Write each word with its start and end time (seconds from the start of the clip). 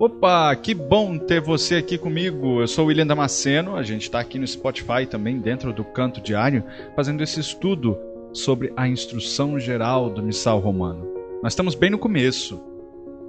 Opa, 0.00 0.56
que 0.56 0.72
bom 0.72 1.18
ter 1.18 1.42
você 1.42 1.74
aqui 1.74 1.98
comigo. 1.98 2.62
Eu 2.62 2.66
sou 2.66 2.86
o 2.86 2.88
William 2.88 3.06
Damasceno, 3.06 3.76
a 3.76 3.82
gente 3.82 4.04
está 4.04 4.18
aqui 4.18 4.38
no 4.38 4.46
Spotify 4.46 5.04
também, 5.04 5.38
dentro 5.38 5.74
do 5.74 5.84
Canto 5.84 6.22
Diário, 6.22 6.64
fazendo 6.96 7.22
esse 7.22 7.38
estudo 7.38 7.98
sobre 8.32 8.72
a 8.78 8.88
instrução 8.88 9.60
geral 9.60 10.08
do 10.08 10.22
Missal 10.22 10.58
Romano. 10.58 11.06
Nós 11.42 11.52
estamos 11.52 11.74
bem 11.74 11.90
no 11.90 11.98
começo, 11.98 12.58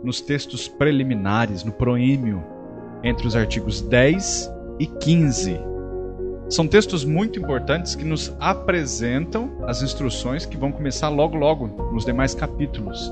nos 0.02 0.21
textos 0.21 0.70
preliminares, 0.70 1.65
no 1.65 1.74
proímio, 1.74 2.42
entre 3.03 3.28
os 3.28 3.35
artigos 3.35 3.81
10 3.81 4.49
e 4.79 4.88
15. 4.88 5.60
São 6.47 6.65
textos 6.65 7.03
muito 7.03 7.38
importantes 7.38 7.96
que 7.96 8.06
nos 8.06 8.33
apresentam 8.40 9.58
as 9.67 9.81
instruções 9.81 10.46
que 10.46 10.56
vão 10.56 10.72
começar 10.72 11.10
logo 11.10 11.35
logo 11.35 11.67
nos 11.92 12.06
demais 12.06 12.33
capítulos 12.33 13.12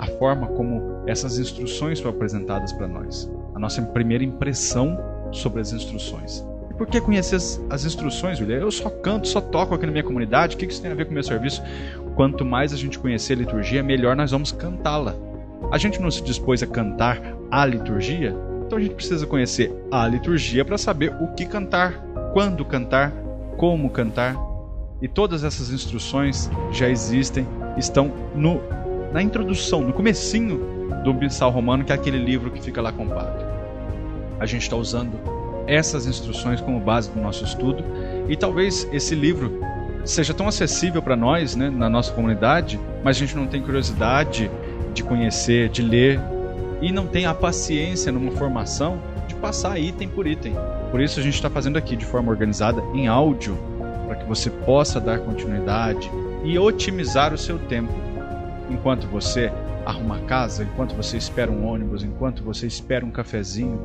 a 0.00 0.06
forma 0.06 0.46
como 0.46 0.99
essas 1.10 1.38
instruções 1.38 1.98
foram 1.98 2.14
apresentadas 2.14 2.72
para 2.72 2.86
nós, 2.86 3.28
a 3.54 3.58
nossa 3.58 3.82
primeira 3.82 4.22
impressão 4.22 4.96
sobre 5.32 5.60
as 5.60 5.72
instruções. 5.72 6.44
E 6.70 6.74
por 6.74 6.86
que 6.86 7.00
conhecer 7.00 7.36
as, 7.36 7.60
as 7.68 7.84
instruções, 7.84 8.40
William? 8.40 8.58
Eu 8.58 8.70
só 8.70 8.88
canto, 8.88 9.26
só 9.26 9.40
toco 9.40 9.74
aqui 9.74 9.86
na 9.86 9.92
minha 9.92 10.04
comunidade, 10.04 10.54
o 10.54 10.58
que 10.58 10.66
isso 10.66 10.80
tem 10.80 10.90
a 10.90 10.94
ver 10.94 11.06
com 11.06 11.10
o 11.10 11.14
meu 11.14 11.22
serviço? 11.24 11.62
Quanto 12.14 12.44
mais 12.44 12.72
a 12.72 12.76
gente 12.76 12.98
conhecer 12.98 13.32
a 13.32 13.36
liturgia, 13.36 13.82
melhor 13.82 14.14
nós 14.14 14.30
vamos 14.30 14.52
cantá-la. 14.52 15.16
A 15.72 15.78
gente 15.78 16.00
não 16.00 16.10
se 16.10 16.22
dispôs 16.22 16.62
a 16.62 16.66
cantar 16.66 17.20
a 17.50 17.66
liturgia, 17.66 18.34
então 18.64 18.78
a 18.78 18.80
gente 18.80 18.94
precisa 18.94 19.26
conhecer 19.26 19.72
a 19.90 20.06
liturgia 20.06 20.64
para 20.64 20.78
saber 20.78 21.12
o 21.20 21.34
que 21.34 21.44
cantar, 21.44 21.94
quando 22.32 22.64
cantar, 22.64 23.12
como 23.56 23.90
cantar. 23.90 24.36
E 25.02 25.08
todas 25.08 25.42
essas 25.42 25.70
instruções 25.70 26.48
já 26.70 26.88
existem, 26.88 27.46
estão 27.76 28.12
no 28.34 28.60
na 29.12 29.20
introdução, 29.20 29.80
no 29.80 29.92
comecinho 29.92 30.69
do 31.04 31.14
Missal 31.14 31.50
Romano, 31.50 31.84
que 31.84 31.92
é 31.92 31.94
aquele 31.94 32.18
livro 32.18 32.50
que 32.50 32.60
fica 32.60 32.80
lá 32.80 32.92
com 32.92 33.04
o 33.04 33.08
padre. 33.08 33.44
A 34.38 34.46
gente 34.46 34.62
está 34.62 34.76
usando 34.76 35.18
essas 35.66 36.06
instruções 36.06 36.60
como 36.60 36.80
base 36.80 37.10
do 37.10 37.20
nosso 37.20 37.44
estudo 37.44 37.84
e 38.28 38.36
talvez 38.36 38.88
esse 38.92 39.14
livro 39.14 39.60
seja 40.04 40.34
tão 40.34 40.48
acessível 40.48 41.02
para 41.02 41.14
nós, 41.14 41.54
né, 41.54 41.70
na 41.70 41.88
nossa 41.88 42.12
comunidade, 42.12 42.80
mas 43.04 43.16
a 43.16 43.20
gente 43.20 43.36
não 43.36 43.46
tem 43.46 43.62
curiosidade 43.62 44.50
de 44.94 45.02
conhecer, 45.02 45.68
de 45.68 45.82
ler 45.82 46.20
e 46.80 46.90
não 46.90 47.06
tem 47.06 47.26
a 47.26 47.34
paciência 47.34 48.10
numa 48.10 48.32
formação 48.32 49.00
de 49.28 49.34
passar 49.34 49.78
item 49.78 50.08
por 50.08 50.26
item. 50.26 50.54
Por 50.90 51.00
isso 51.00 51.20
a 51.20 51.22
gente 51.22 51.34
está 51.34 51.48
fazendo 51.48 51.76
aqui 51.76 51.94
de 51.94 52.04
forma 52.04 52.30
organizada 52.30 52.82
em 52.94 53.06
áudio 53.06 53.56
para 54.06 54.16
que 54.16 54.24
você 54.24 54.50
possa 54.50 55.00
dar 55.00 55.20
continuidade 55.20 56.10
e 56.42 56.58
otimizar 56.58 57.32
o 57.32 57.38
seu 57.38 57.58
tempo 57.58 57.92
enquanto 58.68 59.06
você 59.06 59.52
arruma 59.90 60.20
casa, 60.20 60.64
enquanto 60.64 60.94
você 60.94 61.16
espera 61.16 61.50
um 61.50 61.66
ônibus, 61.66 62.02
enquanto 62.02 62.42
você 62.42 62.66
espera 62.66 63.04
um 63.04 63.10
cafezinho, 63.10 63.78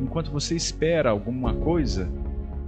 enquanto 0.00 0.30
você 0.30 0.54
espera 0.54 1.10
alguma 1.10 1.54
coisa, 1.54 2.08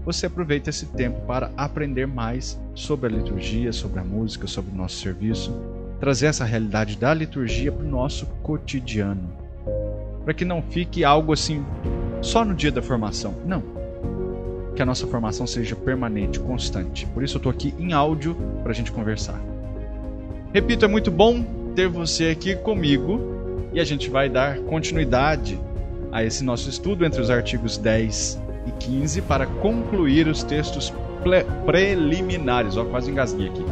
você 0.05 0.27
aproveita 0.27 0.71
esse 0.71 0.87
tempo 0.87 1.21
para 1.27 1.51
aprender 1.57 2.07
mais 2.07 2.59
sobre 2.75 3.09
a 3.09 3.17
liturgia, 3.17 3.73
sobre 3.73 3.99
a 3.99 4.05
música, 4.05 4.47
sobre 4.47 4.73
o 4.73 4.77
nosso 4.77 4.97
serviço, 4.97 5.53
trazer 5.99 6.27
essa 6.27 6.45
realidade 6.45 6.97
da 6.97 7.13
liturgia 7.13 7.73
para 7.73 7.85
o 7.85 7.89
nosso 7.89 8.27
cotidiano. 8.43 9.29
Para 10.25 10.35
que 10.35 10.45
não 10.45 10.63
fique 10.63 11.05
algo 11.05 11.33
assim 11.33 11.65
só 12.21 12.45
no 12.45 12.55
dia 12.55 12.71
da 12.71 12.83
formação. 12.83 13.35
Não. 13.45 13.63
Que 14.75 14.83
a 14.83 14.87
nossa 14.87 15.07
formação 15.07 15.47
seja 15.47 15.75
permanente, 15.75 16.39
constante. 16.39 17.07
Por 17.07 17.25
isso 17.25 17.37
eu 17.37 17.39
estou 17.39 17.51
aqui 17.51 17.75
em 17.79 17.93
áudio 17.93 18.37
para 18.63 18.73
a 18.73 18.75
gente 18.75 18.93
conversar. 18.93 19.41
Repito, 20.53 20.85
é 20.85 20.89
muito 20.89 21.11
bom 21.11 21.66
ter 21.77 21.89
você 21.89 22.31
aqui 22.31 22.57
comigo 22.57 23.21
e 23.75 23.79
a 23.79 23.85
gente 23.85 24.09
vai 24.09 24.31
dar 24.31 24.59
continuidade 24.61 25.61
a 26.11 26.25
esse 26.25 26.43
nosso 26.43 26.71
estudo 26.71 27.05
entre 27.05 27.21
os 27.21 27.29
artigos 27.29 27.77
10 27.77 28.41
e 28.67 28.73
15 28.73 29.21
para 29.21 29.47
concluir 29.47 30.27
os 30.27 30.43
textos 30.43 30.91
preliminares. 31.67 32.79
Ó, 32.79 32.85
quase 32.87 33.11
engasguei 33.11 33.51
aqui. 33.51 33.63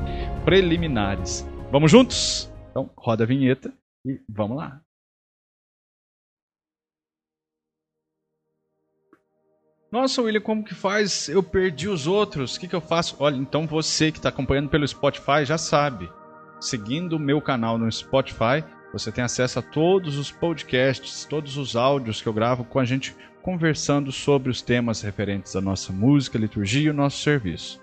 Preliminares. 0.45 1.49
Vamos 1.73 1.91
juntos? 1.91 2.53
Então, 2.71 2.91
roda 2.95 3.25
a 3.25 3.27
vinheta 3.27 3.73
e 4.07 4.21
vamos 4.29 4.59
lá. 4.59 4.83
Nossa, 9.91 10.21
William, 10.21 10.43
como 10.43 10.65
que 10.65 10.75
faz? 10.75 11.29
Eu 11.31 11.43
perdi 11.43 11.89
os 11.89 12.07
outros. 12.07 12.57
O 12.57 12.61
que, 12.61 12.69
que 12.69 12.77
eu 12.77 12.83
faço? 12.83 13.17
Olha, 13.19 13.37
então 13.37 13.67
você 13.67 14.13
que 14.13 14.19
está 14.19 14.29
acompanhando 14.29 14.69
pelo 14.69 14.87
Spotify 14.87 15.47
já 15.47 15.57
sabe 15.57 16.11
seguindo 16.61 17.17
o 17.17 17.21
meu 17.21 17.41
canal 17.41 17.79
no 17.79 17.91
Spotify, 17.91 18.65
você 18.93 19.11
tem 19.11 19.25
acesso 19.25 19.59
a 19.59 19.63
todos 19.63 20.17
os 20.17 20.31
podcasts, 20.31 21.25
todos 21.25 21.57
os 21.57 21.75
áudios 21.75 22.23
que 22.23 22.29
eu 22.29 22.33
gravo 22.33 22.65
com 22.65 22.79
a 22.79 22.85
gente 22.85 23.17
conversando 23.43 24.11
sobre 24.11 24.51
os 24.51 24.63
temas 24.63 25.03
referentes 25.03 25.55
à 25.55 25.61
nossa 25.61 25.93
música, 25.93 26.39
liturgia 26.39 26.87
e 26.87 26.91
o 26.91 26.95
nosso 26.95 27.23
serviço. 27.23 27.81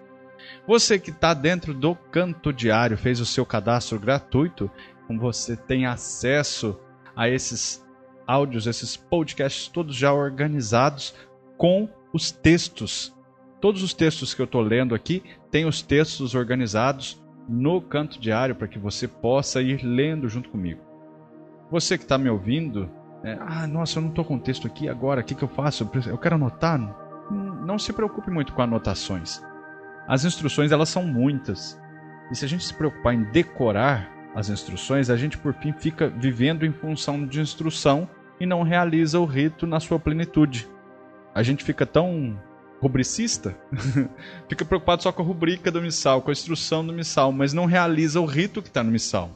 Você 0.66 0.98
que 0.98 1.12
está 1.12 1.34
dentro 1.34 1.74
do 1.74 1.96
Canto 1.96 2.52
Diário, 2.52 2.98
fez 2.98 3.20
o 3.20 3.26
seu 3.26 3.46
cadastro 3.46 4.00
gratuito, 4.00 4.72
então 5.04 5.20
você 5.20 5.56
tem 5.56 5.86
acesso 5.86 6.80
a 7.16 7.30
esses 7.30 7.86
áudios, 8.26 8.66
esses 8.66 8.96
podcasts 8.96 9.68
todos 9.68 9.96
já 9.96 10.14
organizados 10.14 11.14
com 11.58 11.90
os 12.14 12.32
textos. 12.32 13.14
Todos 13.60 13.84
os 13.84 13.94
textos 13.94 14.34
que 14.34 14.42
eu 14.42 14.46
estou 14.46 14.62
lendo 14.62 14.96
aqui 14.96 15.22
têm 15.52 15.66
os 15.66 15.82
textos 15.82 16.34
organizados 16.34 17.21
no 17.48 17.82
canto 17.82 18.20
diário 18.20 18.56
para 18.56 18.68
que 18.68 18.80
você 18.80 19.08
possa 19.08 19.62
ir 19.62 19.84
lendo 19.84 20.30
junto 20.30 20.50
comigo. 20.50 20.82
Você 21.70 21.98
que 21.98 22.04
está 22.04 22.18
me 22.18 22.30
ouvindo, 22.30 22.90
é, 23.24 23.38
ah, 23.40 23.68
nossa, 23.68 23.98
eu 23.98 24.02
não 24.02 24.10
estou 24.10 24.26
com 24.26 24.36
o 24.36 24.40
texto 24.40 24.68
aqui 24.68 24.90
agora, 24.90 25.22
o 25.22 25.24
que, 25.24 25.36
que 25.36 25.44
eu 25.44 25.48
faço? 25.48 25.90
Eu 26.08 26.18
quero 26.18 26.36
anotar? 26.36 26.80
Não 27.66 27.80
se 27.80 27.94
preocupe 27.94 28.30
muito 28.30 28.54
com 28.54 28.62
anotações. 28.62 29.42
As 30.08 30.26
instruções 30.26 30.72
elas 30.72 30.90
são 30.90 31.06
muitas. 31.06 31.80
E 32.32 32.36
se 32.36 32.44
a 32.44 32.48
gente 32.48 32.64
se 32.64 32.74
preocupar 32.74 33.14
em 33.14 33.24
decorar 33.32 34.12
as 34.36 34.50
instruções, 34.50 35.10
a 35.10 35.18
gente 35.18 35.38
por 35.38 35.54
fim 35.54 35.74
fica 35.74 36.10
vivendo 36.10 36.66
em 36.66 36.72
função 36.72 37.26
de 37.26 37.40
instrução 37.40 38.10
e 38.40 38.46
não 38.46 38.64
realiza 38.64 39.20
o 39.20 39.26
rito 39.26 39.68
na 39.68 39.80
sua 39.80 40.00
plenitude. 40.00 40.68
A 41.34 41.44
gente 41.44 41.64
fica 41.64 41.86
tão 41.86 42.38
rubricista 42.82 43.56
fica 44.50 44.66
preocupado 44.66 45.04
só 45.04 45.12
com 45.12 45.22
a 45.22 45.26
rubrica 45.26 45.72
do 45.72 45.82
missal, 45.82 46.22
com 46.22 46.32
a 46.32 46.34
instrução 46.34 46.86
do 46.86 46.92
missal, 46.92 47.32
mas 47.32 47.54
não 47.54 47.66
realiza 47.66 48.20
o 48.20 48.26
rito 48.26 48.62
que 48.62 48.70
está 48.70 48.84
no 48.84 48.92
missal. 48.92 49.30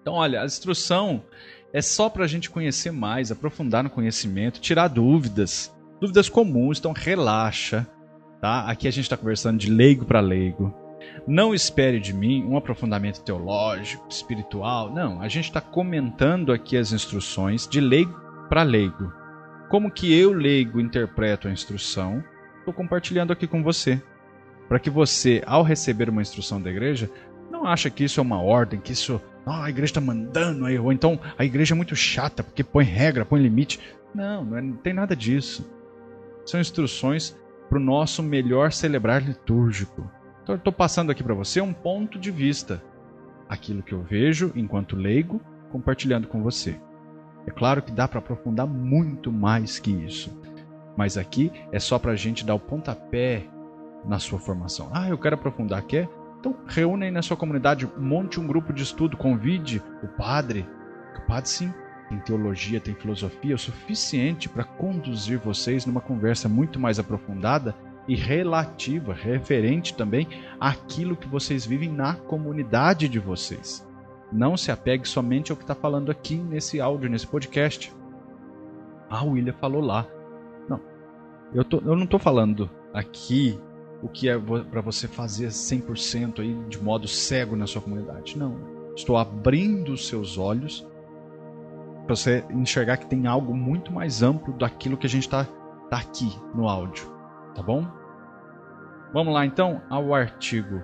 Então, 0.00 0.14
olha, 0.14 0.40
a 0.40 0.46
instrução 0.46 1.22
é 1.72 1.82
só 1.82 2.08
para 2.08 2.24
a 2.24 2.28
gente 2.28 2.48
conhecer 2.48 2.92
mais, 2.92 3.32
aprofundar 3.32 3.82
no 3.82 3.90
conhecimento, 3.90 4.60
tirar 4.60 4.88
dúvidas, 4.88 5.74
dúvidas 6.00 6.28
comuns. 6.28 6.78
Então, 6.78 6.92
relaxa, 6.92 7.86
tá? 8.40 8.62
Aqui 8.62 8.86
a 8.86 8.90
gente 8.90 9.04
está 9.04 9.16
conversando 9.16 9.58
de 9.58 9.68
leigo 9.68 10.04
para 10.04 10.20
leigo. 10.20 10.72
Não 11.26 11.52
espere 11.52 12.00
de 12.00 12.14
mim 12.14 12.44
um 12.44 12.56
aprofundamento 12.56 13.20
teológico, 13.20 14.06
espiritual. 14.08 14.90
Não, 14.90 15.20
a 15.20 15.28
gente 15.28 15.44
está 15.44 15.60
comentando 15.60 16.52
aqui 16.52 16.76
as 16.76 16.92
instruções 16.92 17.68
de 17.68 17.80
leigo 17.80 18.18
para 18.48 18.62
leigo. 18.62 19.12
Como 19.68 19.90
que 19.90 20.18
eu, 20.18 20.32
leigo, 20.32 20.80
interpreto 20.80 21.46
a 21.46 21.50
instrução, 21.50 22.24
estou 22.58 22.72
compartilhando 22.72 23.32
aqui 23.32 23.46
com 23.46 23.62
você. 23.62 24.02
Para 24.66 24.78
que 24.78 24.88
você, 24.88 25.42
ao 25.46 25.62
receber 25.62 26.08
uma 26.08 26.22
instrução 26.22 26.60
da 26.60 26.70
igreja, 26.70 27.10
não 27.50 27.66
acha 27.66 27.90
que 27.90 28.04
isso 28.04 28.18
é 28.18 28.22
uma 28.22 28.40
ordem, 28.40 28.80
que 28.80 28.92
isso, 28.92 29.20
ah, 29.46 29.64
a 29.64 29.70
igreja 29.70 29.90
está 29.90 30.00
mandando 30.00 30.64
aí, 30.64 30.78
ou 30.78 30.92
então 30.92 31.20
a 31.36 31.44
igreja 31.44 31.74
é 31.74 31.76
muito 31.76 31.96
chata 31.96 32.42
porque 32.42 32.64
põe 32.64 32.84
regra, 32.84 33.24
põe 33.24 33.40
limite. 33.40 33.80
Não, 34.14 34.44
não, 34.44 34.56
é, 34.56 34.62
não 34.62 34.76
tem 34.76 34.94
nada 34.94 35.14
disso. 35.14 35.70
São 36.46 36.60
instruções 36.60 37.36
para 37.68 37.78
o 37.78 37.82
nosso 37.82 38.22
melhor 38.22 38.72
celebrar 38.72 39.22
litúrgico. 39.22 40.10
Então 40.42 40.54
eu 40.54 40.58
estou 40.58 40.72
passando 40.72 41.10
aqui 41.12 41.22
para 41.22 41.34
você 41.34 41.60
um 41.60 41.74
ponto 41.74 42.18
de 42.18 42.30
vista. 42.30 42.82
Aquilo 43.48 43.82
que 43.82 43.92
eu 43.92 44.02
vejo 44.02 44.50
enquanto 44.54 44.96
leigo, 44.96 45.40
compartilhando 45.70 46.26
com 46.26 46.42
você. 46.42 46.78
É 47.48 47.50
claro 47.50 47.80
que 47.80 47.90
dá 47.90 48.06
para 48.06 48.18
aprofundar 48.18 48.66
muito 48.66 49.32
mais 49.32 49.78
que 49.78 49.90
isso. 49.90 50.30
Mas 50.94 51.16
aqui 51.16 51.50
é 51.72 51.80
só 51.80 51.98
para 51.98 52.12
a 52.12 52.16
gente 52.16 52.44
dar 52.44 52.54
o 52.54 52.60
pontapé 52.60 53.46
na 54.04 54.18
sua 54.18 54.38
formação. 54.38 54.90
Ah, 54.92 55.08
eu 55.08 55.16
quero 55.16 55.34
aprofundar, 55.34 55.80
quer? 55.80 56.10
Então 56.38 56.54
reúne 56.66 57.06
aí 57.06 57.10
na 57.10 57.22
sua 57.22 57.38
comunidade, 57.38 57.90
monte 57.96 58.38
um 58.38 58.46
grupo 58.46 58.70
de 58.70 58.82
estudo, 58.82 59.16
convide 59.16 59.82
o 60.02 60.08
padre. 60.08 60.68
O 61.16 61.26
padre 61.26 61.48
sim 61.48 61.72
tem 62.10 62.18
teologia, 62.18 62.80
tem 62.80 62.94
filosofia 62.94 63.54
o 63.54 63.58
suficiente 63.58 64.46
para 64.46 64.64
conduzir 64.64 65.38
vocês 65.38 65.86
numa 65.86 66.02
conversa 66.02 66.50
muito 66.50 66.78
mais 66.78 66.98
aprofundada 66.98 67.74
e 68.06 68.14
relativa, 68.14 69.14
referente 69.14 69.94
também 69.94 70.28
àquilo 70.60 71.16
que 71.16 71.26
vocês 71.26 71.64
vivem 71.64 71.90
na 71.90 72.12
comunidade 72.12 73.08
de 73.08 73.18
vocês. 73.18 73.87
Não 74.30 74.56
se 74.56 74.70
apegue 74.70 75.08
somente 75.08 75.50
ao 75.50 75.56
que 75.56 75.64
está 75.64 75.74
falando 75.74 76.10
aqui 76.10 76.36
nesse 76.36 76.80
áudio, 76.80 77.08
nesse 77.08 77.26
podcast. 77.26 77.92
Ah, 79.08 79.24
o 79.24 79.30
William 79.30 79.54
falou 79.54 79.80
lá. 79.80 80.06
Não, 80.68 80.80
eu, 81.54 81.64
tô, 81.64 81.78
eu 81.78 81.96
não 81.96 82.04
estou 82.04 82.18
falando 82.18 82.70
aqui 82.92 83.58
o 84.02 84.08
que 84.08 84.28
é 84.28 84.38
para 84.38 84.80
você 84.80 85.08
fazer 85.08 85.48
100% 85.48 86.40
aí 86.40 86.54
de 86.68 86.82
modo 86.82 87.08
cego 87.08 87.56
na 87.56 87.66
sua 87.66 87.82
comunidade. 87.82 88.38
Não. 88.38 88.56
Estou 88.94 89.16
abrindo 89.16 89.92
os 89.92 90.06
seus 90.08 90.36
olhos 90.36 90.86
para 92.04 92.14
você 92.16 92.44
enxergar 92.50 92.96
que 92.96 93.06
tem 93.06 93.26
algo 93.26 93.54
muito 93.54 93.92
mais 93.92 94.22
amplo 94.22 94.52
daquilo 94.54 94.96
que 94.96 95.06
a 95.06 95.10
gente 95.10 95.24
está 95.24 95.46
tá 95.90 95.98
aqui 95.98 96.30
no 96.54 96.68
áudio, 96.68 97.06
tá 97.54 97.62
bom? 97.62 97.86
Vamos 99.12 99.32
lá 99.32 99.44
então 99.44 99.82
ao 99.88 100.14
artigo 100.14 100.82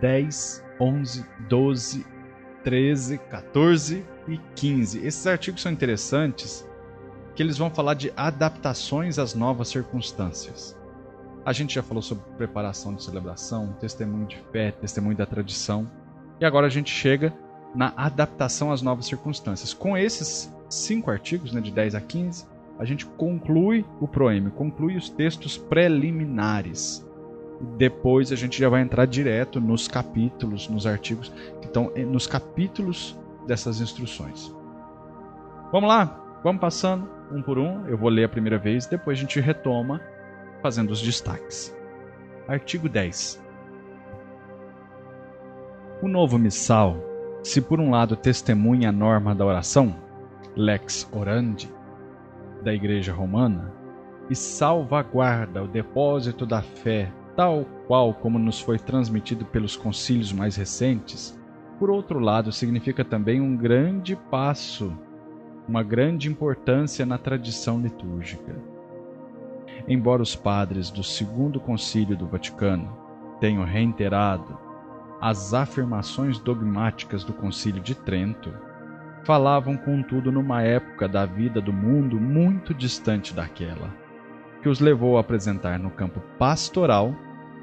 10, 0.00 0.64
11, 0.80 1.26
12, 1.48 2.06
13, 2.64 3.18
14 3.18 4.04
e 4.26 4.40
15. 4.56 5.06
Esses 5.06 5.26
artigos 5.26 5.62
são 5.62 5.70
interessantes 5.70 6.66
que 7.36 7.42
eles 7.42 7.58
vão 7.58 7.70
falar 7.70 7.94
de 7.94 8.12
adaptações 8.16 9.18
às 9.18 9.34
novas 9.34 9.68
circunstâncias. 9.68 10.76
A 11.44 11.52
gente 11.52 11.74
já 11.74 11.82
falou 11.82 12.02
sobre 12.02 12.24
preparação 12.38 12.94
de 12.94 13.02
celebração, 13.02 13.76
testemunho 13.78 14.26
de 14.26 14.38
fé, 14.50 14.70
testemunho 14.70 15.16
da 15.16 15.26
tradição. 15.26 15.88
E 16.40 16.44
agora 16.44 16.66
a 16.66 16.70
gente 16.70 16.90
chega 16.90 17.34
na 17.74 17.92
adaptação 17.96 18.72
às 18.72 18.80
novas 18.80 19.06
circunstâncias. 19.06 19.74
Com 19.74 19.96
esses 19.96 20.50
cinco 20.70 21.10
artigos, 21.10 21.52
né, 21.52 21.60
de 21.60 21.70
10 21.70 21.94
a 21.94 22.00
15, 22.00 22.46
a 22.78 22.84
gente 22.84 23.04
conclui 23.04 23.84
o 24.00 24.08
proeme, 24.08 24.50
conclui 24.50 24.96
os 24.96 25.10
textos 25.10 25.58
preliminares. 25.58 27.03
Depois 27.76 28.30
a 28.30 28.36
gente 28.36 28.58
já 28.58 28.68
vai 28.68 28.82
entrar 28.82 29.06
direto 29.06 29.60
nos 29.60 29.88
capítulos, 29.88 30.68
nos 30.68 30.86
artigos 30.86 31.32
que 31.60 31.66
estão 31.66 31.90
nos 32.08 32.26
capítulos 32.26 33.18
dessas 33.46 33.80
instruções. 33.80 34.54
Vamos 35.72 35.88
lá, 35.88 36.38
vamos 36.42 36.60
passando 36.60 37.08
um 37.32 37.42
por 37.42 37.58
um. 37.58 37.86
Eu 37.86 37.96
vou 37.96 38.08
ler 38.08 38.24
a 38.24 38.28
primeira 38.28 38.58
vez, 38.58 38.86
depois 38.86 39.18
a 39.18 39.20
gente 39.20 39.40
retoma 39.40 40.00
fazendo 40.62 40.90
os 40.90 41.00
destaques. 41.02 41.76
Artigo 42.46 42.88
10. 42.88 43.42
O 46.02 46.08
novo 46.08 46.38
missal, 46.38 46.96
se 47.42 47.60
por 47.60 47.80
um 47.80 47.90
lado 47.90 48.16
testemunha 48.16 48.90
a 48.90 48.92
norma 48.92 49.34
da 49.34 49.44
oração, 49.44 49.96
lex 50.54 51.08
orandi, 51.12 51.72
da 52.62 52.72
Igreja 52.72 53.12
Romana, 53.12 53.72
e 54.28 54.34
salvaguarda 54.34 55.62
o 55.62 55.68
depósito 55.68 56.46
da 56.46 56.62
fé, 56.62 57.12
tal 57.36 57.64
qual 57.86 58.14
como 58.14 58.38
nos 58.38 58.60
foi 58.60 58.78
transmitido 58.78 59.44
pelos 59.44 59.76
concílios 59.76 60.32
mais 60.32 60.56
recentes, 60.56 61.38
por 61.78 61.90
outro 61.90 62.20
lado, 62.20 62.52
significa 62.52 63.04
também 63.04 63.40
um 63.40 63.56
grande 63.56 64.14
passo, 64.14 64.96
uma 65.66 65.82
grande 65.82 66.28
importância 66.28 67.04
na 67.04 67.18
tradição 67.18 67.80
litúrgica. 67.80 68.54
Embora 69.88 70.22
os 70.22 70.36
padres 70.36 70.90
do 70.90 71.02
Segundo 71.02 71.58
Concílio 71.58 72.16
do 72.16 72.26
Vaticano 72.26 72.96
tenham 73.40 73.64
reiterado 73.64 74.56
as 75.20 75.52
afirmações 75.52 76.38
dogmáticas 76.38 77.24
do 77.24 77.32
Concílio 77.32 77.82
de 77.82 77.94
Trento, 77.94 78.52
falavam 79.24 79.76
contudo 79.76 80.30
numa 80.30 80.62
época 80.62 81.08
da 81.08 81.26
vida 81.26 81.60
do 81.60 81.72
mundo 81.72 82.20
muito 82.20 82.72
distante 82.72 83.34
daquela, 83.34 83.90
que 84.62 84.68
os 84.68 84.80
levou 84.80 85.16
a 85.16 85.20
apresentar 85.20 85.78
no 85.78 85.90
campo 85.90 86.20
pastoral 86.38 87.14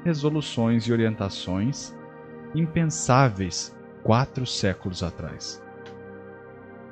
resoluções 0.04 0.86
e 0.86 0.92
orientações 0.92 1.94
impensáveis 2.54 3.76
quatro 4.02 4.44
séculos 4.46 5.02
atrás. 5.02 5.62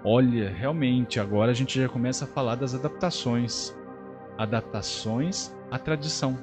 Olha, 0.04 0.48
realmente, 0.48 1.20
agora 1.20 1.50
a 1.50 1.54
gente 1.54 1.80
já 1.80 1.88
começa 1.88 2.24
a 2.24 2.28
falar 2.28 2.54
das 2.54 2.74
adaptações. 2.74 3.76
Adaptações 4.38 5.54
à 5.70 5.78
tradição. 5.78 6.38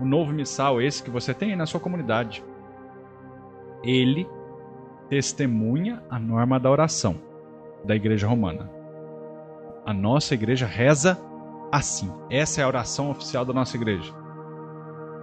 O 0.00 0.04
novo 0.04 0.32
missal, 0.32 0.82
esse 0.82 1.02
que 1.02 1.10
você 1.10 1.32
tem 1.32 1.54
na 1.54 1.66
sua 1.66 1.78
comunidade, 1.78 2.44
ele 3.84 4.26
testemunha 5.08 6.02
a 6.10 6.18
norma 6.18 6.58
da 6.58 6.70
oração 6.70 7.20
da 7.84 7.94
Igreja 7.94 8.26
Romana. 8.26 8.68
A 9.86 9.92
nossa 9.92 10.34
igreja 10.34 10.66
reza 10.66 11.20
assim. 11.70 12.10
Essa 12.30 12.62
é 12.62 12.64
a 12.64 12.68
oração 12.68 13.10
oficial 13.10 13.44
da 13.44 13.52
nossa 13.52 13.76
igreja. 13.76 14.23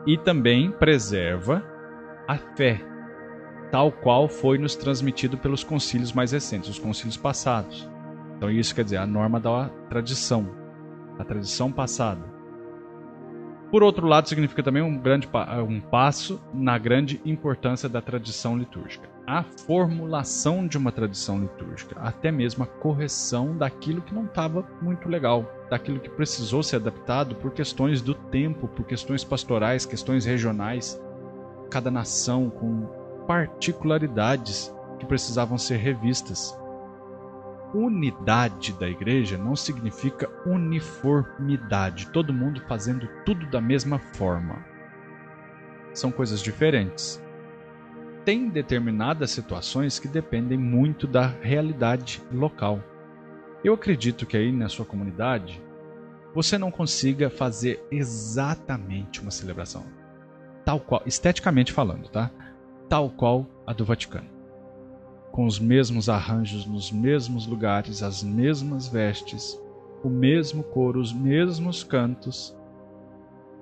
E 0.06 0.18
também 0.18 0.72
preserva 0.72 1.64
a 2.28 2.38
fé 2.38 2.82
tal 3.72 3.92
qual 3.92 4.28
foi 4.28 4.58
nos 4.58 4.76
transmitido 4.76 5.38
pelos 5.38 5.64
concílios 5.64 6.12
mais 6.12 6.32
recentes, 6.32 6.70
os 6.70 6.80
concílios 6.80 7.18
passados. 7.18 7.90
Então 8.36 8.50
isso 8.50 8.76
quer 8.76 8.84
dizer 8.84 8.98
a 8.98 9.08
norma 9.08 9.40
da 9.40 9.70
tradição, 9.90 10.50
a 11.18 11.24
tradição 11.24 11.72
passada. 11.72 12.22
Por 13.72 13.84
outro 13.84 14.06
lado, 14.06 14.28
significa 14.28 14.62
também 14.62 14.82
um 14.82 14.98
grande 14.98 15.30
um 15.68 15.80
passo 15.80 16.42
na 16.54 16.78
grande 16.78 17.22
importância 17.24 17.88
da 17.88 18.02
tradição 18.02 18.58
litúrgica. 18.58 19.11
A 19.32 19.44
formulação 19.44 20.68
de 20.68 20.78
uma 20.78 20.92
tradição 20.92 21.40
litúrgica, 21.40 21.98
até 22.02 22.30
mesmo 22.34 22.66
a 22.66 22.68
correção 22.68 23.56
daquilo 23.56 24.02
que 24.02 24.14
não 24.14 24.26
estava 24.26 24.68
muito 24.82 25.08
legal, 25.08 25.50
daquilo 25.70 26.02
que 26.02 26.10
precisou 26.10 26.62
ser 26.62 26.76
adaptado 26.76 27.36
por 27.36 27.52
questões 27.52 28.02
do 28.02 28.14
tempo, 28.14 28.68
por 28.68 28.86
questões 28.86 29.24
pastorais, 29.24 29.86
questões 29.86 30.26
regionais. 30.26 31.02
Cada 31.70 31.90
nação 31.90 32.50
com 32.50 32.86
particularidades 33.26 34.70
que 35.00 35.06
precisavam 35.06 35.58
ser 35.58 35.78
revistas. 35.78 36.54
Unidade 37.74 38.74
da 38.74 38.90
igreja 38.90 39.38
não 39.38 39.56
significa 39.56 40.30
uniformidade, 40.46 42.12
todo 42.12 42.34
mundo 42.34 42.62
fazendo 42.68 43.08
tudo 43.26 43.50
da 43.50 43.62
mesma 43.62 43.98
forma. 43.98 44.58
São 45.94 46.12
coisas 46.12 46.42
diferentes. 46.42 47.24
Tem 48.24 48.50
determinadas 48.50 49.32
situações 49.32 49.98
que 49.98 50.08
dependem 50.08 50.58
muito 50.58 51.08
da 51.08 51.28
realidade 51.28 52.22
local. 52.32 52.80
Eu 53.64 53.74
acredito 53.74 54.26
que 54.26 54.38
aí 54.38 54.52
na 54.52 54.70
sua 54.70 54.86
comunidade 54.86 55.62
você 56.34 56.58
não 56.58 56.72
consiga 56.72 57.30
fazer 57.30 57.86
exatamente 57.92 59.22
uma 59.22 59.32
celebração, 59.32 59.84
tal 60.64 60.80
qual, 60.80 61.02
esteticamente 61.06 61.74
falando, 61.74 62.08
tá? 62.10 62.32
tal 62.92 63.10
qual 63.10 63.46
a 63.66 63.72
do 63.72 63.86
Vaticano. 63.86 64.28
Com 65.32 65.46
os 65.46 65.58
mesmos 65.58 66.10
arranjos 66.10 66.66
nos 66.66 66.92
mesmos 66.92 67.48
lugares, 67.48 68.04
as 68.04 68.22
mesmas 68.22 68.90
vestes, 68.90 69.58
o 70.04 70.10
mesmo 70.10 70.62
coro, 70.62 71.00
os 71.00 71.14
mesmos 71.14 71.86
cantos. 71.86 72.54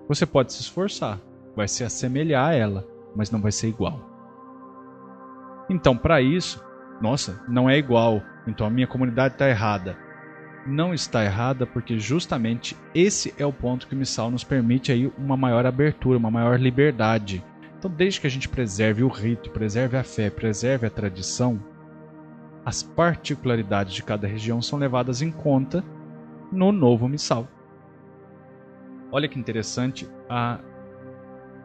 Você 0.07 0.25
pode 0.25 0.51
se 0.51 0.61
esforçar, 0.61 1.19
vai 1.55 1.67
se 1.67 1.83
assemelhar 1.83 2.49
a 2.49 2.55
ela, 2.55 2.87
mas 3.15 3.29
não 3.29 3.39
vai 3.39 3.51
ser 3.51 3.67
igual. 3.67 4.18
Então, 5.69 5.95
para 5.95 6.21
isso, 6.21 6.63
nossa, 7.01 7.41
não 7.47 7.69
é 7.69 7.77
igual, 7.77 8.21
então 8.47 8.65
a 8.65 8.69
minha 8.69 8.87
comunidade 8.87 9.35
está 9.35 9.47
errada. 9.47 9.97
Não 10.65 10.93
está 10.93 11.23
errada 11.23 11.65
porque 11.65 11.97
justamente 11.97 12.75
esse 12.93 13.33
é 13.37 13.45
o 13.45 13.53
ponto 13.53 13.87
que 13.87 13.95
o 13.95 13.97
Missal 13.97 14.29
nos 14.29 14.43
permite 14.43 14.91
aí 14.91 15.11
uma 15.17 15.37
maior 15.37 15.65
abertura, 15.65 16.17
uma 16.17 16.29
maior 16.29 16.59
liberdade 16.59 17.43
então, 17.79 17.89
desde 17.89 18.19
que 18.19 18.27
a 18.27 18.29
gente 18.29 18.49
preserve 18.49 19.03
o 19.03 19.07
rito, 19.07 19.49
preserve 19.51 19.95
a 19.95 20.03
fé, 20.03 20.29
preserve 20.29 20.85
a 20.85 20.89
tradição, 20.89 21.63
as 22.65 22.83
particularidades 22.83 23.93
de 23.93 24.03
cada 24.03 24.27
região 24.27 24.61
são 24.61 24.77
levadas 24.77 25.21
em 25.21 25.31
conta 25.31 25.81
no 26.51 26.73
novo 26.73 27.07
missal. 27.07 27.47
Olha 29.09 29.29
que 29.29 29.39
interessante 29.39 30.09
a, 30.29 30.59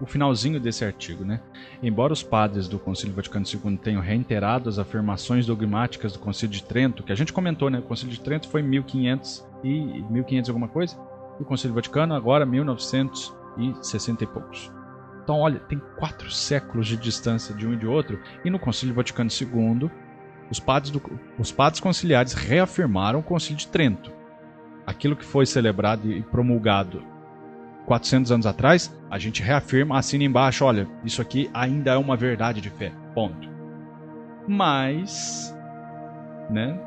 o 0.05 0.07
finalzinho 0.07 0.61
desse 0.61 0.85
artigo, 0.85 1.25
né? 1.25 1.41
Embora 1.83 2.13
os 2.13 2.23
padres 2.23 2.69
do 2.69 2.79
Concílio 2.79 3.15
Vaticano 3.15 3.47
II 3.47 3.79
tenham 3.79 4.03
reiterado 4.03 4.69
as 4.69 4.79
afirmações 4.79 5.47
dogmáticas 5.47 6.13
do 6.13 6.19
Concílio 6.19 6.55
de 6.55 6.63
Trento, 6.63 7.03
que 7.03 7.11
a 7.11 7.15
gente 7.15 7.33
comentou, 7.33 7.71
né? 7.71 7.79
O 7.79 7.83
Concílio 7.83 8.15
de 8.15 8.21
Trento 8.21 8.47
foi 8.47 8.63
1500 8.63 9.47
e 9.65 10.03
1500 10.11 10.51
alguma 10.51 10.69
coisa, 10.69 10.95
e 11.41 11.43
o 11.43 11.47
Concílio 11.47 11.75
Vaticano 11.75 12.15
agora 12.15 12.45
1960 12.45 14.25
e 14.25 14.27
poucos. 14.27 14.71
Então, 15.23 15.41
olha, 15.41 15.59
tem 15.59 15.81
quatro 15.97 16.31
séculos 16.31 16.87
de 16.87 16.99
distância 16.99 17.55
de 17.55 17.67
um 17.67 17.73
e 17.73 17.77
de 17.77 17.87
outro, 17.87 18.21
e 18.45 18.51
no 18.51 18.59
Concílio 18.59 18.95
Vaticano 18.95 19.31
II, 19.31 19.91
os 20.51 20.61
padres, 20.61 20.91
do, 20.91 21.01
os 21.39 21.51
padres 21.51 21.81
conciliares 21.81 22.35
reafirmaram 22.35 23.21
o 23.21 23.23
Concílio 23.23 23.57
de 23.57 23.69
Trento. 23.69 24.13
Aquilo 24.87 25.17
que 25.17 25.25
foi 25.25 25.47
celebrado 25.47 26.13
e 26.13 26.23
promulgado 26.23 27.14
400 27.87 28.33
anos 28.33 28.47
atrás, 28.47 28.95
a 29.11 29.19
gente 29.19 29.43
reafirma, 29.43 29.99
assina 29.99 30.25
embaixo, 30.25 30.65
olha, 30.65 30.89
isso 31.05 31.21
aqui 31.21 31.51
ainda 31.53 31.93
é 31.93 31.97
uma 31.97 32.17
verdade 32.17 32.61
de 32.61 32.71
fé. 32.71 32.93
Ponto. 33.15 33.49
Mas, 34.47 35.55
né? 36.51 36.79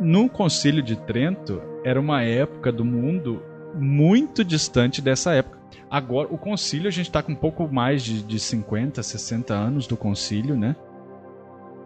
No 0.00 0.28
Concílio 0.28 0.82
de 0.82 0.96
Trento 0.96 1.62
era 1.84 2.00
uma 2.00 2.22
época 2.22 2.72
do 2.72 2.84
mundo 2.84 3.42
muito 3.74 4.44
distante 4.44 5.00
dessa 5.00 5.32
época. 5.32 5.58
Agora, 5.90 6.28
o 6.30 6.38
concílio, 6.38 6.88
a 6.88 6.90
gente 6.90 7.06
está 7.06 7.22
com 7.22 7.32
um 7.32 7.36
pouco 7.36 7.68
mais 7.68 8.02
de, 8.02 8.22
de 8.22 8.40
50, 8.40 9.02
60 9.02 9.54
anos 9.54 9.86
do 9.86 9.96
concílio, 9.96 10.56
né? 10.56 10.74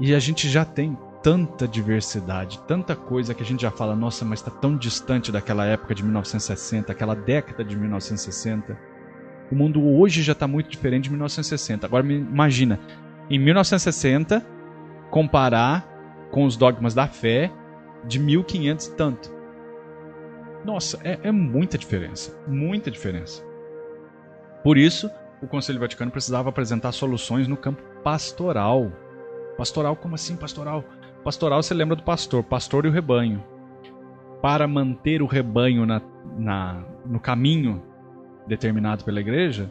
E 0.01 0.15
a 0.15 0.19
gente 0.19 0.49
já 0.49 0.65
tem 0.65 0.97
tanta 1.29 1.69
diversidade, 1.69 2.59
tanta 2.61 2.97
coisa 2.97 3.35
que 3.35 3.43
a 3.43 3.45
gente 3.45 3.61
já 3.61 3.71
fala, 3.71 3.95
nossa, 3.95 4.25
mas 4.25 4.39
está 4.39 4.51
tão 4.51 4.75
distante 4.75 5.31
daquela 5.31 5.67
época 5.67 5.95
de 5.95 6.03
1960, 6.03 6.91
aquela 6.91 7.15
década 7.15 7.63
de 7.63 7.77
1960. 7.77 8.75
O 9.53 9.55
mundo 9.55 9.87
hoje 9.87 10.23
já 10.23 10.33
está 10.33 10.49
muito 10.49 10.71
diferente 10.71 11.05
de 11.05 11.11
1960. 11.11 11.87
Agora, 11.87 12.11
imagina, 12.11 12.81
em 13.29 13.39
1960, 13.39 14.43
comparar 15.11 15.87
com 16.31 16.47
os 16.47 16.57
dogmas 16.57 16.95
da 16.95 17.07
fé 17.07 17.53
de 18.07 18.19
1500 18.19 18.87
e 18.87 18.93
tanto. 18.93 19.31
Nossa, 20.65 20.99
é, 21.05 21.19
é 21.25 21.31
muita 21.31 21.77
diferença, 21.77 22.35
muita 22.47 22.91
diferença. 22.91 23.45
Por 24.65 24.79
isso, 24.79 25.11
o 25.43 25.47
Conselho 25.47 25.79
Vaticano 25.79 26.11
precisava 26.11 26.49
apresentar 26.49 26.93
soluções 26.93 27.47
no 27.47 27.57
campo 27.57 27.83
pastoral. 28.03 28.91
Pastoral, 29.59 29.95
como 29.95 30.15
assim 30.15 30.35
pastoral? 30.35 30.83
Pastoral, 31.25 31.63
você 31.63 31.75
lembra 31.75 31.97
do 31.97 32.03
pastor, 32.03 32.43
pastor 32.45 32.87
e 32.87 32.89
o 32.89 32.93
rebanho. 32.93 33.43
Para 34.41 34.69
manter 34.69 35.21
o 35.21 35.27
rebanho 35.27 35.85
na, 35.85 36.01
na, 36.39 36.85
no 37.05 37.19
caminho 37.19 37.83
determinado 38.47 39.05
pela 39.05 39.21
igreja, 39.21 39.71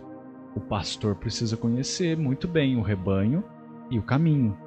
o 0.55 0.59
pastor 0.59 1.15
precisa 1.15 1.55
conhecer 1.55 2.17
muito 2.17 2.47
bem 2.47 2.75
o 2.75 2.81
rebanho 2.81 3.43
e 3.89 3.97
o 3.97 4.03
caminho. 4.03 4.57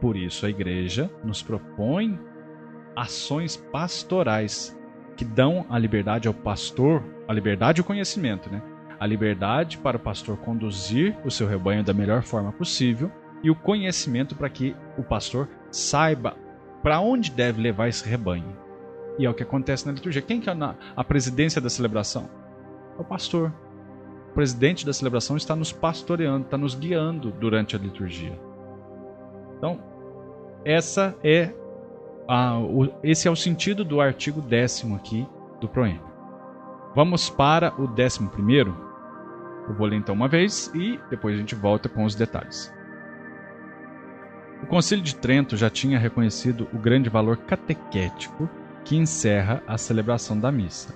Por 0.00 0.16
isso, 0.16 0.44
a 0.44 0.50
igreja 0.50 1.10
nos 1.24 1.42
propõe 1.42 2.18
ações 2.94 3.56
pastorais 3.56 4.78
que 5.16 5.24
dão 5.24 5.64
a 5.70 5.78
liberdade 5.78 6.28
ao 6.28 6.34
pastor, 6.34 7.02
a 7.26 7.32
liberdade 7.32 7.80
e 7.80 7.82
o 7.82 7.84
conhecimento, 7.84 8.50
né? 8.50 8.62
A 9.00 9.06
liberdade 9.06 9.78
para 9.78 9.96
o 9.96 10.00
pastor 10.00 10.36
conduzir 10.38 11.16
o 11.24 11.30
seu 11.30 11.46
rebanho 11.46 11.82
da 11.82 11.94
melhor 11.94 12.22
forma 12.22 12.52
possível 12.52 13.10
e 13.42 13.50
o 13.50 13.54
conhecimento 13.54 14.34
para 14.34 14.48
que 14.48 14.74
o 14.96 15.02
pastor 15.02 15.48
saiba 15.70 16.36
para 16.82 17.00
onde 17.00 17.30
deve 17.30 17.60
levar 17.60 17.88
esse 17.88 18.08
rebanho. 18.08 18.56
E 19.18 19.26
é 19.26 19.30
o 19.30 19.34
que 19.34 19.42
acontece 19.42 19.86
na 19.86 19.92
liturgia. 19.92 20.22
Quem 20.22 20.40
que 20.40 20.48
é 20.50 20.56
a 20.96 21.04
presidência 21.04 21.60
da 21.60 21.70
celebração? 21.70 22.28
É 22.98 23.00
o 23.00 23.04
pastor. 23.04 23.52
O 24.30 24.34
presidente 24.34 24.84
da 24.84 24.92
celebração 24.92 25.36
está 25.36 25.56
nos 25.56 25.72
pastoreando, 25.72 26.44
está 26.44 26.58
nos 26.58 26.74
guiando 26.74 27.30
durante 27.32 27.74
a 27.74 27.78
liturgia. 27.78 28.38
Então, 29.56 29.80
essa 30.64 31.16
é 31.24 31.54
a, 32.28 32.58
o, 32.58 32.92
esse 33.02 33.26
é 33.26 33.30
o 33.30 33.36
sentido 33.36 33.84
do 33.84 34.00
artigo 34.00 34.40
décimo 34.40 34.96
aqui 34.96 35.26
do 35.60 35.68
Proêmio. 35.68 36.02
Vamos 36.94 37.30
para 37.30 37.72
o 37.80 37.86
décimo 37.86 38.28
primeiro. 38.28 38.76
Eu 39.68 39.74
vou 39.74 39.86
ler 39.86 39.96
então 39.96 40.14
uma 40.14 40.28
vez 40.28 40.70
e 40.74 41.00
depois 41.10 41.34
a 41.34 41.38
gente 41.38 41.54
volta 41.54 41.88
com 41.88 42.04
os 42.04 42.14
detalhes. 42.14 42.72
O 44.62 44.66
Concílio 44.66 45.04
de 45.04 45.14
Trento 45.14 45.56
já 45.56 45.68
tinha 45.68 45.98
reconhecido 45.98 46.66
o 46.72 46.78
grande 46.78 47.08
valor 47.08 47.36
catequético 47.36 48.48
que 48.84 48.96
encerra 48.96 49.62
a 49.66 49.76
celebração 49.76 50.38
da 50.38 50.50
missa. 50.50 50.94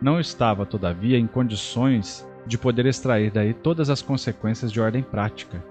Não 0.00 0.18
estava, 0.18 0.66
todavia, 0.66 1.18
em 1.18 1.26
condições 1.26 2.26
de 2.46 2.58
poder 2.58 2.86
extrair 2.86 3.30
daí 3.30 3.54
todas 3.54 3.90
as 3.90 4.02
consequências 4.02 4.72
de 4.72 4.80
ordem 4.80 5.02
prática. 5.02 5.64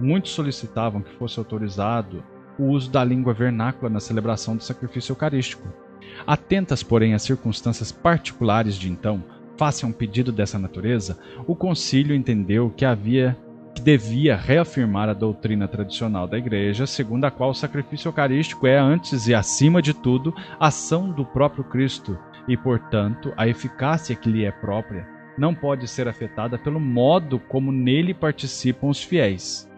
Muitos 0.00 0.32
solicitavam 0.32 1.02
que 1.02 1.14
fosse 1.16 1.38
autorizado 1.38 2.22
o 2.58 2.64
uso 2.64 2.90
da 2.90 3.02
língua 3.04 3.32
vernácula 3.32 3.90
na 3.90 4.00
celebração 4.00 4.56
do 4.56 4.62
sacrifício 4.62 5.12
eucarístico. 5.12 5.68
Atentas, 6.26 6.82
porém, 6.82 7.14
às 7.14 7.22
circunstâncias 7.22 7.90
particulares 7.92 8.76
de 8.76 8.90
então, 8.90 9.22
face 9.56 9.84
a 9.84 9.88
um 9.88 9.92
pedido 9.92 10.30
dessa 10.30 10.58
natureza, 10.58 11.18
o 11.46 11.54
concílio 11.54 12.14
entendeu 12.14 12.72
que 12.74 12.84
havia 12.84 13.36
devia 13.80 14.36
reafirmar 14.36 15.08
a 15.08 15.14
doutrina 15.14 15.68
tradicional 15.68 16.26
da 16.26 16.38
Igreja, 16.38 16.86
segundo 16.86 17.24
a 17.24 17.30
qual 17.30 17.50
o 17.50 17.54
sacrifício 17.54 18.08
eucarístico 18.08 18.66
é, 18.66 18.78
antes 18.78 19.28
e 19.28 19.34
acima 19.34 19.80
de 19.80 19.94
tudo, 19.94 20.34
ação 20.58 21.10
do 21.10 21.24
próprio 21.24 21.64
Cristo, 21.64 22.18
e, 22.48 22.56
portanto, 22.56 23.32
a 23.36 23.48
eficácia 23.48 24.14
que 24.14 24.30
lhe 24.30 24.44
é 24.44 24.50
própria 24.50 25.06
não 25.36 25.54
pode 25.54 25.86
ser 25.86 26.08
afetada 26.08 26.58
pelo 26.58 26.80
modo 26.80 27.38
como 27.38 27.70
nele 27.70 28.14
participam 28.14 28.88
os 28.88 29.02
fiéis. 29.02 29.68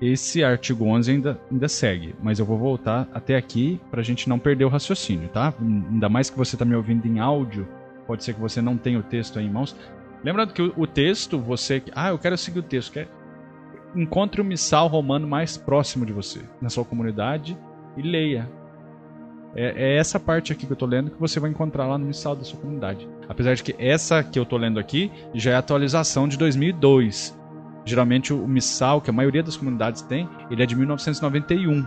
Esse 0.00 0.44
artigo 0.44 0.84
11 0.84 1.10
ainda, 1.10 1.40
ainda 1.50 1.68
segue, 1.68 2.14
mas 2.22 2.38
eu 2.38 2.44
vou 2.44 2.58
voltar 2.58 3.08
até 3.14 3.36
aqui 3.36 3.80
para 3.90 4.00
a 4.00 4.04
gente 4.04 4.28
não 4.28 4.38
perder 4.38 4.64
o 4.64 4.68
raciocínio, 4.68 5.28
tá? 5.28 5.54
Ainda 5.60 6.08
mais 6.08 6.28
que 6.28 6.36
você 6.36 6.56
está 6.56 6.64
me 6.64 6.74
ouvindo 6.74 7.06
em 7.06 7.20
áudio, 7.20 7.66
pode 8.06 8.22
ser 8.22 8.34
que 8.34 8.40
você 8.40 8.60
não 8.60 8.76
tenha 8.76 8.98
o 8.98 9.02
texto 9.02 9.38
aí 9.38 9.46
em 9.46 9.50
mãos. 9.50 9.74
Lembrando 10.24 10.54
que 10.54 10.62
o, 10.62 10.86
texto, 10.86 11.38
você. 11.38 11.82
Ah, 11.94 12.08
eu 12.08 12.18
quero 12.18 12.36
seguir 12.38 12.60
o 12.60 12.62
texto. 12.62 12.92
Quer... 12.92 13.08
Encontre 13.94 14.40
o 14.40 14.44
missal 14.44 14.88
romano 14.88 15.28
mais 15.28 15.56
próximo 15.56 16.06
de 16.06 16.12
você, 16.12 16.40
na 16.60 16.70
sua 16.70 16.84
comunidade, 16.84 17.56
e 17.96 18.02
leia. 18.02 18.50
É, 19.54 19.92
é 19.92 19.96
essa 19.98 20.18
parte 20.18 20.50
aqui 20.50 20.66
que 20.66 20.72
eu 20.72 20.74
estou 20.74 20.88
lendo 20.88 21.10
que 21.10 21.20
você 21.20 21.38
vai 21.38 21.50
encontrar 21.50 21.86
lá 21.86 21.98
no 21.98 22.06
missal 22.06 22.34
da 22.34 22.42
sua 22.42 22.58
comunidade. 22.58 23.06
Apesar 23.28 23.54
de 23.54 23.62
que 23.62 23.76
essa 23.78 24.24
que 24.24 24.38
eu 24.38 24.42
estou 24.42 24.58
lendo 24.58 24.80
aqui 24.80 25.12
já 25.34 25.52
é 25.52 25.54
atualização 25.54 26.26
de 26.26 26.36
2002. 26.38 27.38
Geralmente 27.84 28.32
o 28.32 28.48
missal, 28.48 29.00
que 29.00 29.10
a 29.10 29.12
maioria 29.12 29.42
das 29.42 29.56
comunidades 29.56 30.00
tem, 30.02 30.28
ele 30.50 30.62
é 30.62 30.66
de 30.66 30.74
1991. 30.74 31.86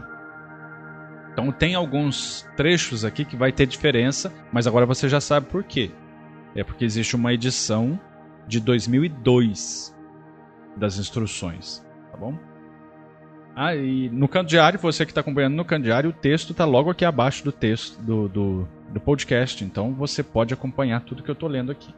Então 1.33 1.51
tem 1.51 1.75
alguns 1.75 2.47
trechos 2.55 3.03
aqui 3.03 3.25
que 3.25 3.35
vai 3.35 3.51
ter 3.51 3.65
diferença, 3.65 4.31
mas 4.51 4.67
agora 4.67 4.85
você 4.85 5.09
já 5.09 5.19
sabe 5.19 5.47
por 5.47 5.63
quê. 5.63 5.91
É 6.55 6.63
porque 6.63 6.85
existe 6.85 7.15
uma 7.15 7.33
edição 7.33 7.99
de 8.47 8.59
2002 8.59 9.95
das 10.75 10.97
instruções, 10.97 11.85
tá 12.11 12.17
bom? 12.17 12.37
Ah, 13.55 13.75
e 13.75 14.09
no 14.09 14.27
canto 14.27 14.49
diário, 14.49 14.79
você 14.79 15.03
que 15.03 15.11
está 15.11 15.21
acompanhando 15.21 15.55
no 15.55 15.65
canto 15.65 15.83
diário, 15.83 16.11
o 16.11 16.13
texto 16.13 16.51
está 16.51 16.63
logo 16.63 16.91
aqui 16.91 17.03
abaixo 17.03 17.43
do 17.43 17.51
texto 17.51 17.99
do, 18.01 18.29
do, 18.29 18.67
do, 18.93 18.99
podcast, 18.99 19.63
então 19.63 19.93
você 19.93 20.21
pode 20.21 20.53
acompanhar 20.53 21.01
tudo 21.01 21.23
que 21.23 21.29
eu 21.29 21.33
estou 21.33 21.49
lendo 21.49 21.71
aqui. 21.71 21.93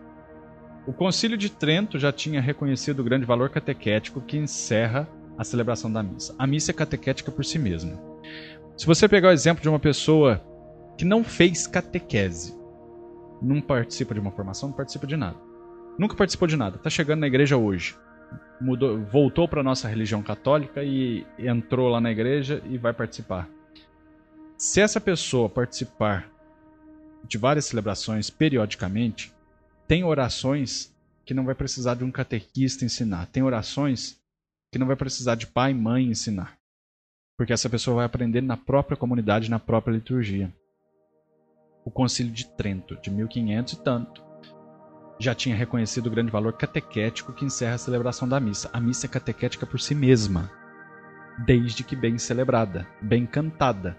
O 0.88 0.94
Concílio 0.94 1.38
de 1.38 1.50
Trento 1.50 2.00
já 2.00 2.12
tinha 2.14 2.42
reconhecido 2.42 3.02
o 3.02 3.04
grande 3.04 3.26
valor 3.26 3.50
catequético 3.50 4.22
que 4.22 4.38
encerra 4.38 5.08
a 5.38 5.44
celebração 5.44 5.92
da 5.92 6.02
missa. 6.02 6.34
A 6.40 6.48
missa 6.48 6.72
é 6.72 6.74
catequética 6.74 7.32
por 7.32 7.44
si 7.44 7.60
mesma. 7.60 8.00
Se 8.78 8.86
você 8.86 9.08
pegar 9.08 9.28
o 9.28 9.34
exemplo 9.34 9.62
de 9.62 9.68
uma 9.68 9.80
pessoa 9.80 10.42
que 10.98 11.04
não 11.04 11.26
fez 11.26 11.68
catequese, 11.68 12.58
não 13.42 13.60
participa 13.60 14.14
de 14.14 14.22
uma 14.22 14.32
formação, 14.32 14.70
não 14.70 14.76
participa 14.76 15.06
de 15.06 15.18
nada 15.18 15.49
nunca 16.00 16.16
participou 16.16 16.48
de 16.48 16.56
nada, 16.56 16.78
está 16.78 16.90
chegando 16.90 17.20
na 17.20 17.28
igreja 17.28 17.58
hoje. 17.58 17.96
Mudou, 18.60 19.00
voltou 19.06 19.48
para 19.48 19.62
nossa 19.62 19.88
religião 19.88 20.24
católica 20.24 20.84
e 20.84 21.26
entrou 21.38 21.90
lá 21.90 22.00
na 22.00 22.12
igreja 22.12 22.64
e 22.66 22.78
vai 22.78 22.94
participar. 22.94 23.48
Se 24.58 24.82
essa 24.82 25.00
pessoa 25.00 25.50
participar 25.50 26.30
de 27.24 27.38
várias 27.38 27.66
celebrações 27.66 28.30
periodicamente, 28.30 29.34
tem 29.88 30.04
orações 30.04 30.94
que 31.26 31.34
não 31.34 31.46
vai 31.46 31.56
precisar 31.56 31.96
de 31.96 32.04
um 32.04 32.12
catequista 32.12 32.86
ensinar. 32.86 33.28
Tem 33.28 33.44
orações 33.44 34.20
que 34.72 34.80
não 34.80 34.88
vai 34.88 34.96
precisar 34.96 35.36
de 35.36 35.48
pai 35.48 35.72
e 35.72 35.76
mãe 35.76 36.06
ensinar. 36.08 36.58
Porque 37.38 37.54
essa 37.54 37.70
pessoa 37.70 37.98
vai 37.98 38.06
aprender 38.06 38.42
na 38.42 38.58
própria 38.58 38.98
comunidade, 38.98 39.50
na 39.50 39.60
própria 39.60 39.94
liturgia. 39.94 40.54
O 41.86 41.92
Concílio 41.92 42.32
de 42.32 42.46
Trento, 42.46 42.98
de 43.02 43.10
1500 43.10 43.74
e 43.74 43.84
tanto, 43.84 44.29
já 45.20 45.36
tinha 45.36 45.56
reconhecido 45.56 46.08
o 46.08 46.10
grande 46.10 46.32
valor 46.32 46.54
catequético 46.54 47.34
que 47.34 47.44
encerra 47.44 47.76
a 47.76 47.80
celebração 47.80 48.28
da 48.28 48.40
missa. 48.40 48.70
A 48.72 48.80
missa 48.80 49.06
é 49.06 49.10
catequética 49.10 49.66
por 49.66 49.80
si 49.80 49.94
mesma, 49.94 50.50
desde 51.46 51.84
que 51.84 51.96
bem 51.96 52.18
celebrada, 52.18 52.88
bem 53.02 53.26
cantada. 53.26 53.98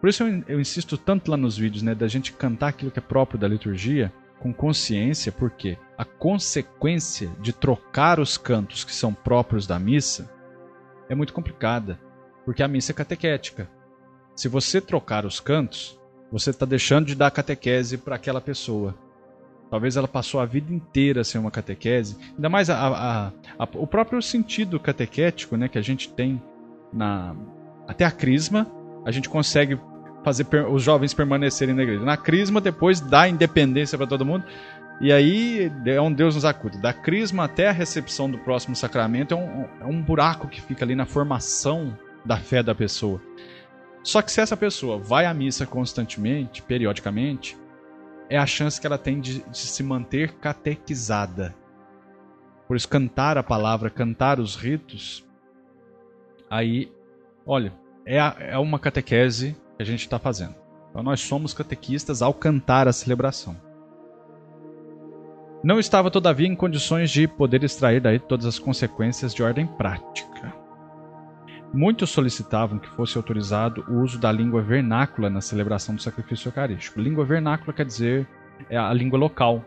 Por 0.00 0.08
isso 0.08 0.24
eu, 0.24 0.44
eu 0.48 0.60
insisto 0.60 0.98
tanto 0.98 1.30
lá 1.30 1.36
nos 1.36 1.56
vídeos, 1.56 1.82
né, 1.82 1.94
da 1.94 2.08
gente 2.08 2.32
cantar 2.32 2.68
aquilo 2.68 2.90
que 2.90 2.98
é 2.98 3.02
próprio 3.02 3.38
da 3.38 3.46
liturgia 3.46 4.12
com 4.40 4.52
consciência, 4.52 5.32
porque 5.32 5.78
a 5.96 6.04
consequência 6.04 7.30
de 7.40 7.52
trocar 7.52 8.20
os 8.20 8.36
cantos 8.36 8.84
que 8.84 8.94
são 8.94 9.14
próprios 9.14 9.66
da 9.66 9.78
missa 9.78 10.30
é 11.08 11.14
muito 11.14 11.32
complicada, 11.32 11.98
porque 12.44 12.62
a 12.62 12.68
missa 12.68 12.92
é 12.92 12.94
catequética. 12.94 13.68
Se 14.34 14.48
você 14.48 14.80
trocar 14.80 15.24
os 15.24 15.40
cantos, 15.40 15.98
você 16.30 16.50
está 16.50 16.64
deixando 16.64 17.06
de 17.06 17.14
dar 17.14 17.30
catequese 17.30 17.98
para 17.98 18.16
aquela 18.16 18.40
pessoa. 18.40 18.94
Talvez 19.70 19.96
ela 19.96 20.08
passou 20.08 20.40
a 20.40 20.46
vida 20.46 20.72
inteira 20.72 21.22
sem 21.24 21.40
uma 21.40 21.50
catequese. 21.50 22.16
Ainda 22.34 22.48
mais 22.48 22.70
a, 22.70 22.76
a, 22.76 23.26
a, 23.58 23.68
o 23.74 23.86
próprio 23.86 24.20
sentido 24.22 24.80
catequético 24.80 25.56
né, 25.56 25.68
que 25.68 25.78
a 25.78 25.82
gente 25.82 26.08
tem 26.08 26.42
na 26.92 27.34
até 27.86 28.04
a 28.04 28.10
crisma, 28.10 28.70
a 29.04 29.10
gente 29.10 29.30
consegue 29.30 29.78
fazer 30.22 30.46
os 30.70 30.82
jovens 30.82 31.14
permanecerem 31.14 31.74
na 31.74 31.82
igreja. 31.82 32.04
Na 32.04 32.18
crisma, 32.18 32.60
depois 32.60 33.00
dá 33.00 33.26
independência 33.26 33.96
para 33.96 34.06
todo 34.06 34.26
mundo. 34.26 34.44
E 35.00 35.12
aí 35.12 35.72
é 35.86 36.00
um 36.00 36.12
Deus 36.12 36.34
nos 36.34 36.44
acuda. 36.44 36.76
Da 36.78 36.92
crisma 36.92 37.44
até 37.44 37.68
a 37.68 37.72
recepção 37.72 38.30
do 38.30 38.36
próximo 38.38 38.76
sacramento 38.76 39.32
é 39.32 39.36
um, 39.36 39.64
é 39.80 39.86
um 39.86 40.02
buraco 40.02 40.48
que 40.48 40.60
fica 40.60 40.84
ali 40.84 40.94
na 40.94 41.06
formação 41.06 41.96
da 42.24 42.36
fé 42.36 42.62
da 42.62 42.74
pessoa. 42.74 43.22
Só 44.02 44.20
que 44.20 44.30
se 44.30 44.40
essa 44.40 44.56
pessoa 44.56 44.98
vai 44.98 45.24
à 45.24 45.32
missa 45.32 45.66
constantemente, 45.66 46.62
periodicamente, 46.62 47.56
é 48.28 48.36
a 48.36 48.46
chance 48.46 48.80
que 48.80 48.86
ela 48.86 48.98
tem 48.98 49.20
de, 49.20 49.42
de 49.42 49.58
se 49.58 49.82
manter 49.82 50.32
catequizada. 50.34 51.54
Por 52.66 52.76
isso, 52.76 52.88
cantar 52.88 53.38
a 53.38 53.42
palavra, 53.42 53.88
cantar 53.88 54.38
os 54.38 54.54
ritos, 54.54 55.24
aí, 56.50 56.92
olha, 57.46 57.72
é, 58.04 58.20
a, 58.20 58.36
é 58.38 58.58
uma 58.58 58.78
catequese 58.78 59.56
que 59.76 59.82
a 59.82 59.86
gente 59.86 60.00
está 60.00 60.18
fazendo. 60.18 60.54
Então, 60.90 61.02
nós 61.02 61.20
somos 61.20 61.54
catequistas 61.54 62.20
ao 62.20 62.34
cantar 62.34 62.86
a 62.86 62.92
celebração. 62.92 63.56
Não 65.62 65.78
estava, 65.78 66.10
todavia, 66.10 66.46
em 66.46 66.54
condições 66.54 67.10
de 67.10 67.26
poder 67.26 67.64
extrair 67.64 68.00
daí 68.00 68.18
todas 68.18 68.46
as 68.46 68.58
consequências 68.58 69.34
de 69.34 69.42
ordem 69.42 69.66
prática. 69.66 70.54
Muitos 71.72 72.10
solicitavam 72.10 72.78
que 72.78 72.88
fosse 72.90 73.16
autorizado 73.16 73.84
o 73.88 74.00
uso 74.00 74.18
da 74.18 74.32
língua 74.32 74.62
vernácula 74.62 75.28
na 75.28 75.40
celebração 75.40 75.94
do 75.94 76.02
sacrifício 76.02 76.48
eucarístico. 76.48 77.00
Língua 77.00 77.24
vernácula 77.24 77.72
quer 77.72 77.84
dizer 77.84 78.26
é 78.68 78.76
a 78.76 78.92
língua 78.92 79.18
local, 79.18 79.64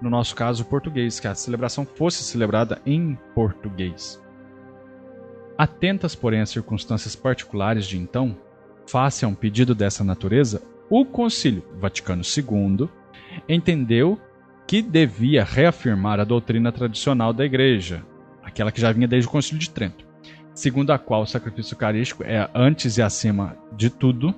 no 0.00 0.10
nosso 0.10 0.34
caso 0.34 0.62
o 0.62 0.66
português, 0.66 1.18
que 1.18 1.26
a 1.26 1.34
celebração 1.34 1.86
fosse 1.86 2.22
celebrada 2.22 2.80
em 2.84 3.16
português. 3.34 4.22
Atentas, 5.56 6.14
porém, 6.14 6.42
às 6.42 6.50
circunstâncias 6.50 7.16
particulares 7.16 7.86
de 7.86 7.96
então, 7.96 8.36
face 8.86 9.24
a 9.24 9.28
um 9.28 9.34
pedido 9.34 9.74
dessa 9.74 10.04
natureza, 10.04 10.62
o 10.90 11.04
Concílio 11.04 11.64
Vaticano 11.78 12.22
II 12.22 12.88
entendeu 13.48 14.20
que 14.66 14.82
devia 14.82 15.44
reafirmar 15.44 16.20
a 16.20 16.24
doutrina 16.24 16.70
tradicional 16.70 17.32
da 17.32 17.44
Igreja, 17.44 18.04
aquela 18.42 18.70
que 18.70 18.80
já 18.80 18.92
vinha 18.92 19.08
desde 19.08 19.28
o 19.28 19.30
Concílio 19.30 19.60
de 19.60 19.70
Trento, 19.70 20.05
segundo 20.56 20.90
a 20.90 20.98
qual 20.98 21.22
o 21.22 21.26
sacrifício 21.26 21.74
eucarístico 21.74 22.24
é 22.24 22.48
antes 22.54 22.96
e 22.96 23.02
acima 23.02 23.54
de 23.76 23.90
tudo, 23.90 24.34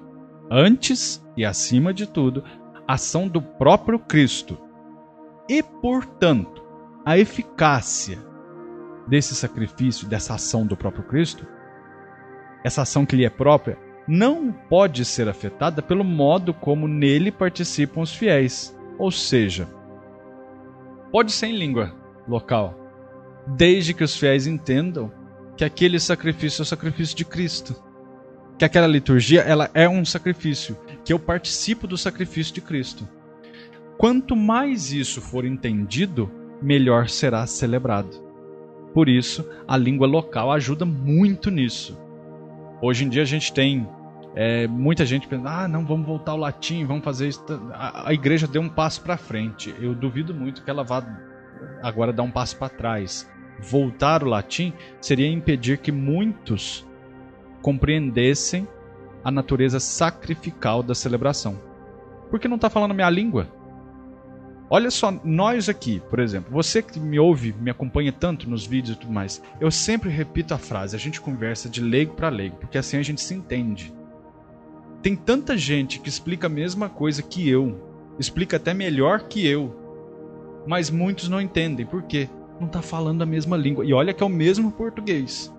antes 0.51 1.25
e 1.37 1.45
acima 1.45 1.95
de 1.95 2.07
tudo, 2.09 2.43
ação 2.89 3.29
do 3.29 3.41
próprio 3.41 4.01
Cristo. 4.01 4.59
E, 5.49 5.63
portanto, 5.63 6.61
a 7.07 7.17
eficácia 7.17 8.19
desse 9.07 9.35
sacrifício, 9.37 10.09
dessa 10.09 10.35
ação 10.35 10.67
do 10.67 10.77
próprio 10.77 11.05
Cristo, 11.05 11.47
essa 12.65 12.83
ação 12.83 13.07
que 13.07 13.15
lhe 13.15 13.25
é 13.25 13.31
própria, 13.31 13.79
não 14.07 14.51
pode 14.51 15.05
ser 15.05 15.29
afetada 15.29 15.81
pelo 15.81 16.03
modo 16.03 16.53
como 16.53 16.89
nele 16.89 17.31
participam 17.31 18.01
os 18.01 18.13
fiéis. 18.13 18.77
Ou 18.99 19.13
seja, 19.13 19.69
pode 21.13 21.31
ser 21.31 21.47
em 21.47 21.57
língua 21.57 21.95
local, 22.27 22.75
desde 23.47 23.95
que 23.95 24.03
os 24.03 24.17
fiéis 24.17 24.49
entendam 24.49 25.13
que 25.59 25.65
aquele 25.65 25.99
sacrifício 25.99 26.61
é 26.61 26.63
o 26.63 26.67
sacrifício 26.67 27.17
de 27.17 27.25
Cristo. 27.25 27.75
Que 28.57 28.65
aquela 28.65 28.87
liturgia 28.87 29.41
ela 29.41 29.69
é 29.75 29.89
um 29.89 30.05
sacrifício, 30.05 30.79
que 31.05 31.13
eu 31.13 31.19
participo 31.19 31.85
do 31.89 31.99
sacrifício 31.99 32.55
de 32.55 32.61
Cristo. 32.61 33.09
Quanto 33.99 34.37
mais 34.37 34.93
isso 34.93 35.21
for 35.21 35.45
entendido, 35.45 36.31
melhor 36.63 37.09
será 37.09 37.45
celebrado. 37.45 38.23
Por 38.95 39.09
isso, 39.09 39.45
a 39.67 39.77
língua 39.77 40.07
local 40.07 40.53
ajuda 40.53 40.85
muito 40.85 41.51
nisso. 41.51 41.99
Hoje 42.81 43.05
em 43.05 43.09
dia 43.09 43.23
a 43.23 43.27
gente 43.27 43.53
tem 43.53 43.87
é, 44.37 44.69
muita 44.69 45.05
gente 45.05 45.27
pensando, 45.27 45.49
ah, 45.49 45.67
não, 45.67 45.85
vamos 45.85 46.07
voltar 46.07 46.33
ao 46.33 46.39
latim, 46.39 46.85
vamos 46.85 47.03
fazer 47.03 47.27
isso. 47.27 47.45
A, 47.73 48.11
a 48.11 48.15
igreja 48.15 48.47
deu 48.47 48.63
um 48.63 48.69
passo 48.69 49.03
para 49.03 49.17
frente. 49.17 49.75
Eu 49.81 49.93
duvido 49.93 50.33
muito 50.33 50.63
que 50.63 50.71
ela 50.71 50.85
vá 50.85 51.05
agora 51.83 52.13
dar 52.13 52.23
um 52.23 52.31
passo 52.31 52.57
para 52.57 52.69
trás. 52.69 53.29
Voltar 53.59 54.23
ao 54.23 54.29
latim 54.29 54.73
seria 55.01 55.29
impedir 55.29 55.79
que 55.79 55.91
muitos 55.91 56.87
compreendessem 57.61 58.67
a 59.25 59.31
natureza 59.31 59.81
sacrificial 59.81 60.83
da 60.83 60.95
celebração. 60.95 61.59
Porque 62.31 62.49
não 62.49 62.57
está 62.57 62.71
falando 62.71 62.93
a 62.93 62.95
minha 62.95 63.11
língua. 63.11 63.49
Olha 64.71 64.91
só, 64.91 65.11
nós 65.25 65.69
aqui, 65.69 66.01
por 66.11 66.21
exemplo, 66.21 66.53
você 66.53 66.83
que 66.83 67.01
me 67.01 67.19
ouve, 67.19 67.55
me 67.59 67.71
acompanha 67.71 68.13
tanto 68.13 68.49
nos 68.49 68.67
vídeos 68.67 68.97
e 68.97 69.01
tudo 69.01 69.13
mais, 69.13 69.43
eu 69.59 69.71
sempre 69.71 70.11
repito 70.11 70.53
a 70.53 70.59
frase, 70.59 70.95
a 70.95 70.99
gente 70.99 71.23
conversa 71.23 71.71
de 71.71 71.81
leigo 71.81 72.15
para 72.15 72.29
leigo, 72.29 72.57
porque 72.57 72.77
assim 72.77 72.99
a 72.99 73.03
gente 73.03 73.23
se 73.23 73.33
entende. 73.33 73.95
Tem 75.03 75.17
tanta 75.17 75.57
gente 75.57 75.99
que 75.99 76.09
explica 76.11 76.49
a 76.49 76.51
mesma 76.51 76.91
coisa 76.91 77.23
que 77.23 77.49
eu, 77.49 77.81
explica 78.19 78.59
até 78.59 78.75
melhor 78.75 79.23
que 79.23 79.47
eu, 79.47 79.75
mas 80.67 80.91
muitos 80.91 81.31
não 81.31 81.41
entendem, 81.41 81.87
por 81.87 82.03
quê? 82.03 82.29
Não 82.59 82.67
está 82.67 82.83
falando 82.83 83.23
a 83.23 83.27
mesma 83.27 83.57
língua. 83.57 83.85
E 83.85 83.93
olha 83.93 84.13
que 84.13 84.23
é 84.23 84.27
o 84.27 84.31
mesmo 84.31 84.71
português. 84.73 85.53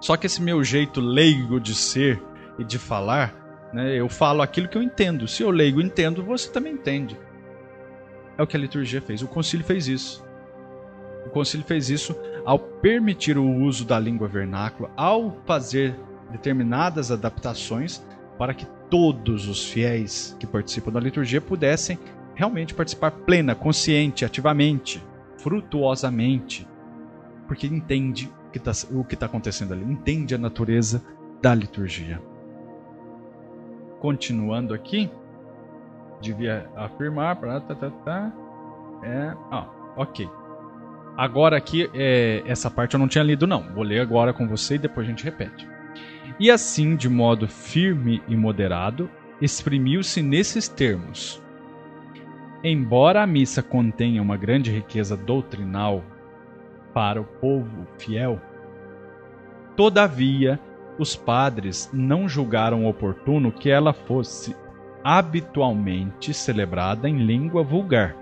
Só 0.00 0.16
que 0.16 0.26
esse 0.26 0.40
meu 0.42 0.62
jeito 0.62 1.00
leigo 1.00 1.58
de 1.58 1.74
ser 1.74 2.22
e 2.58 2.64
de 2.64 2.78
falar, 2.78 3.70
né, 3.72 3.98
eu 3.98 4.08
falo 4.08 4.42
aquilo 4.42 4.68
que 4.68 4.76
eu 4.76 4.82
entendo. 4.82 5.26
Se 5.26 5.42
eu 5.42 5.50
leigo 5.50 5.80
entendo, 5.80 6.22
você 6.22 6.50
também 6.50 6.74
entende. 6.74 7.18
É 8.36 8.42
o 8.42 8.46
que 8.46 8.56
a 8.56 8.60
liturgia 8.60 9.00
fez. 9.00 9.22
O 9.22 9.28
concílio 9.28 9.64
fez 9.64 9.88
isso. 9.88 10.24
O 11.26 11.30
concílio 11.30 11.66
fez 11.66 11.88
isso 11.88 12.14
ao 12.44 12.58
permitir 12.58 13.38
o 13.38 13.44
uso 13.44 13.84
da 13.84 13.98
língua 13.98 14.28
vernácula, 14.28 14.90
ao 14.96 15.38
fazer 15.46 15.96
determinadas 16.30 17.10
adaptações 17.10 18.04
para 18.38 18.52
que 18.52 18.66
todos 18.90 19.48
os 19.48 19.64
fiéis 19.64 20.36
que 20.38 20.46
participam 20.46 20.92
da 20.92 21.00
liturgia 21.00 21.40
pudessem 21.40 21.98
realmente 22.34 22.74
participar 22.74 23.10
plena, 23.10 23.54
consciente, 23.54 24.24
ativamente, 24.24 25.02
frutuosamente, 25.44 26.66
porque 27.46 27.66
entende 27.66 28.32
tá, 28.62 28.72
o 28.90 29.04
que 29.04 29.12
está 29.12 29.26
acontecendo 29.26 29.74
ali, 29.74 29.84
entende 29.84 30.34
a 30.34 30.38
natureza 30.38 31.04
da 31.42 31.54
liturgia. 31.54 32.18
Continuando 34.00 34.72
aqui, 34.72 35.10
devia 36.22 36.66
afirmar. 36.74 37.36
Tá, 37.36 37.60
tá, 37.60 37.90
tá, 37.90 38.32
é, 39.02 39.34
ah, 39.50 39.68
ok. 39.98 40.26
Agora 41.14 41.58
aqui, 41.58 41.90
é, 41.92 42.42
essa 42.46 42.70
parte 42.70 42.94
eu 42.94 42.98
não 42.98 43.06
tinha 43.06 43.22
lido 43.22 43.46
não. 43.46 43.70
Vou 43.74 43.84
ler 43.84 44.00
agora 44.00 44.32
com 44.32 44.48
você 44.48 44.76
e 44.76 44.78
depois 44.78 45.06
a 45.06 45.10
gente 45.10 45.24
repete. 45.24 45.68
E 46.40 46.50
assim, 46.50 46.96
de 46.96 47.08
modo 47.08 47.46
firme 47.46 48.22
e 48.26 48.34
moderado, 48.34 49.10
exprimiu-se 49.42 50.22
nesses 50.22 50.68
termos. 50.68 51.43
Embora 52.66 53.22
a 53.22 53.26
missa 53.26 53.62
contenha 53.62 54.22
uma 54.22 54.38
grande 54.38 54.70
riqueza 54.70 55.14
doutrinal 55.14 56.02
para 56.94 57.20
o 57.20 57.24
povo 57.24 57.86
fiel, 57.98 58.40
todavia 59.76 60.58
os 60.98 61.14
padres 61.14 61.90
não 61.92 62.26
julgaram 62.26 62.86
oportuno 62.86 63.52
que 63.52 63.68
ela 63.68 63.92
fosse 63.92 64.56
habitualmente 65.04 66.32
celebrada 66.32 67.06
em 67.06 67.18
língua 67.18 67.62
vulgar. 67.62 68.16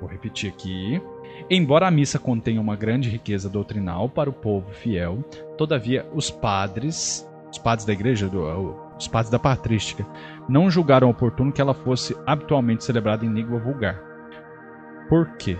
Vou 0.00 0.08
repetir 0.10 0.50
aqui. 0.50 1.00
Embora 1.48 1.86
a 1.86 1.92
missa 1.92 2.18
contenha 2.18 2.60
uma 2.60 2.74
grande 2.74 3.08
riqueza 3.08 3.48
doutrinal 3.48 4.08
para 4.08 4.28
o 4.28 4.32
povo 4.32 4.72
fiel, 4.72 5.22
todavia 5.56 6.04
os 6.12 6.28
padres, 6.28 7.24
os 7.52 7.58
padres 7.58 7.86
da 7.86 7.92
igreja, 7.92 8.28
os 8.98 9.08
padres 9.08 9.30
da 9.30 9.38
patrística, 9.38 10.06
não 10.48 10.70
julgaram 10.70 11.10
oportuno 11.10 11.52
que 11.52 11.60
ela 11.60 11.74
fosse 11.74 12.16
habitualmente 12.26 12.84
celebrada 12.84 13.24
em 13.24 13.32
língua 13.32 13.58
vulgar. 13.58 14.00
Por 15.08 15.36
quê? 15.36 15.56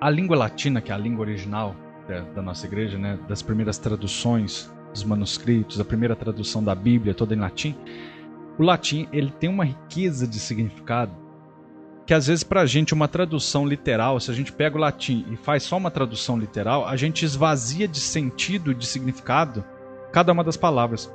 A 0.00 0.10
língua 0.10 0.36
latina, 0.36 0.80
que 0.80 0.90
é 0.90 0.94
a 0.94 0.98
língua 0.98 1.22
original 1.22 1.76
da 2.34 2.42
nossa 2.42 2.66
igreja, 2.66 2.98
né, 2.98 3.18
das 3.28 3.40
primeiras 3.40 3.78
traduções 3.78 4.70
dos 4.92 5.04
manuscritos, 5.04 5.80
a 5.80 5.84
primeira 5.84 6.16
tradução 6.16 6.62
da 6.62 6.74
Bíblia, 6.74 7.14
toda 7.14 7.34
em 7.34 7.38
latim, 7.38 7.74
o 8.58 8.62
latim 8.62 9.08
ele 9.12 9.30
tem 9.30 9.48
uma 9.48 9.64
riqueza 9.64 10.26
de 10.26 10.38
significado 10.38 11.22
que 12.06 12.14
às 12.14 12.26
vezes 12.26 12.42
para 12.42 12.62
a 12.62 12.66
gente 12.66 12.92
uma 12.92 13.08
tradução 13.08 13.66
literal, 13.66 14.18
se 14.18 14.30
a 14.30 14.34
gente 14.34 14.52
pega 14.52 14.76
o 14.76 14.80
latim 14.80 15.24
e 15.30 15.36
faz 15.36 15.62
só 15.62 15.76
uma 15.76 15.90
tradução 15.90 16.38
literal, 16.38 16.86
a 16.86 16.96
gente 16.96 17.24
esvazia 17.24 17.86
de 17.86 18.00
sentido, 18.00 18.74
de 18.74 18.86
significado 18.86 19.64
cada 20.12 20.32
uma 20.32 20.44
das 20.44 20.56
palavras. 20.56 21.12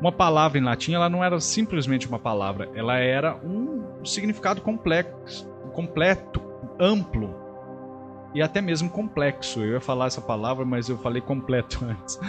Uma 0.00 0.12
palavra 0.12 0.58
em 0.58 0.62
latim 0.62 0.92
ela 0.92 1.08
não 1.08 1.24
era 1.24 1.40
simplesmente 1.40 2.06
uma 2.06 2.18
palavra, 2.18 2.68
ela 2.74 2.96
era 2.98 3.34
um 3.36 4.04
significado 4.04 4.60
complexo, 4.60 5.48
completo, 5.72 6.40
amplo 6.78 7.34
e 8.34 8.42
até 8.42 8.60
mesmo 8.60 8.90
complexo. 8.90 9.60
Eu 9.60 9.72
ia 9.72 9.80
falar 9.80 10.06
essa 10.06 10.20
palavra, 10.20 10.64
mas 10.64 10.88
eu 10.88 10.98
falei 10.98 11.22
completo 11.22 11.82
antes 11.88 12.20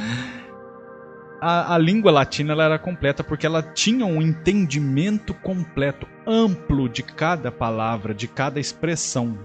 a, 1.40 1.76
a 1.76 1.78
língua 1.78 2.12
latina 2.12 2.54
ela 2.54 2.64
era 2.64 2.80
completa 2.80 3.24
porque 3.24 3.46
ela 3.46 3.62
tinha 3.62 4.06
um 4.06 4.22
entendimento 4.22 5.34
completo, 5.34 6.08
amplo 6.26 6.90
de 6.90 7.04
cada 7.04 7.52
palavra, 7.52 8.14
de 8.14 8.28
cada 8.28 8.60
expressão. 8.60 9.38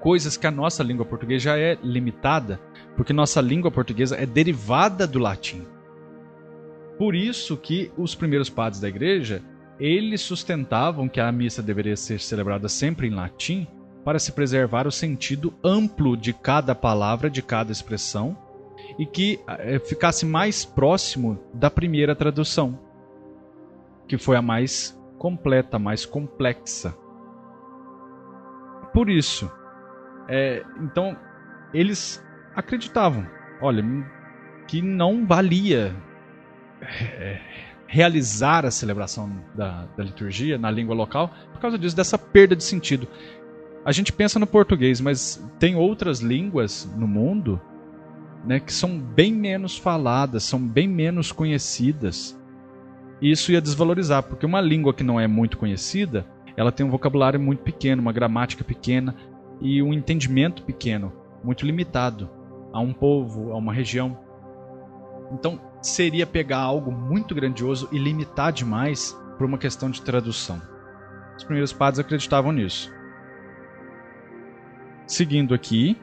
Coisas 0.00 0.36
que 0.36 0.46
a 0.46 0.50
nossa 0.50 0.82
língua 0.82 1.04
portuguesa 1.04 1.44
já 1.44 1.58
é 1.58 1.78
limitada, 1.82 2.58
porque 2.96 3.12
nossa 3.12 3.40
língua 3.40 3.70
portuguesa 3.70 4.16
é 4.16 4.24
derivada 4.24 5.06
do 5.06 5.18
latim. 5.18 5.66
Por 6.98 7.14
isso 7.14 7.56
que 7.56 7.90
os 7.96 8.14
primeiros 8.14 8.48
padres 8.50 8.80
da 8.80 8.88
igreja, 8.88 9.42
eles 9.78 10.20
sustentavam 10.20 11.08
que 11.08 11.20
a 11.20 11.30
missa 11.30 11.62
deveria 11.62 11.96
ser 11.96 12.20
celebrada 12.20 12.68
sempre 12.68 13.08
em 13.08 13.14
latim, 13.14 13.66
para 14.04 14.18
se 14.18 14.32
preservar 14.32 14.86
o 14.86 14.90
sentido 14.90 15.52
amplo 15.62 16.16
de 16.16 16.32
cada 16.32 16.74
palavra, 16.74 17.28
de 17.28 17.42
cada 17.42 17.70
expressão, 17.70 18.36
e 18.98 19.06
que 19.06 19.38
é, 19.46 19.78
ficasse 19.78 20.24
mais 20.24 20.64
próximo 20.64 21.38
da 21.52 21.70
primeira 21.70 22.14
tradução, 22.14 22.78
que 24.08 24.16
foi 24.16 24.36
a 24.36 24.42
mais 24.42 24.98
completa, 25.18 25.78
mais 25.78 26.06
complexa. 26.06 26.96
Por 28.92 29.08
isso, 29.08 29.50
é, 30.28 30.64
então 30.80 31.16
eles 31.72 32.24
acreditavam, 32.54 33.26
olha, 33.60 33.84
que 34.66 34.82
não 34.82 35.26
valia 35.26 35.94
é, 36.82 37.40
realizar 37.86 38.64
a 38.64 38.70
celebração 38.70 39.30
da, 39.54 39.86
da 39.96 40.04
liturgia 40.04 40.56
na 40.56 40.70
língua 40.70 40.94
local 40.94 41.34
por 41.52 41.60
causa 41.60 41.78
disso, 41.78 41.96
dessa 41.96 42.16
perda 42.16 42.54
de 42.54 42.64
sentido. 42.64 43.06
A 43.84 43.92
gente 43.92 44.12
pensa 44.12 44.38
no 44.38 44.46
português, 44.46 45.00
mas 45.00 45.42
tem 45.58 45.74
outras 45.74 46.20
línguas 46.20 46.88
no 46.96 47.08
mundo 47.08 47.60
né, 48.44 48.60
que 48.60 48.72
são 48.72 48.98
bem 48.98 49.32
menos 49.32 49.76
faladas, 49.76 50.44
são 50.44 50.60
bem 50.60 50.88
menos 50.88 51.32
conhecidas. 51.32 52.38
E 53.20 53.30
isso 53.30 53.52
ia 53.52 53.60
desvalorizar, 53.60 54.22
porque 54.22 54.46
uma 54.46 54.60
língua 54.60 54.94
que 54.94 55.02
não 55.02 55.20
é 55.20 55.26
muito 55.26 55.58
conhecida, 55.58 56.26
ela 56.56 56.72
tem 56.72 56.84
um 56.84 56.90
vocabulário 56.90 57.40
muito 57.40 57.62
pequeno, 57.62 58.00
uma 58.00 58.12
gramática 58.12 58.64
pequena 58.64 59.14
e 59.60 59.82
um 59.82 59.92
entendimento 59.92 60.62
pequeno, 60.62 61.12
muito 61.42 61.64
limitado 61.64 62.28
a 62.72 62.80
um 62.80 62.92
povo, 62.92 63.52
a 63.52 63.56
uma 63.56 63.72
região. 63.72 64.18
Então, 65.32 65.60
seria 65.82 66.26
pegar 66.26 66.58
algo 66.58 66.90
muito 66.90 67.34
grandioso 67.34 67.88
e 67.92 67.98
limitar 67.98 68.52
demais 68.52 69.16
por 69.36 69.46
uma 69.46 69.58
questão 69.58 69.90
de 69.90 70.02
tradução. 70.02 70.60
Os 71.36 71.44
primeiros 71.44 71.72
padres 71.72 72.00
acreditavam 72.00 72.52
nisso. 72.52 72.92
Seguindo 75.06 75.54
aqui, 75.54 75.96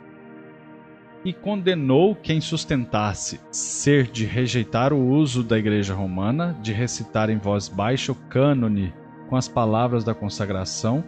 e 1.24 1.34
condenou 1.34 2.15
quem 2.15 2.39
sustentasse 2.39 3.39
ser 3.52 4.08
de 4.08 4.26
rejeitar 4.26 4.93
o 4.93 5.10
uso 5.10 5.43
da 5.43 5.58
Igreja 5.58 5.93
Romana 5.93 6.58
de 6.62 6.72
recitar 6.72 7.30
em 7.30 7.38
voz 7.38 7.67
baixa 7.67 8.12
o 8.12 8.15
cânone 8.15 8.93
com 9.30 9.36
as 9.36 9.48
palavras 9.48 10.04
da 10.04 10.13
consagração, 10.13 11.04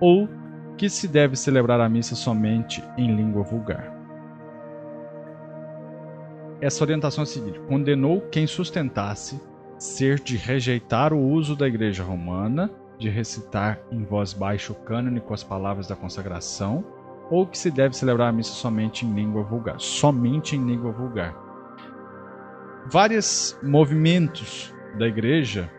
ou 0.00 0.28
que 0.76 0.88
se 0.88 1.08
deve 1.08 1.36
celebrar 1.36 1.80
a 1.80 1.88
missa 1.88 2.14
somente 2.14 2.82
em 2.96 3.14
língua 3.14 3.42
vulgar. 3.42 3.94
Essa 6.60 6.84
orientação 6.84 7.22
é 7.22 7.24
a 7.24 7.26
seguinte: 7.26 7.60
condenou 7.60 8.20
quem 8.22 8.46
sustentasse 8.46 9.40
ser 9.78 10.20
de 10.20 10.36
rejeitar 10.36 11.12
o 11.12 11.20
uso 11.20 11.54
da 11.54 11.66
Igreja 11.66 12.02
Romana 12.02 12.70
de 12.98 13.08
recitar 13.08 13.80
em 13.90 14.04
voz 14.04 14.32
baixa 14.32 14.72
o 14.72 14.76
cânone 14.76 15.20
com 15.20 15.34
as 15.34 15.44
palavras 15.44 15.86
da 15.86 15.96
consagração, 15.96 16.84
ou 17.30 17.46
que 17.46 17.58
se 17.58 17.70
deve 17.70 17.96
celebrar 17.96 18.28
a 18.28 18.32
missa 18.32 18.52
somente 18.52 19.04
em 19.04 19.12
língua 19.12 19.42
vulgar. 19.42 19.80
Somente 19.80 20.56
em 20.56 20.64
língua 20.64 20.92
vulgar. 20.92 21.34
Vários 22.86 23.58
movimentos 23.62 24.72
da 24.96 25.06
igreja 25.06 25.70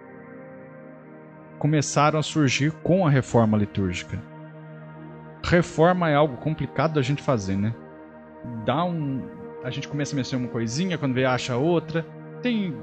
começaram 1.58 2.20
a 2.20 2.24
surgir 2.24 2.72
com 2.84 3.08
a 3.08 3.10
reforma 3.10 3.58
litúrgica. 3.58 4.22
Reforma 5.43 6.10
é 6.10 6.15
algo 6.15 6.38
complicado 6.38 6.93
da 6.93 7.02
gente 7.02 7.21
fazer, 7.21 7.56
né? 7.56 7.73
Dá 8.65 8.84
um, 8.84 9.23
a 9.63 9.69
gente 9.69 9.88
começa 9.88 10.15
a 10.15 10.17
mexer 10.17 10.36
uma 10.36 10.47
coisinha, 10.47 10.97
quando 10.97 11.13
vê 11.13 11.26
acha 11.26 11.56
outra. 11.58 12.06
Tem 12.41 12.73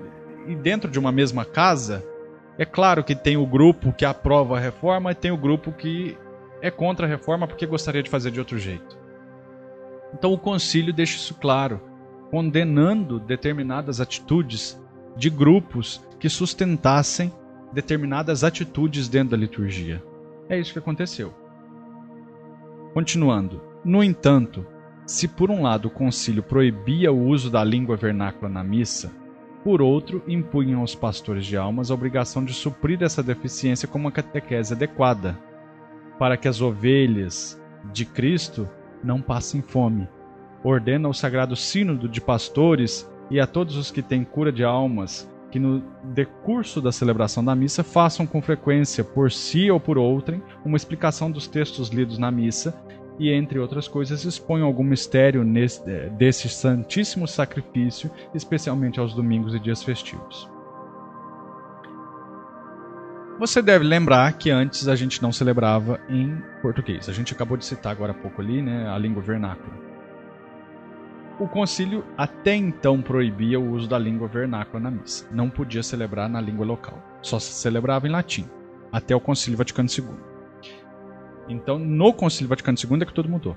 e 0.46 0.54
dentro 0.54 0.90
de 0.90 0.98
uma 0.98 1.10
mesma 1.10 1.44
casa, 1.44 2.04
é 2.58 2.64
claro 2.64 3.02
que 3.02 3.14
tem 3.14 3.36
o 3.36 3.46
grupo 3.46 3.92
que 3.92 4.04
aprova 4.04 4.56
a 4.56 4.60
reforma 4.60 5.12
e 5.12 5.14
tem 5.14 5.30
o 5.30 5.36
grupo 5.36 5.72
que 5.72 6.16
é 6.60 6.70
contra 6.70 7.06
a 7.06 7.08
reforma 7.08 7.46
porque 7.46 7.66
gostaria 7.66 8.02
de 8.02 8.10
fazer 8.10 8.30
de 8.30 8.38
outro 8.38 8.58
jeito. 8.58 8.98
Então 10.12 10.32
o 10.32 10.38
concílio 10.38 10.92
deixa 10.92 11.16
isso 11.16 11.34
claro, 11.34 11.80
condenando 12.30 13.18
determinadas 13.18 14.00
atitudes 14.00 14.80
de 15.16 15.30
grupos 15.30 16.04
que 16.18 16.28
sustentassem 16.28 17.32
determinadas 17.72 18.44
atitudes 18.44 19.08
dentro 19.08 19.30
da 19.30 19.36
liturgia. 19.36 20.02
É 20.48 20.58
isso 20.58 20.72
que 20.72 20.78
aconteceu. 20.78 21.34
Continuando. 22.94 23.60
No 23.84 24.04
entanto, 24.04 24.64
se 25.04 25.26
por 25.26 25.50
um 25.50 25.62
lado 25.62 25.88
o 25.88 25.90
concílio 25.90 26.44
proibia 26.44 27.12
o 27.12 27.26
uso 27.26 27.50
da 27.50 27.64
língua 27.64 27.96
vernácula 27.96 28.48
na 28.48 28.62
missa, 28.62 29.12
por 29.64 29.82
outro, 29.82 30.22
impunham 30.28 30.80
aos 30.80 30.94
pastores 30.94 31.44
de 31.44 31.56
almas 31.56 31.90
a 31.90 31.94
obrigação 31.94 32.44
de 32.44 32.54
suprir 32.54 33.02
essa 33.02 33.20
deficiência 33.20 33.88
com 33.88 33.98
uma 33.98 34.12
catequese 34.12 34.74
adequada, 34.74 35.36
para 36.20 36.36
que 36.36 36.46
as 36.46 36.60
ovelhas 36.60 37.60
de 37.92 38.04
Cristo 38.04 38.68
não 39.02 39.20
passem 39.20 39.60
fome. 39.60 40.06
Ordena 40.62 41.08
ao 41.08 41.12
Sagrado 41.12 41.56
Sínodo 41.56 42.08
de 42.08 42.20
Pastores 42.20 43.10
e 43.28 43.40
a 43.40 43.46
todos 43.46 43.76
os 43.76 43.90
que 43.90 44.02
têm 44.02 44.22
cura 44.22 44.52
de 44.52 44.62
almas 44.62 45.28
que 45.54 45.58
no 45.60 45.84
decurso 46.02 46.80
da 46.80 46.90
celebração 46.90 47.44
da 47.44 47.54
missa 47.54 47.84
façam 47.84 48.26
com 48.26 48.42
frequência, 48.42 49.04
por 49.04 49.30
si 49.30 49.70
ou 49.70 49.78
por 49.78 49.96
outrem, 49.96 50.42
uma 50.64 50.76
explicação 50.76 51.30
dos 51.30 51.46
textos 51.46 51.90
lidos 51.90 52.18
na 52.18 52.28
missa 52.28 52.74
e, 53.20 53.30
entre 53.30 53.60
outras 53.60 53.86
coisas, 53.86 54.24
exponham 54.24 54.66
algum 54.66 54.82
mistério 54.82 55.44
nesse, 55.44 55.88
eh, 55.88 56.10
desse 56.18 56.48
santíssimo 56.48 57.28
sacrifício, 57.28 58.10
especialmente 58.34 58.98
aos 58.98 59.14
domingos 59.14 59.54
e 59.54 59.60
dias 59.60 59.80
festivos. 59.80 60.50
Você 63.38 63.62
deve 63.62 63.84
lembrar 63.84 64.32
que 64.32 64.50
antes 64.50 64.88
a 64.88 64.96
gente 64.96 65.22
não 65.22 65.30
celebrava 65.30 66.00
em 66.08 66.36
português. 66.62 67.08
A 67.08 67.12
gente 67.12 67.32
acabou 67.32 67.56
de 67.56 67.64
citar 67.64 67.92
agora 67.92 68.10
há 68.10 68.16
pouco 68.16 68.42
ali, 68.42 68.60
né, 68.60 68.88
a 68.88 68.98
língua 68.98 69.22
vernácula. 69.22 69.93
O 71.38 71.48
concílio 71.48 72.04
até 72.16 72.54
então 72.54 73.02
proibia 73.02 73.58
o 73.58 73.72
uso 73.72 73.88
da 73.88 73.98
língua 73.98 74.28
vernácula 74.28 74.80
na 74.80 74.90
missa. 74.90 75.26
Não 75.32 75.50
podia 75.50 75.82
celebrar 75.82 76.28
na 76.28 76.40
língua 76.40 76.64
local. 76.64 77.02
Só 77.22 77.40
se 77.40 77.52
celebrava 77.52 78.06
em 78.06 78.10
latim, 78.10 78.48
até 78.92 79.16
o 79.16 79.20
concílio 79.20 79.58
Vaticano 79.58 79.88
II. 79.88 80.06
Então, 81.48 81.78
no 81.78 82.12
concílio 82.12 82.48
Vaticano 82.48 82.78
II 82.78 83.02
é 83.02 83.04
que 83.04 83.12
tudo 83.12 83.28
mudou. 83.28 83.56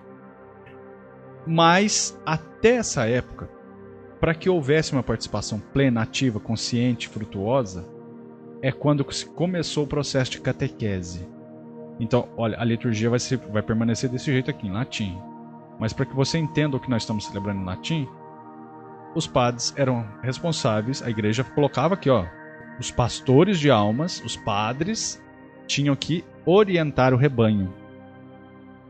Mas 1.45 2.19
até 2.25 2.77
essa 2.77 3.07
época, 3.07 3.47
para 4.19 4.33
que 4.33 4.49
houvesse 4.49 4.93
uma 4.93 5.03
participação 5.03 5.59
plena, 5.59 6.01
ativa, 6.01 6.39
consciente, 6.39 7.07
frutuosa, 7.07 7.85
é 8.61 8.71
quando 8.71 9.05
começou 9.35 9.83
o 9.83 9.87
processo 9.87 10.31
de 10.31 10.41
catequese. 10.41 11.27
Então, 11.99 12.27
olha, 12.35 12.59
a 12.59 12.63
liturgia 12.63 13.09
vai, 13.09 13.19
ser, 13.19 13.37
vai 13.37 13.61
permanecer 13.61 14.09
desse 14.09 14.31
jeito 14.31 14.49
aqui, 14.49 14.67
em 14.67 14.71
latim. 14.71 15.17
Mas 15.79 15.93
para 15.93 16.05
que 16.05 16.15
você 16.15 16.37
entenda 16.37 16.77
o 16.77 16.79
que 16.79 16.89
nós 16.89 17.03
estamos 17.03 17.25
celebrando 17.25 17.61
em 17.61 17.65
latim, 17.65 18.07
os 19.13 19.27
padres 19.27 19.73
eram 19.77 20.05
responsáveis, 20.21 21.01
a 21.01 21.09
igreja 21.09 21.43
colocava 21.43 21.93
aqui, 21.93 22.09
ó, 22.09 22.25
os 22.79 22.91
pastores 22.91 23.59
de 23.59 23.69
almas, 23.69 24.21
os 24.23 24.35
padres, 24.35 25.21
tinham 25.65 25.95
que 25.95 26.23
orientar 26.45 27.13
o 27.13 27.17
rebanho, 27.17 27.73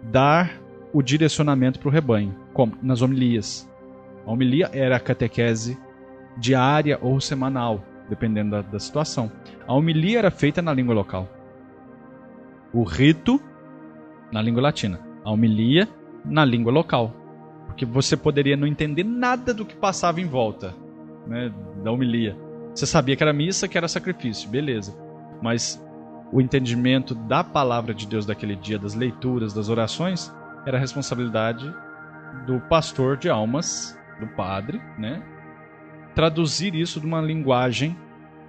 dar 0.04 0.52
o 0.94 1.02
direcionamento 1.02 1.80
para 1.80 1.90
o 1.90 1.92
rebanho, 1.92 2.36
como 2.54 2.78
nas 2.82 3.02
homilias. 3.02 3.70
A 4.26 4.32
homilia 4.32 4.70
era 4.74 4.98
a 4.98 5.00
catequese 5.00 5.78
diária 6.38 7.00
ou 7.02 7.20
semanal, 7.20 7.84
dependendo 8.10 8.52
da, 8.52 8.62
da 8.62 8.80
situação. 8.80 9.32
A 9.66 9.74
homilia 9.74 10.20
era 10.20 10.32
feita 10.32 10.62
na 10.62 10.74
língua 10.74 10.94
local. 10.94 11.28
O 12.74 12.84
rito 12.84 13.42
na 14.32 14.42
língua 14.42 14.62
latina. 14.62 15.00
A 15.24 15.32
homilia 15.32 15.88
na 16.28 16.46
língua 16.46 16.72
local. 16.72 17.14
Porque 17.66 17.86
você 17.86 18.18
poderia 18.18 18.58
não 18.58 18.68
entender 18.68 19.04
nada 19.04 19.54
do 19.54 19.66
que 19.66 19.76
passava 19.76 20.22
em 20.22 20.26
volta 20.26 20.76
né, 21.26 21.52
da 21.84 21.92
homilia. 21.92 22.38
Você 22.74 22.86
sabia 22.86 23.16
que 23.16 23.24
era 23.24 23.34
missa, 23.34 23.68
que 23.68 23.78
era 23.78 23.88
sacrifício, 23.88 24.50
beleza. 24.50 24.96
Mas 25.42 25.84
o 26.32 26.42
entendimento 26.42 27.16
da 27.16 27.44
palavra 27.44 27.94
de 27.94 28.06
Deus 28.06 28.26
daquele 28.26 28.56
dia, 28.56 28.78
das 28.78 28.94
leituras, 28.94 29.54
das 29.54 29.70
orações, 29.70 30.34
era 30.66 30.78
responsabilidade 30.78 31.74
do 32.46 32.60
pastor 32.62 33.18
de 33.18 33.30
almas, 33.30 33.98
do 34.20 34.28
padre, 34.28 34.82
né? 34.98 35.24
traduzir 36.18 36.74
isso 36.74 37.00
numa 37.00 37.22
linguagem 37.22 37.96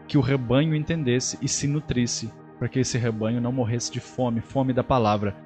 que 0.07 0.17
o 0.17 0.23
rebanho 0.23 0.75
entendesse 0.75 1.39
e 1.43 1.47
se 1.47 1.69
nutrisse, 1.69 2.33
para 2.59 2.67
que 2.67 2.79
esse 2.79 2.97
rebanho 2.97 3.43
não 3.43 3.53
morresse 3.53 3.93
de 3.93 4.01
fome, 4.01 4.41
fome 4.41 4.73
da 4.73 4.83
palavra. 4.83 5.37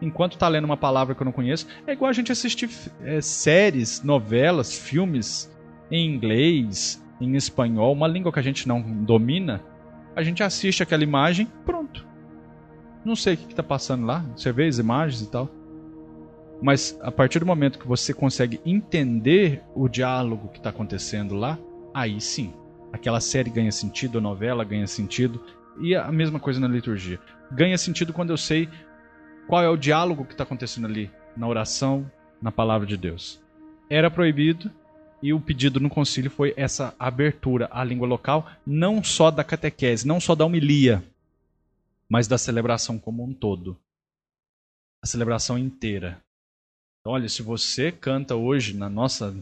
Enquanto 0.00 0.34
está 0.34 0.46
lendo 0.46 0.64
uma 0.64 0.76
palavra 0.76 1.14
que 1.14 1.20
eu 1.20 1.24
não 1.24 1.32
conheço, 1.32 1.66
é 1.86 1.92
igual 1.92 2.08
a 2.08 2.12
gente 2.12 2.30
assistir 2.30 2.70
é, 3.02 3.20
séries, 3.20 4.02
novelas, 4.02 4.78
filmes 4.78 5.50
em 5.90 6.08
inglês, 6.08 7.02
em 7.20 7.34
espanhol, 7.34 7.92
uma 7.92 8.06
língua 8.06 8.32
que 8.32 8.38
a 8.38 8.42
gente 8.42 8.68
não 8.68 8.80
domina. 8.80 9.62
A 10.14 10.22
gente 10.22 10.42
assiste 10.42 10.82
aquela 10.82 11.02
imagem, 11.02 11.48
pronto. 11.64 12.06
Não 13.04 13.16
sei 13.16 13.34
o 13.34 13.36
que 13.36 13.50
está 13.50 13.62
passando 13.62 14.06
lá, 14.06 14.24
você 14.36 14.52
vê 14.52 14.66
as 14.66 14.78
imagens 14.78 15.22
e 15.22 15.30
tal. 15.30 15.48
Mas 16.60 16.98
a 17.02 17.10
partir 17.10 17.38
do 17.38 17.46
momento 17.46 17.78
que 17.78 17.86
você 17.86 18.12
consegue 18.12 18.60
entender 18.66 19.62
o 19.74 19.88
diálogo 19.88 20.48
que 20.48 20.58
está 20.58 20.70
acontecendo 20.70 21.34
lá, 21.34 21.58
aí 21.94 22.20
sim, 22.20 22.52
aquela 22.92 23.20
série 23.20 23.50
ganha 23.50 23.70
sentido, 23.70 24.18
a 24.18 24.20
novela 24.20 24.64
ganha 24.64 24.86
sentido, 24.86 25.40
e 25.80 25.94
a 25.94 26.10
mesma 26.10 26.40
coisa 26.40 26.58
na 26.58 26.66
liturgia. 26.66 27.20
Ganha 27.52 27.78
sentido 27.78 28.12
quando 28.12 28.30
eu 28.30 28.36
sei 28.36 28.68
qual 29.48 29.64
é 29.64 29.68
o 29.68 29.76
diálogo 29.76 30.26
que 30.26 30.32
está 30.32 30.44
acontecendo 30.44 30.86
ali, 30.86 31.10
na 31.34 31.48
oração, 31.48 32.08
na 32.40 32.52
palavra 32.52 32.86
de 32.86 32.96
Deus. 32.96 33.40
Era 33.88 34.10
proibido, 34.10 34.70
e 35.22 35.32
o 35.32 35.40
pedido 35.40 35.80
no 35.80 35.88
concílio 35.88 36.30
foi 36.30 36.52
essa 36.56 36.94
abertura 36.98 37.66
à 37.72 37.82
língua 37.82 38.06
local, 38.06 38.48
não 38.66 39.02
só 39.02 39.30
da 39.30 39.42
catequese, 39.42 40.06
não 40.06 40.20
só 40.20 40.34
da 40.34 40.44
homilia, 40.44 41.02
mas 42.08 42.28
da 42.28 42.36
celebração 42.36 42.98
como 42.98 43.24
um 43.24 43.32
todo. 43.32 43.76
A 45.02 45.06
celebração 45.06 45.58
inteira. 45.58 46.22
Então, 47.00 47.14
olha, 47.14 47.28
se 47.28 47.42
você 47.42 47.90
canta 47.90 48.36
hoje 48.36 48.76
na 48.76 48.90
nossa 48.90 49.34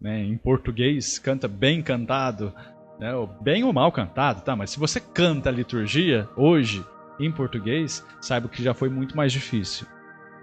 né, 0.00 0.22
em 0.24 0.36
português, 0.36 1.18
canta 1.18 1.46
bem 1.46 1.80
cantado, 1.80 2.52
né, 2.98 3.12
bem 3.40 3.62
ou 3.62 3.72
mal 3.72 3.92
cantado, 3.92 4.42
tá? 4.42 4.56
Mas 4.56 4.70
se 4.70 4.78
você 4.78 5.00
canta 5.00 5.48
a 5.48 5.52
liturgia 5.52 6.28
hoje 6.36 6.84
em 7.18 7.30
português, 7.30 8.04
saiba 8.20 8.48
que 8.48 8.62
já 8.62 8.74
foi 8.74 8.88
muito 8.88 9.16
mais 9.16 9.32
difícil. 9.32 9.86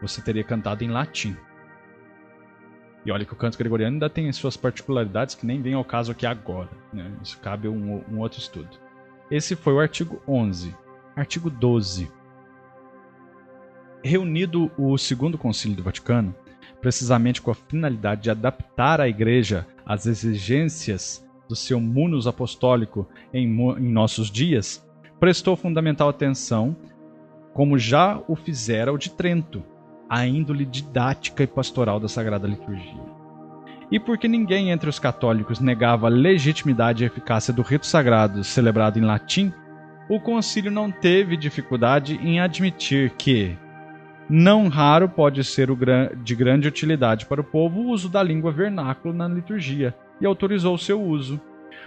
Você 0.01 0.21
teria 0.21 0.43
cantado 0.43 0.83
em 0.83 0.89
latim. 0.89 1.35
E 3.05 3.11
olha 3.11 3.25
que 3.25 3.33
o 3.33 3.37
canto 3.37 3.57
gregoriano 3.57 3.95
ainda 3.95 4.09
tem 4.09 4.31
suas 4.31 4.55
particularidades 4.55 5.35
que 5.35 5.45
nem 5.45 5.61
vem 5.61 5.73
ao 5.73 5.83
caso 5.83 6.11
aqui 6.11 6.25
agora. 6.25 6.69
Né? 6.93 7.11
Isso 7.21 7.39
cabe 7.39 7.67
um, 7.67 8.03
um 8.11 8.19
outro 8.19 8.39
estudo. 8.39 8.69
Esse 9.29 9.55
foi 9.55 9.73
o 9.73 9.79
artigo 9.79 10.21
11. 10.27 10.75
Artigo 11.15 11.49
12. 11.49 12.11
Reunido 14.03 14.71
o 14.77 14.97
Segundo 14.97 15.37
Concílio 15.37 15.77
do 15.77 15.83
Vaticano, 15.83 16.35
precisamente 16.79 17.41
com 17.41 17.51
a 17.51 17.55
finalidade 17.55 18.23
de 18.23 18.31
adaptar 18.31 18.99
a 18.99 19.07
Igreja 19.07 19.67
às 19.85 20.05
exigências 20.05 21.25
do 21.47 21.55
seu 21.55 21.79
munus 21.79 22.27
apostólico 22.27 23.07
em, 23.33 23.45
em 23.45 23.91
nossos 23.91 24.31
dias, 24.31 24.83
prestou 25.21 25.55
fundamental 25.55 26.09
atenção, 26.09 26.75
como 27.53 27.77
já 27.77 28.19
o 28.27 28.35
fizera 28.35 28.91
o 28.91 28.97
de 28.97 29.11
Trento, 29.11 29.63
à 30.09 30.25
índole 30.25 30.65
didática 30.65 31.43
e 31.43 31.47
pastoral 31.47 31.99
da 31.99 32.07
Sagrada 32.07 32.47
Liturgia. 32.47 33.05
E 33.91 33.99
porque 33.99 34.27
ninguém 34.27 34.71
entre 34.71 34.89
os 34.89 34.97
católicos 34.97 35.59
negava 35.59 36.07
a 36.07 36.09
legitimidade 36.09 37.03
e 37.03 37.05
eficácia 37.05 37.53
do 37.53 37.61
rito 37.61 37.85
sagrado 37.85 38.43
celebrado 38.43 38.97
em 38.97 39.03
latim, 39.03 39.53
o 40.09 40.19
concílio 40.19 40.71
não 40.71 40.89
teve 40.89 41.37
dificuldade 41.37 42.15
em 42.15 42.39
admitir 42.39 43.11
que, 43.11 43.55
não 44.27 44.69
raro 44.69 45.07
pode 45.07 45.43
ser 45.43 45.67
de 46.23 46.35
grande 46.35 46.67
utilidade 46.67 47.27
para 47.27 47.41
o 47.41 47.43
povo 47.43 47.81
o 47.81 47.89
uso 47.89 48.09
da 48.09 48.23
língua 48.23 48.51
vernácula 48.51 49.13
na 49.13 49.27
liturgia, 49.27 49.93
e 50.19 50.25
autorizou 50.25 50.79
seu 50.79 50.99
uso. 50.99 51.39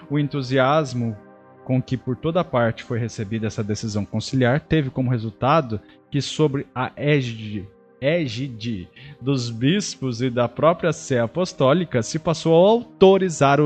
O 0.09 0.21
entusiasmo 0.21 1.17
com 1.65 1.83
que 1.83 1.97
por 1.97 2.17
toda 2.17 2.45
parte 2.45 2.85
foi 2.85 2.99
recebida 2.99 3.47
essa 3.47 3.65
decisão 3.65 4.05
conciliar 4.05 4.61
teve 4.61 4.91
como 4.91 5.11
resultado 5.11 5.81
que, 6.11 6.21
sobre 6.21 6.67
a 6.75 6.93
égide, 6.97 7.67
égide 8.01 8.89
dos 9.21 9.51
bispos 9.51 10.21
e 10.21 10.29
da 10.29 10.49
própria 10.49 10.93
Sé 10.93 11.19
Apostólica, 11.19 12.03
se 12.03 12.19
passou 12.19 12.55
a 12.55 12.71
autorizar 12.71 13.59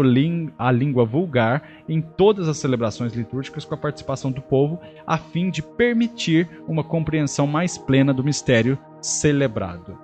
a 0.58 0.72
língua 0.72 1.04
vulgar 1.04 1.82
em 1.88 2.00
todas 2.00 2.48
as 2.48 2.56
celebrações 2.56 3.12
litúrgicas 3.12 3.64
com 3.64 3.74
a 3.74 3.78
participação 3.78 4.30
do 4.30 4.40
povo, 4.40 4.80
a 5.06 5.18
fim 5.18 5.50
de 5.50 5.60
permitir 5.60 6.48
uma 6.66 6.84
compreensão 6.84 7.46
mais 7.46 7.76
plena 7.76 8.14
do 8.14 8.24
mistério 8.24 8.78
celebrado. 9.02 9.98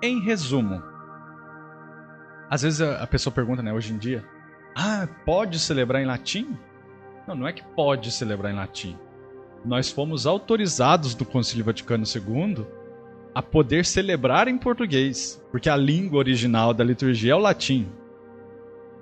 Em 0.00 0.20
resumo, 0.20 0.80
às 2.48 2.62
vezes 2.62 2.80
a 2.80 3.06
pessoa 3.06 3.34
pergunta, 3.34 3.62
né, 3.62 3.72
hoje 3.72 3.92
em 3.92 3.98
dia, 3.98 4.24
ah, 4.74 5.08
pode 5.26 5.58
celebrar 5.58 6.00
em 6.00 6.06
latim? 6.06 6.56
Não, 7.28 7.34
não 7.34 7.46
é 7.46 7.52
que 7.52 7.62
pode 7.62 8.10
celebrar 8.10 8.50
em 8.50 8.56
latim. 8.56 8.96
Nós 9.62 9.90
fomos 9.90 10.26
autorizados 10.26 11.14
do 11.14 11.26
Concílio 11.26 11.62
Vaticano 11.62 12.04
II 12.06 12.66
a 13.34 13.42
poder 13.42 13.84
celebrar 13.84 14.48
em 14.48 14.56
português, 14.56 15.38
porque 15.50 15.68
a 15.68 15.76
língua 15.76 16.20
original 16.20 16.72
da 16.72 16.82
liturgia 16.82 17.32
é 17.32 17.34
o 17.34 17.38
latim. 17.38 17.86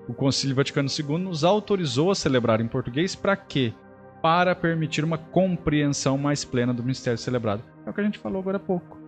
O 0.08 0.12
Concílio 0.12 0.56
Vaticano 0.56 0.88
II 0.88 1.18
nos 1.18 1.44
autorizou 1.44 2.10
a 2.10 2.16
celebrar 2.16 2.60
em 2.60 2.66
português 2.66 3.14
para 3.14 3.36
quê? 3.36 3.72
Para 4.20 4.56
permitir 4.56 5.04
uma 5.04 5.18
compreensão 5.18 6.18
mais 6.18 6.44
plena 6.44 6.74
do 6.74 6.82
mistério 6.82 7.18
celebrado. 7.18 7.62
É 7.86 7.90
o 7.90 7.92
que 7.92 8.00
a 8.00 8.04
gente 8.04 8.18
falou 8.18 8.40
agora 8.40 8.56
há 8.56 8.60
pouco. 8.60 8.98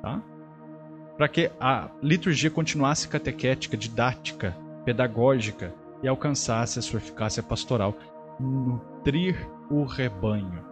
Tá? 0.00 0.22
Para 1.18 1.28
que 1.28 1.50
a 1.60 1.90
liturgia 2.02 2.50
continuasse 2.50 3.06
catequética, 3.06 3.76
didática, 3.76 4.56
pedagógica 4.82 5.74
e 6.02 6.08
alcançasse 6.08 6.78
a 6.78 6.82
sua 6.82 6.98
eficácia 6.98 7.42
pastoral 7.42 7.94
nutrir 8.38 9.48
o 9.70 9.84
rebanho 9.84 10.64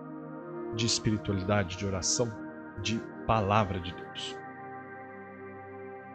de 0.75 0.87
espiritualidade, 0.87 1.77
de 1.77 1.87
oração, 1.87 2.31
de 2.83 3.01
palavra 3.27 3.79
de 3.79 3.93
Deus. 3.93 4.37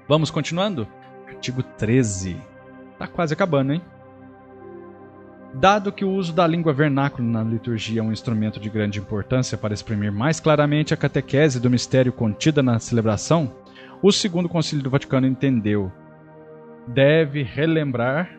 Vamos 0.08 0.32
continuando? 0.32 0.88
Artigo 1.28 1.62
13. 1.62 2.38
Tá 2.98 3.08
quase 3.08 3.34
acabando, 3.34 3.74
hein? 3.74 3.82
Dado 5.54 5.92
que 5.92 6.04
o 6.04 6.12
uso 6.12 6.34
da 6.34 6.46
língua 6.46 6.74
vernácula 6.74 7.28
na 7.28 7.44
liturgia 7.44 8.02
é 8.02 8.04
um 8.04 8.12
instrumento 8.12 8.60
de 8.60 8.70
grande 8.70 9.00
importância 9.00 9.58
para 9.58 9.74
exprimir 9.74 10.12
mais 10.12 10.40
claramente 10.40 10.94
a 10.94 10.98
catequese 10.98 11.60
do 11.60 11.70
mistério 11.70 12.12
contida 12.12 12.62
na 12.62 12.80
celebração, 12.80 13.56
o 14.02 14.12
Segundo 14.12 14.50
Concílio 14.50 14.84
do 14.84 14.90
Vaticano 14.90 15.26
entendeu 15.26 15.92
deve 16.88 17.44
relembrar 17.44 18.38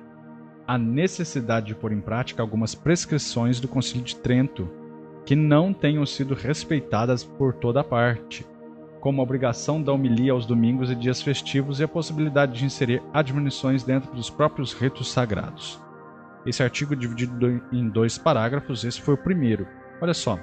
a 0.68 0.76
necessidade 0.76 1.68
de 1.68 1.74
pôr 1.74 1.92
em 1.92 2.00
prática 2.00 2.42
algumas 2.42 2.74
prescrições 2.74 3.58
do 3.58 3.66
Concílio 3.66 4.04
de 4.04 4.14
Trento, 4.16 4.68
que 5.24 5.34
não 5.34 5.72
tenham 5.72 6.04
sido 6.04 6.34
respeitadas 6.34 7.24
por 7.24 7.54
toda 7.54 7.82
parte, 7.82 8.46
como 9.00 9.22
a 9.22 9.24
obrigação 9.24 9.82
da 9.82 9.94
homilia 9.94 10.32
aos 10.32 10.44
domingos 10.44 10.90
e 10.90 10.94
dias 10.94 11.22
festivos 11.22 11.80
e 11.80 11.84
a 11.84 11.88
possibilidade 11.88 12.58
de 12.58 12.66
inserir 12.66 13.02
admonições 13.14 13.82
dentro 13.82 14.12
dos 14.12 14.28
próprios 14.28 14.74
ritos 14.74 15.10
sagrados. 15.10 15.80
Esse 16.44 16.62
artigo 16.62 16.94
dividido 16.94 17.62
em 17.72 17.88
dois 17.88 18.18
parágrafos, 18.18 18.84
esse 18.84 19.00
foi 19.00 19.14
o 19.14 19.18
primeiro. 19.18 19.66
Olha 20.02 20.12
só. 20.12 20.38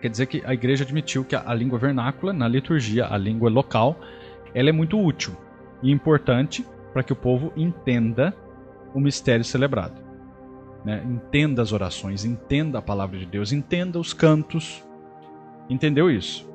Quer 0.00 0.08
dizer 0.08 0.26
que 0.26 0.42
a 0.46 0.54
igreja 0.54 0.84
admitiu 0.84 1.26
que 1.26 1.36
a 1.36 1.52
língua 1.52 1.78
vernácula, 1.78 2.32
na 2.32 2.48
liturgia, 2.48 3.06
a 3.06 3.18
língua 3.18 3.50
local, 3.50 4.00
ela 4.54 4.70
é 4.70 4.72
muito 4.72 4.98
útil 4.98 5.36
e 5.82 5.90
importante 5.90 6.66
para 6.94 7.02
que 7.02 7.12
o 7.12 7.16
povo 7.16 7.52
entenda 7.54 8.34
o 8.94 9.00
mistério 9.00 9.44
celebrado. 9.44 10.00
Né? 10.84 11.02
Entenda 11.04 11.62
as 11.62 11.72
orações, 11.72 12.24
entenda 12.24 12.78
a 12.78 12.82
palavra 12.82 13.18
de 13.18 13.26
Deus, 13.26 13.52
entenda 13.52 13.98
os 13.98 14.12
cantos. 14.12 14.82
Entendeu 15.68 16.10
isso? 16.10 16.48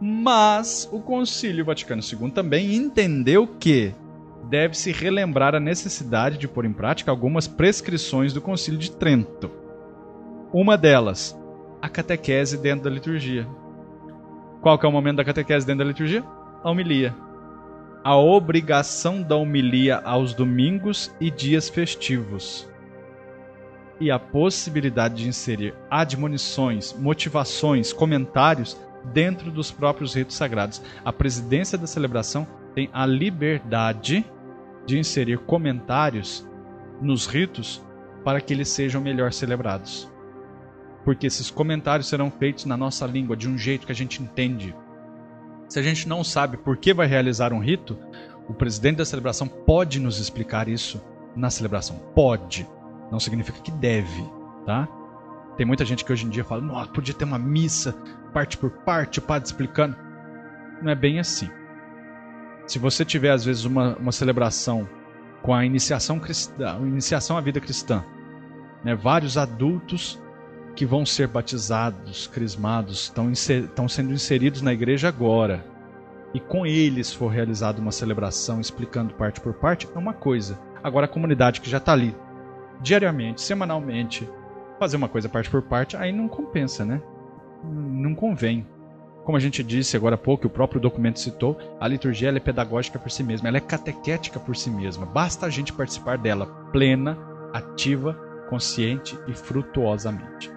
Mas 0.00 0.88
o 0.92 1.00
Concílio 1.00 1.64
Vaticano 1.64 2.02
II 2.02 2.30
também 2.30 2.74
entendeu 2.74 3.46
que 3.46 3.94
deve-se 4.48 4.92
relembrar 4.92 5.54
a 5.54 5.60
necessidade 5.60 6.38
de 6.38 6.46
pôr 6.46 6.64
em 6.64 6.72
prática 6.72 7.10
algumas 7.10 7.48
prescrições 7.48 8.32
do 8.32 8.40
Concílio 8.40 8.78
de 8.78 8.90
Trento. 8.90 9.50
Uma 10.52 10.76
delas, 10.76 11.38
a 11.82 11.88
catequese 11.88 12.56
dentro 12.56 12.84
da 12.84 12.90
liturgia. 12.90 13.46
Qual 14.60 14.78
que 14.78 14.86
é 14.86 14.88
o 14.88 14.92
momento 14.92 15.16
da 15.16 15.24
catequese 15.24 15.66
dentro 15.66 15.84
da 15.84 15.88
liturgia? 15.88 16.24
A 16.62 16.70
homilia 16.70 17.14
a 18.08 18.16
obrigação 18.16 19.20
da 19.20 19.36
homilia 19.36 19.98
aos 19.98 20.32
domingos 20.32 21.14
e 21.20 21.30
dias 21.30 21.68
festivos, 21.68 22.66
e 24.00 24.10
a 24.10 24.18
possibilidade 24.18 25.16
de 25.16 25.28
inserir 25.28 25.74
admonições, 25.90 26.94
motivações, 26.94 27.92
comentários 27.92 28.80
dentro 29.12 29.50
dos 29.50 29.70
próprios 29.70 30.14
ritos 30.14 30.36
sagrados. 30.36 30.80
A 31.04 31.12
presidência 31.12 31.76
da 31.76 31.86
celebração 31.86 32.48
tem 32.74 32.88
a 32.94 33.04
liberdade 33.04 34.24
de 34.86 34.98
inserir 34.98 35.40
comentários 35.40 36.48
nos 37.02 37.26
ritos 37.26 37.84
para 38.24 38.40
que 38.40 38.54
eles 38.54 38.70
sejam 38.70 39.02
melhor 39.02 39.34
celebrados. 39.34 40.10
Porque 41.04 41.26
esses 41.26 41.50
comentários 41.50 42.08
serão 42.08 42.30
feitos 42.30 42.64
na 42.64 42.74
nossa 42.74 43.04
língua 43.04 43.36
de 43.36 43.50
um 43.50 43.58
jeito 43.58 43.84
que 43.84 43.92
a 43.92 43.94
gente 43.94 44.22
entende 44.22 44.74
se 45.68 45.78
a 45.78 45.82
gente 45.82 46.08
não 46.08 46.24
sabe 46.24 46.56
por 46.56 46.76
que 46.76 46.94
vai 46.94 47.06
realizar 47.06 47.52
um 47.52 47.58
rito, 47.58 47.98
o 48.48 48.54
presidente 48.54 48.96
da 48.96 49.04
celebração 49.04 49.46
pode 49.46 50.00
nos 50.00 50.18
explicar 50.18 50.68
isso 50.68 51.00
na 51.36 51.50
celebração. 51.50 51.96
Pode. 52.14 52.66
Não 53.12 53.20
significa 53.20 53.60
que 53.60 53.70
deve, 53.70 54.24
tá? 54.64 54.88
Tem 55.56 55.66
muita 55.66 55.84
gente 55.84 56.04
que 56.04 56.12
hoje 56.12 56.24
em 56.24 56.30
dia 56.30 56.44
fala, 56.44 56.62
nossa, 56.62 56.90
podia 56.90 57.14
ter 57.14 57.24
uma 57.24 57.38
missa, 57.38 57.92
parte 58.32 58.56
por 58.56 58.70
parte, 58.70 59.18
o 59.18 59.22
padre 59.22 59.46
explicando. 59.48 59.96
Não 60.80 60.90
é 60.90 60.94
bem 60.94 61.18
assim. 61.18 61.50
Se 62.66 62.78
você 62.78 63.04
tiver, 63.04 63.30
às 63.30 63.44
vezes, 63.44 63.64
uma, 63.64 63.96
uma 63.96 64.12
celebração 64.12 64.88
com 65.42 65.54
a 65.54 65.64
iniciação 65.64 66.18
cristã, 66.18 66.78
iniciação 66.80 67.36
à 67.36 67.40
vida 67.40 67.60
cristã, 67.60 68.04
né, 68.84 68.94
vários 68.94 69.36
adultos 69.36 70.20
que 70.78 70.86
vão 70.86 71.04
ser 71.04 71.26
batizados, 71.26 72.28
crismados, 72.28 73.02
estão, 73.02 73.32
estão 73.32 73.88
sendo 73.88 74.12
inseridos 74.12 74.62
na 74.62 74.72
igreja 74.72 75.08
agora, 75.08 75.66
e 76.32 76.38
com 76.38 76.64
eles 76.64 77.12
for 77.12 77.26
realizada 77.26 77.80
uma 77.80 77.90
celebração 77.90 78.60
explicando 78.60 79.12
parte 79.14 79.40
por 79.40 79.54
parte, 79.54 79.88
é 79.92 79.98
uma 79.98 80.12
coisa. 80.12 80.56
Agora 80.80 81.06
a 81.06 81.08
comunidade 81.08 81.60
que 81.60 81.68
já 81.68 81.78
está 81.78 81.92
ali, 81.92 82.14
diariamente, 82.80 83.42
semanalmente, 83.42 84.30
fazer 84.78 84.96
uma 84.96 85.08
coisa 85.08 85.28
parte 85.28 85.50
por 85.50 85.62
parte, 85.62 85.96
aí 85.96 86.12
não 86.12 86.28
compensa, 86.28 86.84
né? 86.84 87.02
Não 87.64 88.14
convém. 88.14 88.64
Como 89.24 89.36
a 89.36 89.40
gente 89.40 89.64
disse 89.64 89.96
agora 89.96 90.14
há 90.14 90.18
pouco, 90.18 90.46
o 90.46 90.50
próprio 90.50 90.80
documento 90.80 91.18
citou, 91.18 91.58
a 91.80 91.88
liturgia 91.88 92.30
é 92.30 92.38
pedagógica 92.38 93.00
por 93.00 93.10
si 93.10 93.24
mesma, 93.24 93.48
ela 93.48 93.56
é 93.56 93.60
catequética 93.60 94.38
por 94.38 94.54
si 94.54 94.70
mesma. 94.70 95.04
Basta 95.04 95.44
a 95.44 95.50
gente 95.50 95.72
participar 95.72 96.18
dela 96.18 96.46
plena, 96.70 97.18
ativa, 97.52 98.14
consciente 98.48 99.18
e 99.26 99.34
frutuosamente. 99.34 100.56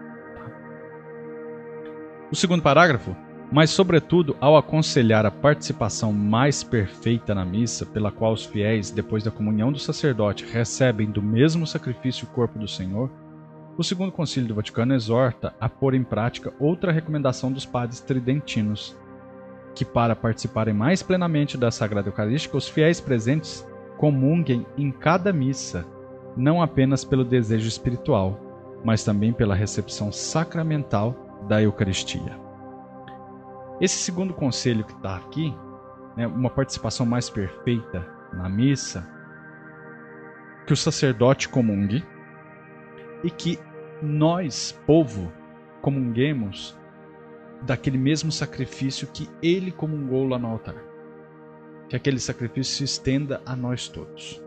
O 2.31 2.35
segundo 2.35 2.61
parágrafo, 2.63 3.13
mas 3.51 3.71
sobretudo 3.71 4.37
ao 4.39 4.55
aconselhar 4.55 5.25
a 5.25 5.31
participação 5.31 6.13
mais 6.13 6.63
perfeita 6.63 7.35
na 7.35 7.43
missa, 7.43 7.85
pela 7.85 8.09
qual 8.09 8.31
os 8.31 8.45
fiéis, 8.45 8.89
depois 8.89 9.21
da 9.21 9.29
comunhão 9.29 9.69
do 9.69 9.77
sacerdote, 9.77 10.45
recebem 10.45 11.11
do 11.11 11.21
mesmo 11.21 11.67
sacrifício 11.67 12.25
o 12.25 12.33
corpo 12.33 12.57
do 12.57 12.69
Senhor, 12.69 13.11
o 13.77 13.83
segundo 13.83 14.13
concílio 14.13 14.47
do 14.47 14.55
Vaticano 14.55 14.93
exorta 14.93 15.53
a 15.59 15.67
pôr 15.67 15.93
em 15.93 16.05
prática 16.05 16.53
outra 16.57 16.89
recomendação 16.93 17.51
dos 17.51 17.65
padres 17.65 17.99
tridentinos. 17.99 18.95
que, 19.73 19.85
para 19.85 20.15
participarem 20.15 20.73
mais 20.73 21.01
plenamente 21.01 21.57
da 21.57 21.71
Sagrada 21.71 22.09
Eucarística, 22.09 22.57
os 22.57 22.67
fiéis 22.67 22.99
presentes 22.99 23.65
comunguem 23.97 24.65
em 24.77 24.91
cada 24.91 25.31
missa, 25.31 25.85
não 26.35 26.61
apenas 26.61 27.05
pelo 27.05 27.23
desejo 27.23 27.69
espiritual, 27.69 28.37
mas 28.83 29.03
também 29.03 29.31
pela 29.31 29.55
recepção 29.55 30.11
sacramental 30.11 31.30
da 31.47 31.62
Eucaristia. 31.62 32.39
Esse 33.80 33.97
segundo 33.97 34.34
conselho 34.34 34.84
que 34.84 34.93
está 34.93 35.15
aqui, 35.15 35.54
né, 36.15 36.27
uma 36.27 36.49
participação 36.49 37.06
mais 37.06 37.30
perfeita 37.30 38.08
na 38.34 38.47
missa, 38.47 39.08
que 40.65 40.73
o 40.73 40.77
sacerdote 40.77 41.49
comungue 41.49 42.06
e 43.23 43.30
que 43.30 43.60
nós, 44.01 44.80
povo, 44.86 45.32
comunguemos 45.82 46.77
daquele 47.63 47.97
mesmo 47.97 48.32
sacrifício 48.32 49.08
que 49.08 49.30
ele 49.41 49.71
comungou 49.71 50.27
lá 50.27 50.38
no 50.38 50.47
altar. 50.47 50.75
Que 51.89 51.95
aquele 51.95 52.19
sacrifício 52.19 52.77
se 52.77 52.84
estenda 52.84 53.41
a 53.45 53.56
nós 53.56 53.88
todos. 53.88 54.41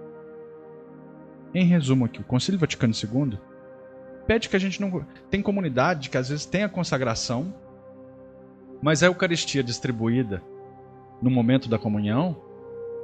Em 1.52 1.64
resumo 1.64 2.04
aqui, 2.04 2.20
o 2.20 2.24
Concílio 2.24 2.58
Vaticano 2.58 2.92
II 2.94 3.38
pede 4.26 4.48
que 4.48 4.56
a 4.56 4.58
gente 4.58 4.80
não 4.80 5.04
tem 5.30 5.42
comunidade 5.42 6.10
que 6.10 6.18
às 6.18 6.28
vezes 6.28 6.46
tem 6.46 6.62
a 6.62 6.68
consagração, 6.68 7.54
mas 8.82 9.02
a 9.02 9.06
Eucaristia 9.06 9.62
distribuída 9.62 10.42
no 11.20 11.30
momento 11.30 11.68
da 11.68 11.78
comunhão 11.78 12.36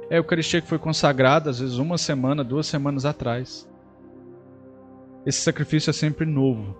é 0.09 0.15
a 0.15 0.17
Eucaristia 0.17 0.61
que 0.61 0.67
foi 0.67 0.77
consagrada 0.77 1.49
às 1.49 1.59
vezes 1.59 1.77
uma 1.77 1.97
semana, 1.97 2.43
duas 2.43 2.67
semanas 2.67 3.05
atrás. 3.05 3.67
Esse 5.25 5.41
sacrifício 5.41 5.89
é 5.89 5.93
sempre 5.93 6.25
novo. 6.25 6.75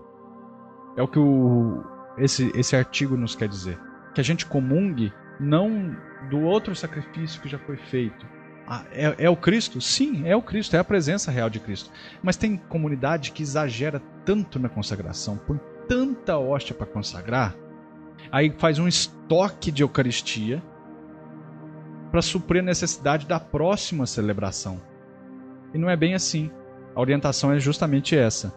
É 0.96 1.02
o 1.02 1.08
que 1.08 1.18
o, 1.18 1.82
esse, 2.18 2.50
esse 2.54 2.76
artigo 2.76 3.16
nos 3.16 3.34
quer 3.34 3.48
dizer. 3.48 3.78
Que 4.14 4.20
a 4.20 4.24
gente 4.24 4.44
comungue 4.44 5.12
não 5.40 5.96
do 6.28 6.40
outro 6.40 6.74
sacrifício 6.74 7.40
que 7.40 7.48
já 7.48 7.58
foi 7.58 7.76
feito. 7.76 8.26
Ah, 8.66 8.84
é, 8.92 9.14
é, 9.18 9.30
o 9.30 9.36
Cristo? 9.36 9.80
Sim, 9.80 10.26
é 10.26 10.36
o 10.36 10.42
Cristo, 10.42 10.76
é 10.76 10.78
a 10.78 10.84
presença 10.84 11.30
real 11.30 11.50
de 11.50 11.60
Cristo. 11.60 11.90
Mas 12.22 12.36
tem 12.36 12.56
comunidade 12.56 13.32
que 13.32 13.42
exagera 13.42 14.00
tanto 14.24 14.58
na 14.58 14.68
consagração, 14.68 15.36
põe 15.36 15.60
tanta 15.88 16.38
hóstia 16.38 16.74
para 16.74 16.86
consagrar, 16.86 17.56
aí 18.30 18.54
faz 18.56 18.78
um 18.78 18.86
estoque 18.86 19.70
de 19.70 19.82
Eucaristia 19.82 20.62
para 22.10 22.22
suprir 22.22 22.62
a 22.62 22.66
necessidade 22.66 23.26
da 23.26 23.40
próxima 23.40 24.06
celebração. 24.06 24.80
E 25.74 25.78
não 25.78 25.90
é 25.90 25.96
bem 25.96 26.14
assim. 26.14 26.50
A 26.94 27.00
orientação 27.00 27.52
é 27.52 27.58
justamente 27.58 28.16
essa: 28.16 28.54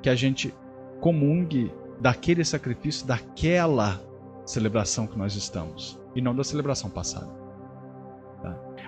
que 0.00 0.08
a 0.08 0.14
gente 0.14 0.54
comungue 1.00 1.72
daquele 2.00 2.44
sacrifício, 2.44 3.06
daquela 3.06 4.00
celebração 4.44 5.06
que 5.06 5.18
nós 5.18 5.34
estamos, 5.34 5.98
e 6.14 6.20
não 6.20 6.34
da 6.34 6.44
celebração 6.44 6.90
passada. 6.90 7.41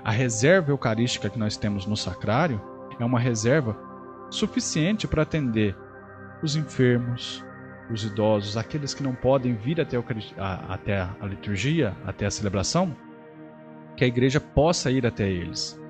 A 0.04 0.10
reserva 0.10 0.70
eucarística 0.70 1.30
que 1.30 1.38
nós 1.38 1.56
temos 1.56 1.86
no 1.86 1.96
sacrário 1.96 2.60
é 3.00 3.04
uma 3.04 3.18
reserva 3.18 3.74
suficiente 4.28 5.08
para 5.08 5.22
atender 5.22 5.74
os 6.42 6.56
enfermos, 6.56 7.42
os 7.90 8.04
idosos, 8.04 8.58
aqueles 8.58 8.92
que 8.92 9.02
não 9.02 9.14
podem 9.14 9.54
vir 9.54 9.80
até 9.80 9.96
a, 9.96 10.74
até 10.74 11.00
a 11.00 11.26
liturgia, 11.26 11.96
até 12.04 12.26
a 12.26 12.30
celebração, 12.30 12.94
que 13.96 14.04
a 14.04 14.06
igreja 14.06 14.38
possa 14.40 14.90
ir 14.90 15.06
até 15.06 15.26
eles. 15.26 15.80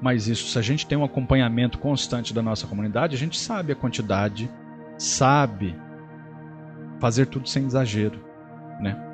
Mas 0.00 0.26
isso, 0.26 0.48
se 0.48 0.58
a 0.58 0.62
gente 0.62 0.84
tem 0.84 0.98
um 0.98 1.04
acompanhamento 1.04 1.78
constante 1.78 2.34
da 2.34 2.42
nossa 2.42 2.66
comunidade, 2.66 3.14
a 3.14 3.18
gente 3.18 3.38
sabe 3.38 3.72
a 3.72 3.76
quantidade, 3.76 4.50
sabe 4.98 5.76
fazer 6.98 7.26
tudo 7.26 7.48
sem 7.48 7.64
exagero, 7.64 8.18
né? 8.80 9.11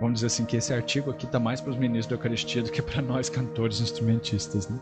Vamos 0.00 0.14
dizer 0.14 0.26
assim 0.26 0.44
que 0.44 0.56
esse 0.56 0.74
artigo 0.74 1.10
aqui 1.10 1.24
está 1.24 1.38
mais 1.38 1.60
para 1.60 1.70
os 1.70 1.76
ministros 1.76 2.06
da 2.06 2.16
Eucaristia 2.16 2.62
do 2.62 2.70
que 2.70 2.82
para 2.82 3.00
nós 3.00 3.30
cantores 3.30 3.80
instrumentistas, 3.80 4.68
né? 4.68 4.78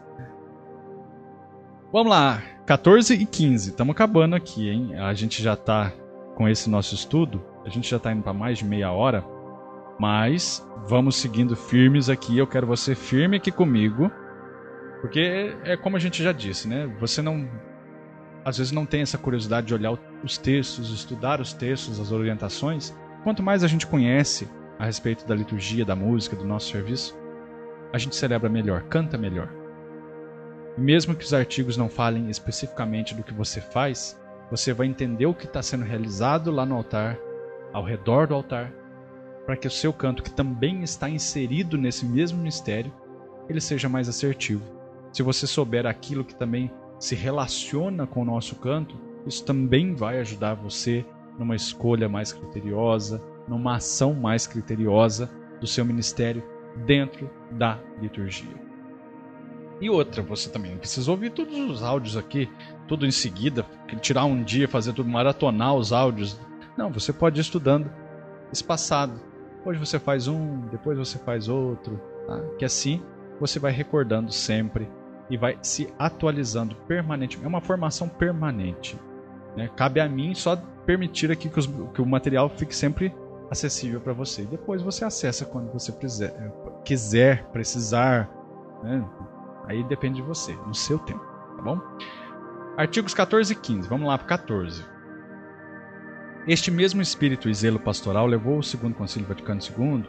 Vamos 1.93 2.11
lá, 2.11 2.43
14 2.67 3.15
e 3.15 3.25
15, 3.25 3.71
estamos 3.71 3.93
acabando 3.93 4.35
aqui, 4.35 4.69
hein? 4.69 4.97
A 4.97 5.15
gente 5.15 5.41
já 5.41 5.55
está 5.55 5.93
com 6.35 6.49
esse 6.49 6.69
nosso 6.69 6.95
estudo, 6.95 7.41
a 7.65 7.69
gente 7.69 7.89
já 7.89 7.99
está 7.99 8.13
indo 8.13 8.23
para 8.23 8.33
mais 8.33 8.59
de 8.59 8.65
meia 8.65 8.91
hora, 8.91 9.25
mas 9.97 10.67
vamos 10.89 11.15
seguindo 11.15 11.55
firmes 11.55 12.09
aqui. 12.09 12.37
Eu 12.37 12.49
quero 12.49 12.67
você 12.67 12.97
firme 12.97 13.37
aqui 13.37 13.53
comigo, 13.53 14.11
porque 15.01 15.55
é 15.63 15.77
como 15.77 15.97
a 15.97 16.01
gente 16.01 16.21
já 16.21 16.33
disse, 16.33 16.67
né? 16.67 16.93
Você 16.99 17.23
não 17.23 17.49
às 18.45 18.59
vezes 18.59 18.73
não 18.73 18.85
tem 18.85 19.01
essa 19.01 19.17
curiosidade 19.17 19.69
de 19.69 19.75
olhar 19.75 19.97
os 20.23 20.37
textos, 20.37 20.91
estudar 20.91 21.41
os 21.41 21.53
textos, 21.53 21.99
as 22.01 22.11
orientações, 22.11 22.93
quanto 23.23 23.43
mais 23.43 23.63
a 23.63 23.69
gente 23.69 23.87
conhece 23.87 24.49
a 24.79 24.87
respeito 24.87 25.27
da 25.27 25.35
liturgia, 25.35 25.85
da 25.85 25.95
música, 25.95 26.37
do 26.37 26.45
nosso 26.45 26.71
serviço, 26.71 27.17
a 27.93 27.99
gente 27.99 28.17
celebra 28.17 28.49
melhor, 28.49 28.83
canta 28.85 29.17
melhor. 29.17 29.49
Mesmo 30.77 31.15
que 31.15 31.25
os 31.25 31.33
artigos 31.33 31.77
não 31.77 31.89
falem 31.89 32.29
especificamente 32.29 33.15
do 33.15 33.23
que 33.23 33.33
você 33.33 33.61
faz, 33.61 34.21
você 34.51 34.73
vai 34.73 34.87
entender 34.87 35.27
o 35.27 35.35
que 35.35 35.47
está 35.47 35.63
sendo 35.63 35.85
realizado 35.85 36.51
lá 36.51 36.67
no 36.67 36.75
altar, 36.75 37.17
ao 37.73 37.85
redor 37.85 38.27
do 38.27 38.35
altar, 38.35 38.73
para 39.47 39.57
que 39.57 39.69
o 39.69 39.71
seu 39.71 39.93
canto, 39.93 40.23
que 40.23 40.31
também 40.31 40.83
está 40.83 41.09
inserido 41.09 41.79
nesse 41.79 42.05
mesmo 42.05 42.43
mistério, 42.43 42.93
ele 43.49 43.61
seja 43.61 43.89
mais 43.89 44.09
assertivo. 44.09 44.63
Se 45.13 45.23
você 45.23 45.47
souber 45.47 45.87
aquilo 45.87 46.25
que 46.25 46.35
também 46.35 46.71
se 46.99 47.15
relaciona 47.15 48.07
com 48.07 48.23
o 48.23 48.25
nosso 48.25 48.57
canto, 48.57 48.97
isso 49.27 49.45
também 49.45 49.95
vai 49.95 50.19
ajudar 50.19 50.55
você 50.55 51.05
numa 51.39 51.55
escolha 51.55 52.09
mais 52.09 52.33
criteriosa, 52.33 53.23
numa 53.49 53.77
ação 53.77 54.15
mais 54.15 54.47
criteriosa 54.47 55.31
do 55.61 55.67
seu 55.67 55.85
ministério 55.85 56.43
dentro 56.87 57.31
da 57.51 57.79
liturgia. 58.01 58.65
E 59.81 59.91
outra, 59.91 60.23
você 60.23 60.49
também 60.49 60.77
precisa 60.77 61.11
ouvir 61.11 61.31
todos 61.31 61.59
os 61.59 61.83
áudios 61.83 62.17
aqui, 62.17 62.49
tudo 62.87 63.07
em 63.07 63.11
seguida, 63.11 63.67
tirar 64.01 64.25
um 64.25 64.43
dia, 64.43 64.69
fazer 64.69 64.93
tudo, 64.93 65.09
maratonar 65.09 65.75
os 65.75 65.93
áudios. 65.93 66.39
Não, 66.77 66.91
você 66.91 67.13
pode 67.13 67.39
ir 67.39 67.43
estudando 67.43 67.91
espaçado. 68.53 69.21
Hoje 69.65 69.79
você 69.79 69.99
faz 69.99 70.29
um, 70.29 70.61
depois 70.69 70.97
você 70.97 71.19
faz 71.19 71.49
outro, 71.49 72.01
tá? 72.27 72.41
que 72.59 72.65
assim 72.65 73.03
você 73.41 73.59
vai 73.59 73.73
recordando 73.73 74.31
sempre 74.31 74.89
e 75.29 75.37
vai 75.37 75.59
se 75.63 75.93
atualizando 75.99 76.77
permanentemente. 76.87 77.45
É 77.45 77.49
uma 77.49 77.61
formação 77.61 78.09
permanente. 78.09 78.99
Né? 79.57 79.69
Cabe 79.75 80.01
a 80.01 80.09
mim 80.09 80.35
só 80.35 80.57
permitir 80.87 81.31
aqui 81.31 81.49
que, 81.49 81.59
os, 81.59 81.67
que 81.67 82.03
o 82.03 82.07
material 82.07 82.49
fique 82.49 82.75
sempre 82.75 83.15
acessível 83.51 84.01
para 84.01 84.13
você. 84.13 84.43
E 84.43 84.47
depois 84.47 84.83
você 84.83 85.05
acessa 85.05 85.45
quando 85.45 85.73
você 85.73 85.93
quiser, 85.93 86.53
quiser 86.85 87.45
precisar. 87.47 88.31
Né? 88.83 89.05
Aí 89.67 89.83
depende 89.85 90.17
de 90.17 90.23
você, 90.23 90.55
no 90.67 90.75
seu 90.75 90.99
tempo. 90.99 91.25
Tá 91.57 91.63
bom? 91.63 91.81
Artigos 92.77 93.15
14 93.15 93.53
e 93.53 93.57
15. 93.57 93.89
Vamos 93.89 94.09
lá 94.09 94.19
para 94.19 94.27
14. 94.27 94.85
Este 96.47 96.71
mesmo 96.71 97.01
espírito 97.01 97.49
e 97.49 97.55
zelo 97.55 97.81
pastoral 97.81 98.27
levou 98.27 98.59
o 98.59 98.63
Segundo 98.63 98.95
Concílio 98.95 99.27
Vaticano 99.27 99.61
II 99.61 100.05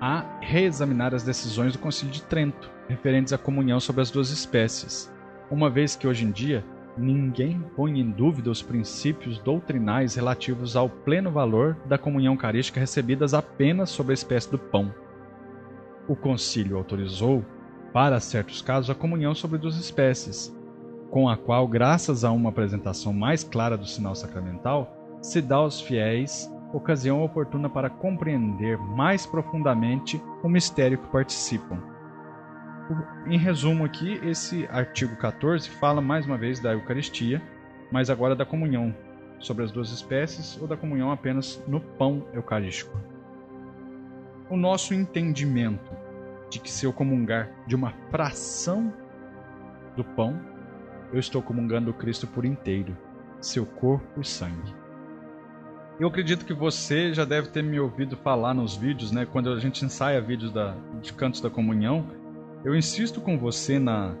a 0.00 0.24
reexaminar 0.40 1.14
as 1.14 1.22
decisões 1.22 1.74
do 1.74 1.78
Concílio 1.78 2.12
de 2.12 2.22
Trento, 2.22 2.70
referentes 2.88 3.34
à 3.34 3.38
comunhão 3.38 3.78
sobre 3.78 4.00
as 4.00 4.10
duas 4.10 4.30
espécies, 4.30 5.12
uma 5.50 5.68
vez 5.68 5.94
que 5.94 6.06
hoje 6.06 6.24
em 6.24 6.30
dia 6.30 6.64
ninguém 6.96 7.60
põe 7.76 8.00
em 8.00 8.10
dúvida 8.10 8.50
os 8.50 8.62
princípios 8.62 9.38
doutrinais 9.38 10.14
relativos 10.14 10.76
ao 10.76 10.88
pleno 10.88 11.30
valor 11.30 11.76
da 11.86 11.98
comunhão 11.98 12.34
eucarística 12.34 12.80
recebidas 12.80 13.34
apenas 13.34 13.90
sobre 13.90 14.12
a 14.12 14.14
espécie 14.14 14.50
do 14.50 14.58
pão. 14.58 14.92
O 16.08 16.16
concílio 16.16 16.76
autorizou, 16.76 17.44
para 17.92 18.20
certos 18.20 18.62
casos, 18.62 18.90
a 18.90 18.94
comunhão 18.94 19.34
sobre 19.34 19.58
duas 19.58 19.76
espécies, 19.76 20.54
com 21.10 21.28
a 21.28 21.36
qual, 21.36 21.66
graças 21.66 22.24
a 22.24 22.30
uma 22.30 22.50
apresentação 22.50 23.12
mais 23.12 23.44
clara 23.44 23.76
do 23.76 23.86
sinal 23.86 24.14
sacramental, 24.14 24.96
se 25.20 25.42
dá 25.42 25.56
aos 25.56 25.80
fiéis 25.80 26.50
ocasião 26.72 27.22
oportuna 27.24 27.68
para 27.68 27.90
compreender 27.90 28.78
mais 28.78 29.26
profundamente 29.26 30.22
o 30.42 30.48
mistério 30.48 30.98
que 30.98 31.08
participam. 31.08 31.89
Em 33.26 33.38
resumo 33.38 33.84
aqui, 33.84 34.20
esse 34.24 34.66
artigo 34.66 35.14
14 35.14 35.70
fala 35.70 36.00
mais 36.00 36.26
uma 36.26 36.36
vez 36.36 36.58
da 36.58 36.72
Eucaristia, 36.72 37.40
mas 37.90 38.10
agora 38.10 38.34
da 38.34 38.44
comunhão 38.44 38.92
sobre 39.38 39.64
as 39.64 39.70
duas 39.70 39.90
espécies 39.90 40.58
ou 40.60 40.66
da 40.66 40.76
comunhão 40.76 41.12
apenas 41.12 41.62
no 41.68 41.80
pão 41.80 42.26
eucarístico. 42.34 42.98
O 44.48 44.56
nosso 44.56 44.92
entendimento 44.92 45.92
de 46.50 46.58
que 46.58 46.70
se 46.70 46.84
eu 46.84 46.92
comungar 46.92 47.48
de 47.64 47.76
uma 47.76 47.92
fração 48.10 48.92
do 49.96 50.02
pão, 50.02 50.40
eu 51.12 51.20
estou 51.20 51.40
comungando 51.40 51.92
o 51.92 51.94
Cristo 51.94 52.26
por 52.26 52.44
inteiro, 52.44 52.96
seu 53.40 53.64
corpo 53.64 54.20
e 54.20 54.26
sangue. 54.26 54.74
Eu 56.00 56.08
acredito 56.08 56.44
que 56.44 56.54
você 56.54 57.14
já 57.14 57.24
deve 57.24 57.50
ter 57.50 57.62
me 57.62 57.78
ouvido 57.78 58.16
falar 58.16 58.54
nos 58.54 58.74
vídeos, 58.74 59.12
né? 59.12 59.26
Quando 59.26 59.52
a 59.52 59.60
gente 59.60 59.84
ensaia 59.84 60.20
vídeos 60.20 60.50
da, 60.50 60.74
de 61.00 61.12
cantos 61.12 61.40
da 61.40 61.50
comunhão, 61.50 62.06
eu 62.64 62.74
insisto 62.74 63.20
com 63.20 63.38
você 63.38 63.78
na, 63.78 64.14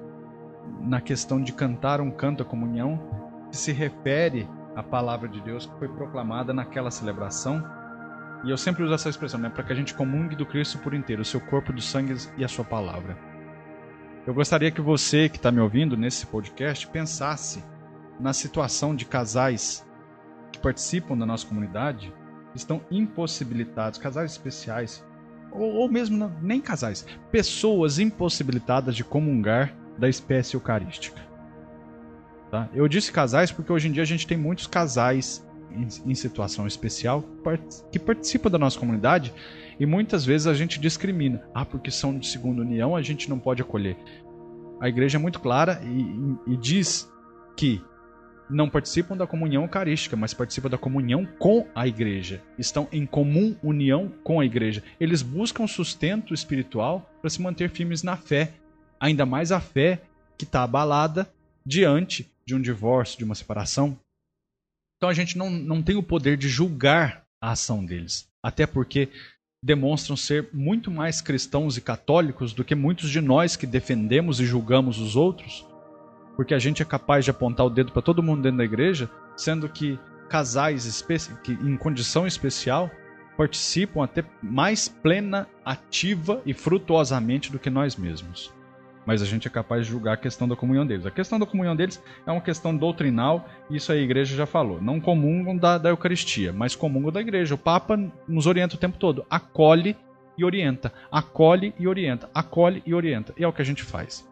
na 0.80 1.00
questão 1.00 1.42
de 1.42 1.52
cantar 1.52 2.00
um 2.00 2.10
canto 2.10 2.42
à 2.42 2.46
comunhão 2.46 3.00
que 3.50 3.56
se 3.56 3.72
refere 3.72 4.48
à 4.74 4.82
palavra 4.82 5.28
de 5.28 5.40
Deus 5.40 5.66
que 5.66 5.78
foi 5.78 5.88
proclamada 5.88 6.52
naquela 6.54 6.90
celebração 6.90 7.62
E 8.44 8.50
eu 8.50 8.56
sempre 8.56 8.82
uso 8.82 8.94
essa 8.94 9.10
expressão, 9.10 9.38
né? 9.38 9.50
Para 9.50 9.64
que 9.64 9.72
a 9.72 9.76
gente 9.76 9.94
comungue 9.94 10.34
do 10.34 10.46
Cristo 10.46 10.78
por 10.78 10.94
inteiro, 10.94 11.22
o 11.22 11.24
seu 11.24 11.40
corpo, 11.40 11.72
do 11.72 11.82
sangue 11.82 12.16
e 12.38 12.44
a 12.44 12.48
sua 12.48 12.64
palavra. 12.64 13.18
Eu 14.26 14.32
gostaria 14.32 14.70
que 14.70 14.80
você 14.80 15.28
que 15.28 15.36
está 15.36 15.50
me 15.50 15.60
ouvindo 15.60 15.96
nesse 15.96 16.26
podcast 16.26 16.86
pensasse 16.88 17.62
na 18.18 18.32
situação 18.32 18.94
de 18.94 19.04
casais 19.04 19.86
que 20.52 20.58
participam 20.58 21.16
da 21.16 21.26
nossa 21.26 21.46
comunidade, 21.46 22.12
estão 22.54 22.80
impossibilitados, 22.90 23.98
casais 23.98 24.32
especiais, 24.32 25.04
ou, 25.52 25.74
ou 25.74 25.88
mesmo 25.88 26.16
não, 26.16 26.32
nem 26.42 26.60
casais, 26.60 27.06
pessoas 27.30 27.98
impossibilitadas 27.98 28.94
de 28.94 29.04
comungar 29.04 29.74
da 29.98 30.08
espécie 30.08 30.54
eucarística. 30.54 31.20
Tá? 32.50 32.68
Eu 32.74 32.88
disse 32.88 33.12
casais 33.12 33.52
porque 33.52 33.72
hoje 33.72 33.88
em 33.88 33.92
dia 33.92 34.02
a 34.02 34.06
gente 34.06 34.26
tem 34.26 34.36
muitos 34.36 34.66
casais 34.66 35.46
em, 35.70 36.10
em 36.10 36.14
situação 36.14 36.66
especial 36.66 37.24
que 37.92 37.98
participam 37.98 38.50
da 38.50 38.58
nossa 38.58 38.78
comunidade 38.78 39.32
e 39.78 39.86
muitas 39.86 40.24
vezes 40.24 40.46
a 40.46 40.54
gente 40.54 40.80
discrimina. 40.80 41.42
Ah, 41.54 41.64
porque 41.64 41.90
são 41.90 42.18
de 42.18 42.26
segunda 42.26 42.62
união, 42.62 42.96
a 42.96 43.02
gente 43.02 43.30
não 43.30 43.38
pode 43.38 43.62
acolher. 43.62 43.96
A 44.80 44.88
igreja 44.88 45.18
é 45.18 45.20
muito 45.20 45.40
clara 45.40 45.80
e, 45.84 46.00
e, 46.48 46.54
e 46.54 46.56
diz 46.56 47.10
que 47.56 47.82
não 48.50 48.68
participam 48.68 49.16
da 49.16 49.26
comunhão 49.26 49.62
eucarística, 49.62 50.16
mas 50.16 50.34
participam 50.34 50.68
da 50.68 50.78
comunhão 50.78 51.26
com 51.38 51.66
a 51.74 51.86
igreja. 51.86 52.42
Estão 52.58 52.88
em 52.92 53.06
comum 53.06 53.56
união 53.62 54.12
com 54.22 54.40
a 54.40 54.44
igreja. 54.44 54.82
Eles 54.98 55.22
buscam 55.22 55.66
sustento 55.66 56.34
espiritual 56.34 57.08
para 57.20 57.30
se 57.30 57.40
manter 57.40 57.70
firmes 57.70 58.02
na 58.02 58.16
fé, 58.16 58.52
ainda 58.98 59.24
mais 59.24 59.52
a 59.52 59.60
fé 59.60 60.02
que 60.36 60.44
está 60.44 60.62
abalada 60.62 61.30
diante 61.64 62.30
de 62.46 62.54
um 62.54 62.60
divórcio, 62.60 63.18
de 63.18 63.24
uma 63.24 63.34
separação. 63.34 63.96
Então 64.96 65.08
a 65.08 65.14
gente 65.14 65.38
não, 65.38 65.50
não 65.50 65.82
tem 65.82 65.96
o 65.96 66.02
poder 66.02 66.36
de 66.36 66.48
julgar 66.48 67.22
a 67.40 67.52
ação 67.52 67.84
deles. 67.84 68.28
Até 68.42 68.66
porque 68.66 69.08
demonstram 69.62 70.16
ser 70.16 70.48
muito 70.52 70.90
mais 70.90 71.20
cristãos 71.20 71.76
e 71.76 71.80
católicos 71.80 72.52
do 72.52 72.64
que 72.64 72.74
muitos 72.74 73.10
de 73.10 73.20
nós 73.20 73.56
que 73.56 73.66
defendemos 73.66 74.40
e 74.40 74.46
julgamos 74.46 74.98
os 74.98 75.16
outros, 75.16 75.66
porque 76.36 76.54
a 76.54 76.58
gente 76.58 76.82
é 76.82 76.84
capaz 76.84 77.24
de 77.24 77.30
apontar 77.30 77.66
o 77.66 77.70
dedo 77.70 77.92
para 77.92 78.02
todo 78.02 78.22
mundo 78.22 78.42
dentro 78.42 78.58
da 78.58 78.64
igreja, 78.64 79.10
sendo 79.36 79.68
que 79.68 79.98
casais 80.28 81.04
que 81.42 81.52
em 81.52 81.76
condição 81.76 82.26
especial 82.26 82.90
participam 83.36 84.04
até 84.04 84.24
mais 84.42 84.88
plena, 84.88 85.48
ativa 85.64 86.40
e 86.44 86.52
frutuosamente 86.52 87.50
do 87.50 87.58
que 87.58 87.70
nós 87.70 87.96
mesmos 87.96 88.52
mas 89.10 89.22
a 89.22 89.24
gente 89.24 89.48
é 89.48 89.50
capaz 89.50 89.84
de 89.84 89.90
julgar 89.90 90.14
a 90.14 90.16
questão 90.16 90.46
da 90.46 90.54
comunhão 90.54 90.86
deles. 90.86 91.06
A 91.06 91.10
questão 91.10 91.38
da 91.38 91.46
comunhão 91.46 91.74
deles 91.74 92.02
é 92.26 92.30
uma 92.30 92.40
questão 92.40 92.76
doutrinal, 92.76 93.48
isso 93.70 93.90
a 93.90 93.96
igreja 93.96 94.36
já 94.36 94.46
falou. 94.46 94.80
Não 94.80 95.00
comungam 95.00 95.56
da, 95.56 95.78
da 95.78 95.88
Eucaristia, 95.88 96.52
mas 96.52 96.76
comungam 96.76 97.10
da 97.10 97.20
igreja. 97.20 97.54
O 97.54 97.58
Papa 97.58 97.98
nos 98.28 98.46
orienta 98.46 98.76
o 98.76 98.78
tempo 98.78 98.98
todo, 98.98 99.24
acolhe 99.28 99.96
e 100.36 100.44
orienta, 100.44 100.92
acolhe 101.10 101.74
e 101.78 101.88
orienta, 101.88 102.30
acolhe 102.34 102.82
e 102.86 102.94
orienta. 102.94 103.34
E 103.36 103.42
é 103.42 103.48
o 103.48 103.52
que 103.52 103.62
a 103.62 103.64
gente 103.64 103.82
faz. 103.82 104.28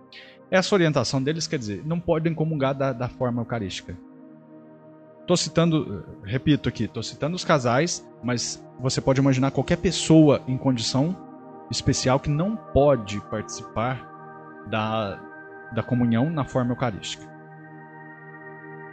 Essa 0.51 0.74
orientação 0.74 1.22
deles 1.22 1.46
quer 1.46 1.59
dizer, 1.59 1.82
não 1.84 2.01
podem 2.01 2.34
comungar 2.34 2.74
da, 2.74 2.92
da 2.92 3.09
forma 3.09 3.42
eucarística. 3.42 3.96
Estou 5.20 5.36
citando, 5.36 6.07
repito 6.24 6.70
aqui, 6.70 6.84
estou 6.84 7.03
citando 7.03 7.36
os 7.36 7.44
casais, 7.44 8.07
mas 8.22 8.64
você 8.80 8.99
pode 9.01 9.20
imaginar 9.20 9.51
qualquer 9.51 9.76
pessoa 9.76 10.42
em 10.49 10.57
condição 10.57 11.14
especial 11.70 12.18
que 12.18 12.30
não 12.30 12.57
pode 12.57 13.20
participar 13.28 14.66
da, 14.70 15.20
da 15.74 15.82
comunhão 15.82 16.30
na 16.30 16.44
forma 16.44 16.72
eucarística. 16.72 17.28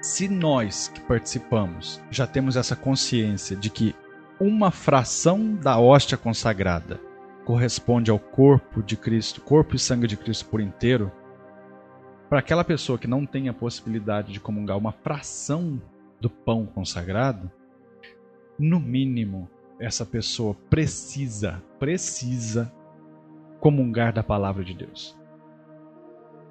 Se 0.01 0.27
nós 0.27 0.89
que 0.89 0.99
participamos 0.99 2.01
já 2.11 2.27
temos 2.27 2.57
essa 2.57 2.75
consciência 2.75 3.55
de 3.55 3.69
que 3.69 3.95
uma 4.37 4.71
fração 4.71 5.55
da 5.55 5.79
hóstia 5.79 6.17
consagrada 6.17 6.99
corresponde 7.45 8.11
ao 8.11 8.19
corpo 8.19 8.83
de 8.83 8.97
Cristo, 8.97 9.39
corpo 9.39 9.75
e 9.75 9.79
sangue 9.79 10.05
de 10.05 10.17
Cristo 10.17 10.45
por 10.47 10.59
inteiro, 10.59 11.11
para 12.35 12.41
aquela 12.41 12.65
pessoa 12.65 12.99
que 12.99 13.07
não 13.07 13.25
tem 13.25 13.47
a 13.47 13.53
possibilidade 13.53 14.33
de 14.33 14.41
comungar 14.41 14.77
uma 14.77 14.91
fração 14.91 15.81
do 16.19 16.29
pão 16.29 16.65
consagrado, 16.65 17.49
no 18.59 18.77
mínimo 18.77 19.49
essa 19.79 20.05
pessoa 20.05 20.53
precisa, 20.69 21.63
precisa 21.79 22.69
comungar 23.61 24.11
da 24.11 24.21
palavra 24.21 24.65
de 24.65 24.73
Deus 24.73 25.17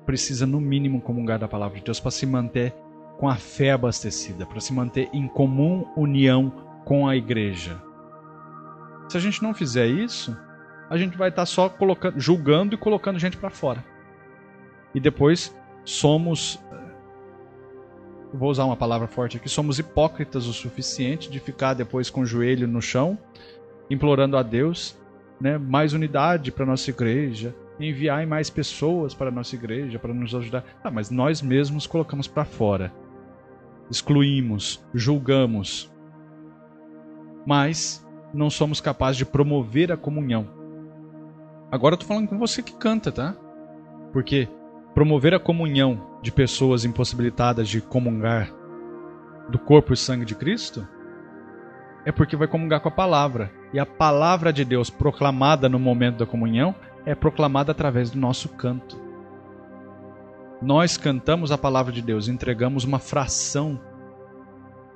precisa, 0.06 0.46
no 0.46 0.58
mínimo, 0.58 1.02
comungar 1.02 1.38
da 1.38 1.46
palavra 1.48 1.78
de 1.78 1.84
Deus 1.84 2.00
para 2.00 2.10
se 2.10 2.24
manter 2.24 2.72
com 3.18 3.28
a 3.28 3.36
fé 3.36 3.72
abastecida, 3.72 4.46
para 4.46 4.60
se 4.60 4.72
manter 4.72 5.10
em 5.12 5.28
comum 5.28 5.86
união 5.94 6.50
com 6.86 7.06
a 7.06 7.14
igreja. 7.14 7.78
Se 9.10 9.18
a 9.18 9.20
gente 9.20 9.42
não 9.42 9.52
fizer 9.52 9.86
isso, 9.86 10.34
a 10.88 10.96
gente 10.96 11.18
vai 11.18 11.28
estar 11.28 11.44
só 11.44 11.68
colocando, 11.68 12.18
julgando 12.18 12.74
e 12.74 12.78
colocando 12.78 13.18
gente 13.18 13.36
para 13.36 13.50
fora. 13.50 13.84
E 14.94 15.00
depois 15.00 15.54
somos 15.84 16.58
vou 18.32 18.50
usar 18.50 18.64
uma 18.64 18.76
palavra 18.76 19.06
forte 19.06 19.36
aqui, 19.36 19.48
somos 19.48 19.78
hipócritas 19.78 20.46
o 20.46 20.52
suficiente 20.52 21.30
de 21.30 21.38
ficar 21.38 21.74
depois 21.74 22.10
com 22.10 22.22
o 22.22 22.26
joelho 22.26 22.66
no 22.66 22.82
chão, 22.82 23.16
implorando 23.88 24.36
a 24.36 24.42
Deus, 24.42 24.96
né, 25.40 25.56
mais 25.56 25.92
unidade 25.92 26.50
para 26.50 26.66
nossa 26.66 26.90
igreja, 26.90 27.54
enviar 27.78 28.26
mais 28.26 28.50
pessoas 28.50 29.14
para 29.14 29.30
nossa 29.30 29.54
igreja, 29.54 29.98
para 29.98 30.12
nos 30.12 30.34
ajudar. 30.34 30.64
Ah, 30.82 30.90
mas 30.90 31.10
nós 31.10 31.42
mesmos 31.42 31.86
colocamos 31.86 32.26
para 32.26 32.44
fora. 32.44 32.92
Excluímos, 33.90 34.84
julgamos. 34.92 35.92
Mas 37.46 38.04
não 38.32 38.48
somos 38.48 38.80
capazes 38.80 39.18
de 39.18 39.24
promover 39.24 39.92
a 39.92 39.96
comunhão. 39.96 40.48
Agora 41.70 41.94
eu 41.94 41.98
tô 41.98 42.06
falando 42.06 42.28
com 42.28 42.38
você 42.38 42.62
que 42.62 42.72
canta, 42.74 43.12
tá? 43.12 43.36
Porque 44.12 44.48
promover 44.94 45.34
a 45.34 45.40
comunhão 45.40 46.18
de 46.22 46.30
pessoas 46.30 46.84
impossibilitadas 46.84 47.68
de 47.68 47.80
comungar 47.80 48.50
do 49.48 49.58
corpo 49.58 49.92
e 49.92 49.96
sangue 49.96 50.24
de 50.24 50.34
Cristo 50.34 50.86
é 52.04 52.12
porque 52.12 52.36
vai 52.36 52.46
comungar 52.46 52.80
com 52.80 52.88
a 52.88 52.92
palavra. 52.92 53.50
E 53.72 53.78
a 53.78 53.86
palavra 53.86 54.52
de 54.52 54.64
Deus 54.64 54.90
proclamada 54.90 55.68
no 55.68 55.78
momento 55.78 56.18
da 56.18 56.26
comunhão 56.26 56.74
é 57.04 57.14
proclamada 57.14 57.72
através 57.72 58.10
do 58.10 58.18
nosso 58.18 58.48
canto. 58.50 59.02
Nós 60.62 60.96
cantamos 60.96 61.50
a 61.50 61.58
palavra 61.58 61.92
de 61.92 62.00
Deus, 62.00 62.28
entregamos 62.28 62.84
uma 62.84 62.98
fração 62.98 63.80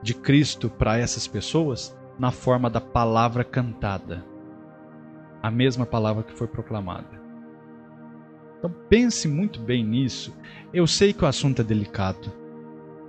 de 0.03 0.15
Cristo 0.15 0.71
para 0.71 0.97
essas 0.97 1.27
pessoas 1.27 1.97
na 2.19 2.31
forma 2.31 2.71
da 2.71 2.81
palavra 2.81 3.43
cantada. 3.43 4.25
A 5.43 5.51
mesma 5.51 5.85
palavra 5.85 6.23
que 6.23 6.33
foi 6.33 6.47
proclamada. 6.47 7.18
Então 8.59 8.75
pense 8.89 9.29
muito 9.29 9.61
bem 9.61 9.85
nisso. 9.85 10.35
Eu 10.73 10.87
sei 10.87 11.13
que 11.13 11.25
o 11.25 11.29
assunto 11.29 11.63
é 11.63 11.65
delicado, 11.65 12.33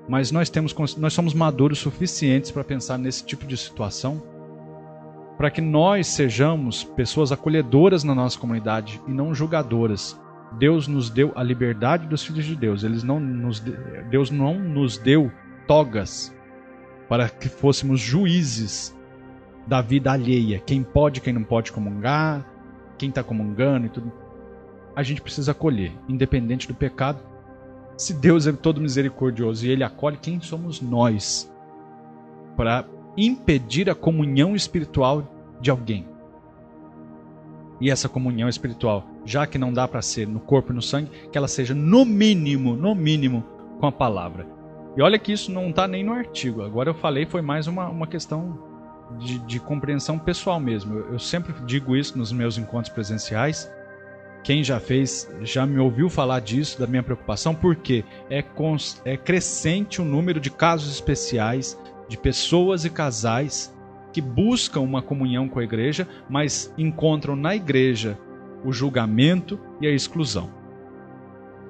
mas 0.07 0.31
nós 0.31 0.49
temos 0.49 0.75
nós 0.97 1.13
somos 1.13 1.33
maduros 1.33 1.79
suficientes 1.79 2.51
para 2.51 2.63
pensar 2.63 2.97
nesse 2.97 3.25
tipo 3.25 3.45
de 3.45 3.57
situação 3.57 4.21
para 5.39 5.49
que 5.49 5.61
nós 5.61 6.07
sejamos 6.07 6.83
pessoas 6.83 7.31
acolhedoras 7.31 8.03
na 8.03 8.13
nossa 8.13 8.37
comunidade 8.37 9.01
e 9.07 9.11
não 9.11 9.33
julgadoras. 9.33 10.19
Deus 10.57 10.85
nos 10.85 11.09
deu 11.09 11.31
a 11.33 11.41
liberdade 11.41 12.07
dos 12.07 12.25
filhos 12.25 12.43
de 12.43 12.57
Deus. 12.57 12.83
Eles 12.83 13.03
não 13.03 13.21
nos 13.21 13.61
Deus 14.09 14.29
não 14.29 14.59
nos 14.59 14.97
deu 14.97 15.31
togas 15.65 16.35
para 17.07 17.29
que 17.29 17.47
fôssemos 17.47 18.01
juízes 18.01 18.93
da 19.65 19.81
vida 19.81 20.11
alheia. 20.11 20.59
Quem 20.59 20.83
pode, 20.83 21.21
quem 21.21 21.31
não 21.31 21.43
pode 21.43 21.71
comungar, 21.71 22.45
quem 22.97 23.07
está 23.07 23.23
comungando 23.23 23.85
e 23.85 23.89
tudo. 23.89 24.11
A 24.99 25.03
gente 25.03 25.21
precisa 25.21 25.53
acolher, 25.53 25.93
independente 26.09 26.67
do 26.67 26.73
pecado. 26.73 27.23
Se 27.95 28.13
Deus 28.13 28.45
é 28.45 28.51
todo 28.51 28.81
misericordioso 28.81 29.65
e 29.65 29.69
Ele 29.69 29.81
acolhe, 29.81 30.17
quem 30.17 30.41
somos 30.41 30.81
nós 30.81 31.49
para 32.57 32.83
impedir 33.15 33.89
a 33.89 33.95
comunhão 33.95 34.57
espiritual 34.57 35.25
de 35.61 35.71
alguém. 35.71 36.05
E 37.79 37.89
essa 37.89 38.09
comunhão 38.09 38.49
espiritual, 38.49 39.07
já 39.23 39.47
que 39.47 39.57
não 39.57 39.71
dá 39.71 39.87
para 39.87 40.01
ser 40.01 40.27
no 40.27 40.41
corpo 40.41 40.73
e 40.73 40.75
no 40.75 40.81
sangue, 40.81 41.09
que 41.31 41.37
ela 41.37 41.47
seja 41.47 41.73
no 41.73 42.03
mínimo, 42.03 42.75
no 42.75 42.93
mínimo, 42.93 43.45
com 43.79 43.87
a 43.87 43.93
palavra. 43.93 44.45
E 44.97 45.01
olha 45.01 45.17
que 45.17 45.31
isso 45.31 45.49
não 45.49 45.69
está 45.69 45.87
nem 45.87 46.03
no 46.03 46.11
artigo. 46.11 46.61
Agora 46.61 46.89
eu 46.89 46.93
falei, 46.93 47.25
foi 47.25 47.41
mais 47.41 47.67
uma, 47.67 47.87
uma 47.87 48.05
questão 48.05 48.59
de, 49.17 49.39
de 49.39 49.61
compreensão 49.61 50.19
pessoal 50.19 50.59
mesmo. 50.59 50.93
Eu, 50.93 51.13
eu 51.13 51.19
sempre 51.19 51.53
digo 51.65 51.95
isso 51.95 52.17
nos 52.17 52.33
meus 52.33 52.57
encontros 52.57 52.93
presenciais. 52.93 53.71
Quem 54.43 54.63
já 54.63 54.79
fez, 54.79 55.29
já 55.41 55.65
me 55.65 55.79
ouviu 55.79 56.09
falar 56.09 56.39
disso, 56.39 56.79
da 56.79 56.87
minha 56.87 57.03
preocupação, 57.03 57.53
porque 57.53 58.03
é, 58.29 58.43
é 59.05 59.17
crescente 59.17 60.01
o 60.01 60.05
número 60.05 60.39
de 60.39 60.49
casos 60.49 60.93
especiais 60.93 61.77
de 62.07 62.17
pessoas 62.17 62.85
e 62.85 62.89
casais 62.89 63.73
que 64.11 64.21
buscam 64.21 64.81
uma 64.81 65.01
comunhão 65.01 65.47
com 65.47 65.59
a 65.59 65.63
igreja, 65.63 66.07
mas 66.29 66.73
encontram 66.77 67.35
na 67.35 67.55
igreja 67.55 68.17
o 68.65 68.71
julgamento 68.71 69.59
e 69.79 69.87
a 69.87 69.91
exclusão. 69.91 70.49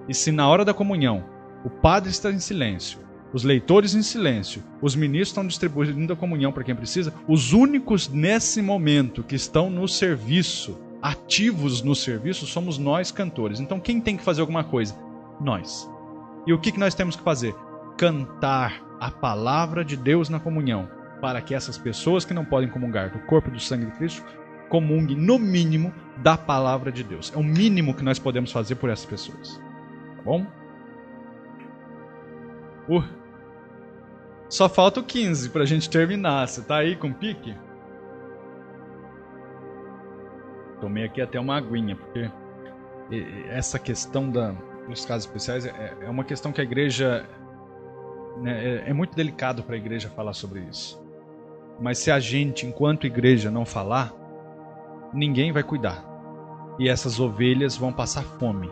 E 0.08 0.14
se 0.14 0.32
na 0.32 0.48
hora 0.48 0.64
da 0.64 0.74
comunhão 0.74 1.26
o 1.64 1.70
padre 1.70 2.10
está 2.10 2.32
em 2.32 2.40
silêncio, 2.40 3.00
os 3.32 3.44
leitores 3.44 3.94
em 3.94 4.02
silêncio, 4.02 4.64
os 4.82 4.96
ministros 4.96 5.30
estão 5.30 5.46
distribuindo 5.46 6.14
a 6.14 6.16
comunhão 6.16 6.52
para 6.52 6.64
quem 6.64 6.76
precisa. 6.76 7.14
Os 7.28 7.54
únicos 7.54 8.10
nesse 8.10 8.62
momento 8.62 9.22
que 9.22 9.36
estão 9.36 9.70
no 9.70 9.88
serviço, 9.88 10.80
ativos 11.02 11.82
no 11.82 11.95
serviço, 11.95 12.45
somos 12.45 12.78
nós 12.78 13.12
cantores. 13.12 13.60
Então 13.60 13.80
quem 13.80 14.02
tem 14.02 14.18
que 14.18 14.24
fazer 14.24 14.41
alguma 14.41 14.64
coisa? 14.64 14.95
Nós. 15.39 15.89
E 16.45 16.54
o 16.54 16.60
que, 16.60 16.72
que 16.72 16.80
nós 16.80 16.95
temos 16.95 17.16
que 17.16 17.24
fazer? 17.24 17.54
Cantar 17.97 18.82
a 19.00 19.10
palavra 19.10 19.84
de 19.84 19.95
Deus 19.95 20.30
na 20.30 20.39
comunhão, 20.39 20.89
para 21.22 21.41
que 21.41 21.56
essas 21.56 21.78
pessoas 21.78 22.26
que 22.26 22.34
não 22.34 22.45
podem 22.45 22.70
comungar 22.70 23.12
do 23.12 23.20
corpo 23.20 23.50
e 23.50 23.52
do 23.52 23.60
sangue 23.60 23.86
de 23.86 23.91
Cristo 23.93 24.24
comunguem, 24.70 25.18
no 25.18 25.39
mínimo, 25.39 25.93
da 26.18 26.38
palavra 26.38 26.91
de 26.91 27.04
Deus. 27.04 27.32
É 27.34 27.38
o 27.38 27.43
mínimo 27.43 27.93
que 27.93 28.04
nós 28.04 28.20
podemos 28.20 28.52
fazer 28.52 28.76
por 28.76 28.89
essas 28.89 29.06
pessoas. 29.06 29.60
Tá 30.18 30.22
bom? 30.24 30.45
Uh, 32.88 33.04
só 34.47 34.68
falta 34.68 35.00
o 35.00 35.04
15 35.04 35.50
pra 35.50 35.66
gente 35.66 35.89
terminar. 35.89 36.47
Você 36.47 36.62
tá 36.62 36.78
aí 36.78 36.95
com 36.95 37.12
pique? 37.12 37.56
Tomei 40.80 41.06
aqui 41.06 41.22
até 41.22 41.40
uma 41.40 41.58
aguinha, 41.58 41.96
porque 41.96 42.30
essa 43.50 43.78
questão 43.80 44.30
da, 44.30 44.52
dos 44.88 45.06
casos 45.06 45.26
especiais 45.26 45.66
é, 45.66 45.98
é 46.02 46.10
uma 46.10 46.24
questão 46.24 46.52
que 46.52 46.62
a 46.62 46.64
igreja. 46.64 47.28
Né, 48.42 48.84
é, 48.86 48.90
é 48.90 48.94
muito 48.94 49.16
delicado 49.16 49.64
para 49.64 49.76
a 49.76 49.78
igreja 49.78 50.10
falar 50.10 50.34
sobre 50.34 50.62
isso. 50.62 51.02
Mas 51.80 51.98
se 51.98 52.12
a 52.12 52.20
gente, 52.20 52.66
enquanto 52.66 53.06
igreja, 53.06 53.52
não 53.52 53.66
falar, 53.66 54.14
ninguém 55.14 55.52
vai 55.52 55.64
cuidar. 55.64 56.06
E 56.78 56.88
essas 56.88 57.20
ovelhas 57.20 57.76
vão 57.76 57.92
passar 57.92 58.24
fome. 58.24 58.70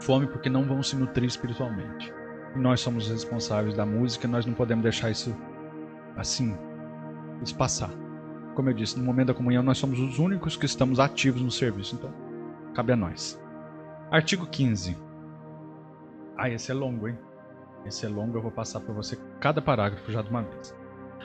Fome 0.00 0.28
porque 0.28 0.48
não 0.48 0.64
vão 0.64 0.82
se 0.82 0.94
nutrir 0.94 1.26
espiritualmente 1.26 2.12
nós 2.56 2.80
somos 2.80 3.08
responsáveis 3.08 3.74
da 3.74 3.86
música, 3.86 4.28
nós 4.28 4.46
não 4.46 4.54
podemos 4.54 4.82
deixar 4.82 5.10
isso 5.10 5.34
assim, 6.16 6.56
isso 7.42 7.56
passar. 7.56 7.90
Como 8.58 8.70
eu 8.70 8.74
disse, 8.74 8.98
no 8.98 9.04
momento 9.04 9.28
da 9.28 9.34
comunhão 9.34 9.62
nós 9.62 9.78
somos 9.78 10.00
os 10.00 10.18
únicos 10.18 10.56
que 10.56 10.66
estamos 10.66 10.98
ativos 10.98 11.40
no 11.40 11.48
serviço, 11.48 11.94
então 11.94 12.12
cabe 12.74 12.92
a 12.92 12.96
nós. 12.96 13.40
Artigo 14.10 14.48
15. 14.48 14.96
Ah, 16.36 16.50
esse 16.50 16.68
é 16.72 16.74
longo, 16.74 17.06
hein? 17.06 17.16
Esse 17.86 18.04
é 18.04 18.08
longo, 18.08 18.36
eu 18.36 18.42
vou 18.42 18.50
passar 18.50 18.80
para 18.80 18.92
você 18.92 19.16
cada 19.38 19.62
parágrafo 19.62 20.10
já 20.10 20.22
de 20.22 20.30
uma 20.30 20.42
vez. 20.42 20.74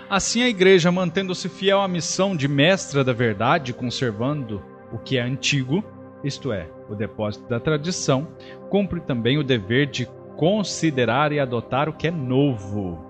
Assim 0.08 0.44
a 0.44 0.48
igreja, 0.48 0.92
mantendo-se 0.92 1.50
fiel 1.50 1.82
à 1.82 1.88
missão 1.88 2.36
de 2.36 2.48
mestra 2.48 3.04
da 3.04 3.14
verdade, 3.14 3.74
conservando 3.74 4.62
o 4.92 5.00
que 5.00 5.18
é 5.18 5.24
antigo, 5.24 5.84
isto 6.24 6.54
é, 6.54 6.70
o 6.88 6.94
depósito 6.94 7.50
da 7.50 7.60
tradição, 7.60 8.28
cumpre 8.70 9.02
também 9.02 9.40
o 9.40 9.44
dever 9.44 9.88
de 9.88 10.06
considerar 10.38 11.32
e 11.32 11.40
adotar 11.40 11.90
o 11.90 11.94
que 11.94 12.10
é 12.10 12.12
novo. 12.12 13.04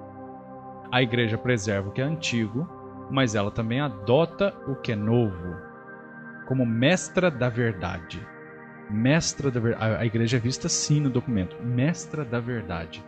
A 0.89 1.03
igreja 1.03 1.37
preserva 1.37 1.89
o 1.89 1.91
que 1.91 1.99
é 1.99 2.05
antigo, 2.05 2.82
mas 3.09 3.35
ela 3.35 3.51
também 3.51 3.79
adota 3.79 4.53
o 4.67 4.75
que 4.75 4.91
é 4.91 4.95
novo, 4.95 5.55
como 6.47 6.65
mestra 6.65 7.29
da 7.29 7.49
verdade. 7.49 8.25
Mestra 8.89 9.49
da 9.49 9.59
verdade. 9.59 9.95
A 9.95 10.05
igreja 10.05 10.37
é 10.37 10.39
vista 10.39 10.67
assim 10.67 10.99
no 10.99 11.09
documento: 11.09 11.55
mestra 11.63 12.25
da 12.25 12.39
verdade. 12.39 13.03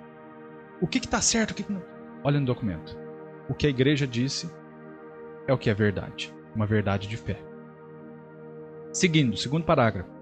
O 0.82 0.88
que 0.88 0.98
está 0.98 1.22
certo? 1.22 1.52
O 1.52 1.54
que, 1.54 1.64
que 1.64 1.72
não... 1.72 1.84
Olha 2.24 2.40
no 2.40 2.46
documento. 2.46 2.98
O 3.48 3.54
que 3.54 3.68
a 3.68 3.70
igreja 3.70 4.08
disse 4.08 4.50
é 5.48 5.54
o 5.54 5.58
que 5.58 5.70
é 5.70 5.74
verdade. 5.74 6.34
Uma 6.56 6.66
verdade 6.66 7.08
de 7.08 7.18
fé. 7.18 7.40
Seguindo, 8.92 9.36
segundo 9.38 9.66
parágrafo. 9.66 10.15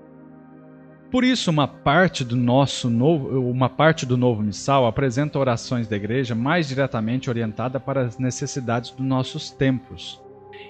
Por 1.14 1.24
isso, 1.24 1.52
uma 1.52 1.68
parte 1.68 2.26
do 2.26 2.36
nosso 2.36 2.90
novo, 2.90 3.40
uma 3.48 3.70
parte 3.70 4.04
do 4.04 4.18
novo 4.18 4.42
missal 4.42 4.88
apresenta 4.88 5.38
orações 5.38 5.88
da 5.88 5.96
igreja 5.96 6.34
mais 6.34 6.68
diretamente 6.68 7.30
orientada 7.30 7.80
para 7.80 8.02
as 8.02 8.18
necessidades 8.18 8.90
dos 8.90 9.06
nossos 9.06 9.52
tempos. 9.52 10.20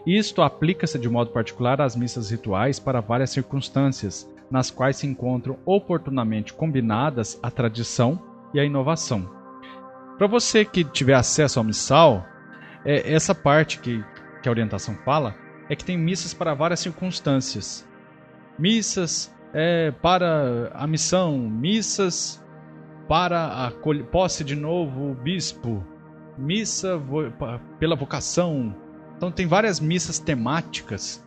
Isto 0.06 0.42
aplica-se 0.42 1.00
de 1.00 1.08
modo 1.08 1.32
particular 1.32 1.80
às 1.80 1.96
missas 1.96 2.30
rituais 2.30 2.78
para 2.78 3.00
várias 3.00 3.30
circunstâncias, 3.30 4.30
nas 4.52 4.70
quais 4.70 4.98
se 4.98 5.08
encontram 5.08 5.58
oportunamente 5.66 6.52
combinadas 6.52 7.40
a 7.42 7.50
tradição 7.50 8.22
e 8.54 8.60
a 8.60 8.66
inovação. 8.66 9.30
Para 10.18 10.28
você 10.28 10.66
que 10.66 10.84
tiver 10.84 11.14
acesso 11.14 11.58
ao 11.58 11.64
missal, 11.64 12.26
é, 12.84 13.14
essa 13.14 13.34
parte 13.34 13.80
que, 13.80 14.04
que 14.42 14.50
a 14.50 14.52
orientação 14.52 14.94
fala 15.06 15.36
é 15.70 15.76
que 15.78 15.86
tem 15.86 15.98
missas 15.98 16.34
para 16.34 16.54
várias 16.54 16.82
circunstâncias. 16.82 17.88
Missas 18.60 19.33
é, 19.54 19.92
para 19.92 20.72
a 20.74 20.88
missão, 20.88 21.38
missas 21.38 22.44
para 23.08 23.68
a 23.68 23.72
posse 24.12 24.44
de 24.44 24.56
novo 24.56 25.14
bispo, 25.16 25.84
missa 26.38 26.98
vo 26.98 27.32
pela 27.78 27.96
vocação. 27.96 28.76
Então 29.16 29.32
tem 29.32 29.46
várias 29.46 29.80
missas 29.80 30.18
temáticas 30.20 31.24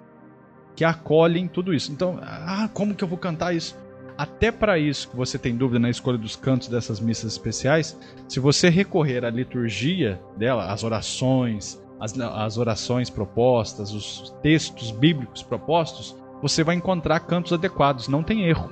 que 0.74 0.85
acolhem 0.85 1.49
tudo 1.49 1.72
isso. 1.72 1.93
Então, 1.93 2.18
ah, 2.22 2.68
como 2.74 2.95
que 2.95 3.05
eu 3.05 3.09
vou 3.09 3.18
cantar 3.18 3.55
isso? 3.55 3.77
Até 4.18 4.51
para 4.51 4.79
isso 4.79 5.11
que 5.11 5.16
você 5.16 5.39
tem 5.39 5.57
dúvida 5.57 5.79
na 5.79 5.91
escolha 5.91 6.16
dos 6.16 6.37
cantos 6.37 6.68
dessas 6.68 6.99
missas 6.99 7.33
especiais, 7.33 7.99
se 8.27 8.41
você 8.41 8.70
recorrer 8.70 9.24
à 9.24 9.31
liturgia 9.31 10.20
dela, 10.37 10.72
as 10.72 10.83
orações, 10.83 11.81
as 12.01 12.57
orações 12.57 13.11
propostas, 13.11 13.93
os 13.93 14.35
textos 14.43 14.91
bíblicos 14.91 15.43
propostos, 15.43 16.16
você 16.43 16.62
vai 16.62 16.74
encontrar 16.74 17.20
cantos 17.20 17.53
adequados, 17.53 18.09
não 18.09 18.22
tem 18.22 18.45
erro. 18.49 18.70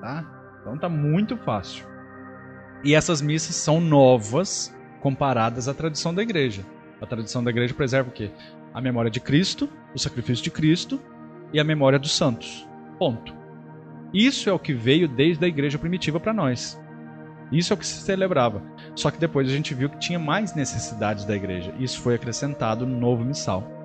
Tá? 0.00 0.24
Então 0.60 0.78
tá 0.78 0.88
muito 0.88 1.36
fácil. 1.36 1.86
E 2.82 2.94
essas 2.94 3.20
missas 3.20 3.56
são 3.56 3.80
novas 3.80 4.74
comparadas 5.00 5.68
à 5.68 5.74
tradição 5.74 6.14
da 6.14 6.22
igreja. 6.22 6.64
A 7.00 7.06
tradição 7.06 7.42
da 7.42 7.50
igreja 7.50 7.74
preserva 7.74 8.08
o 8.08 8.12
quê? 8.12 8.30
A 8.72 8.80
memória 8.80 9.10
de 9.10 9.20
Cristo, 9.20 9.68
o 9.94 9.98
sacrifício 9.98 10.44
de 10.44 10.50
Cristo 10.50 11.00
e 11.52 11.60
a 11.60 11.64
memória 11.64 11.98
dos 11.98 12.16
santos. 12.16 12.66
Ponto. 12.98 13.34
Isso 14.12 14.48
é 14.48 14.52
o 14.52 14.58
que 14.58 14.72
veio 14.72 15.08
desde 15.08 15.44
a 15.44 15.48
igreja 15.48 15.78
primitiva 15.78 16.18
para 16.18 16.32
nós. 16.32 16.80
Isso 17.52 17.72
é 17.72 17.74
o 17.74 17.76
que 17.76 17.86
se 17.86 18.00
celebrava. 18.00 18.62
Só 18.94 19.10
que 19.10 19.18
depois 19.18 19.48
a 19.48 19.52
gente 19.52 19.74
viu 19.74 19.88
que 19.88 19.98
tinha 19.98 20.18
mais 20.18 20.54
necessidades 20.54 21.24
da 21.24 21.36
igreja. 21.36 21.74
Isso 21.78 22.00
foi 22.00 22.14
acrescentado 22.14 22.86
no 22.86 22.98
novo 22.98 23.24
missal. 23.24 23.75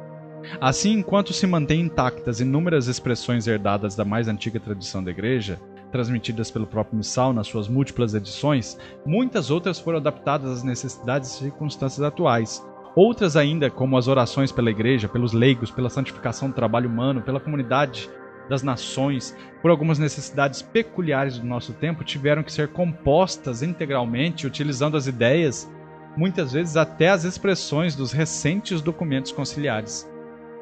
Assim, 0.59 0.93
enquanto 0.93 1.33
se 1.33 1.45
mantêm 1.45 1.81
intactas 1.81 2.39
inúmeras 2.39 2.87
expressões 2.87 3.47
herdadas 3.47 3.95
da 3.95 4.05
mais 4.05 4.27
antiga 4.27 4.59
tradição 4.59 5.03
da 5.03 5.11
Igreja, 5.11 5.59
transmitidas 5.91 6.49
pelo 6.49 6.65
próprio 6.65 6.97
Missal 6.97 7.33
nas 7.33 7.47
suas 7.47 7.67
múltiplas 7.67 8.13
edições, 8.13 8.77
muitas 9.05 9.51
outras 9.51 9.79
foram 9.79 9.97
adaptadas 9.97 10.49
às 10.51 10.63
necessidades 10.63 11.29
e 11.31 11.39
circunstâncias 11.39 12.01
atuais. 12.01 12.65
Outras 12.95 13.35
ainda, 13.35 13.69
como 13.69 13.97
as 13.97 14.07
orações 14.07 14.51
pela 14.51 14.69
Igreja, 14.69 15.07
pelos 15.07 15.33
leigos, 15.33 15.71
pela 15.71 15.89
santificação 15.89 16.49
do 16.49 16.55
trabalho 16.55 16.89
humano, 16.89 17.21
pela 17.21 17.39
comunidade 17.39 18.09
das 18.49 18.63
nações, 18.63 19.35
por 19.61 19.71
algumas 19.71 19.97
necessidades 19.97 20.61
peculiares 20.61 21.39
do 21.39 21.45
nosso 21.45 21.71
tempo, 21.73 22.03
tiveram 22.03 22.43
que 22.43 22.51
ser 22.51 22.69
compostas 22.69 23.63
integralmente, 23.63 24.45
utilizando 24.45 24.97
as 24.97 25.07
ideias, 25.07 25.71
muitas 26.17 26.51
vezes 26.51 26.75
até 26.75 27.09
as 27.09 27.23
expressões 27.23 27.95
dos 27.95 28.11
recentes 28.11 28.81
documentos 28.81 29.31
conciliares 29.31 30.10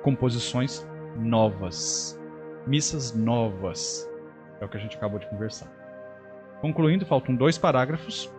composições 0.01 0.85
novas, 1.17 2.19
missas 2.65 3.13
novas. 3.13 4.09
É 4.61 4.65
o 4.65 4.69
que 4.69 4.77
a 4.77 4.79
gente 4.79 4.97
acabou 4.97 5.19
de 5.19 5.27
conversar. 5.27 5.71
Concluindo, 6.61 7.05
faltam 7.05 7.35
dois 7.35 7.57
parágrafos. 7.57 8.29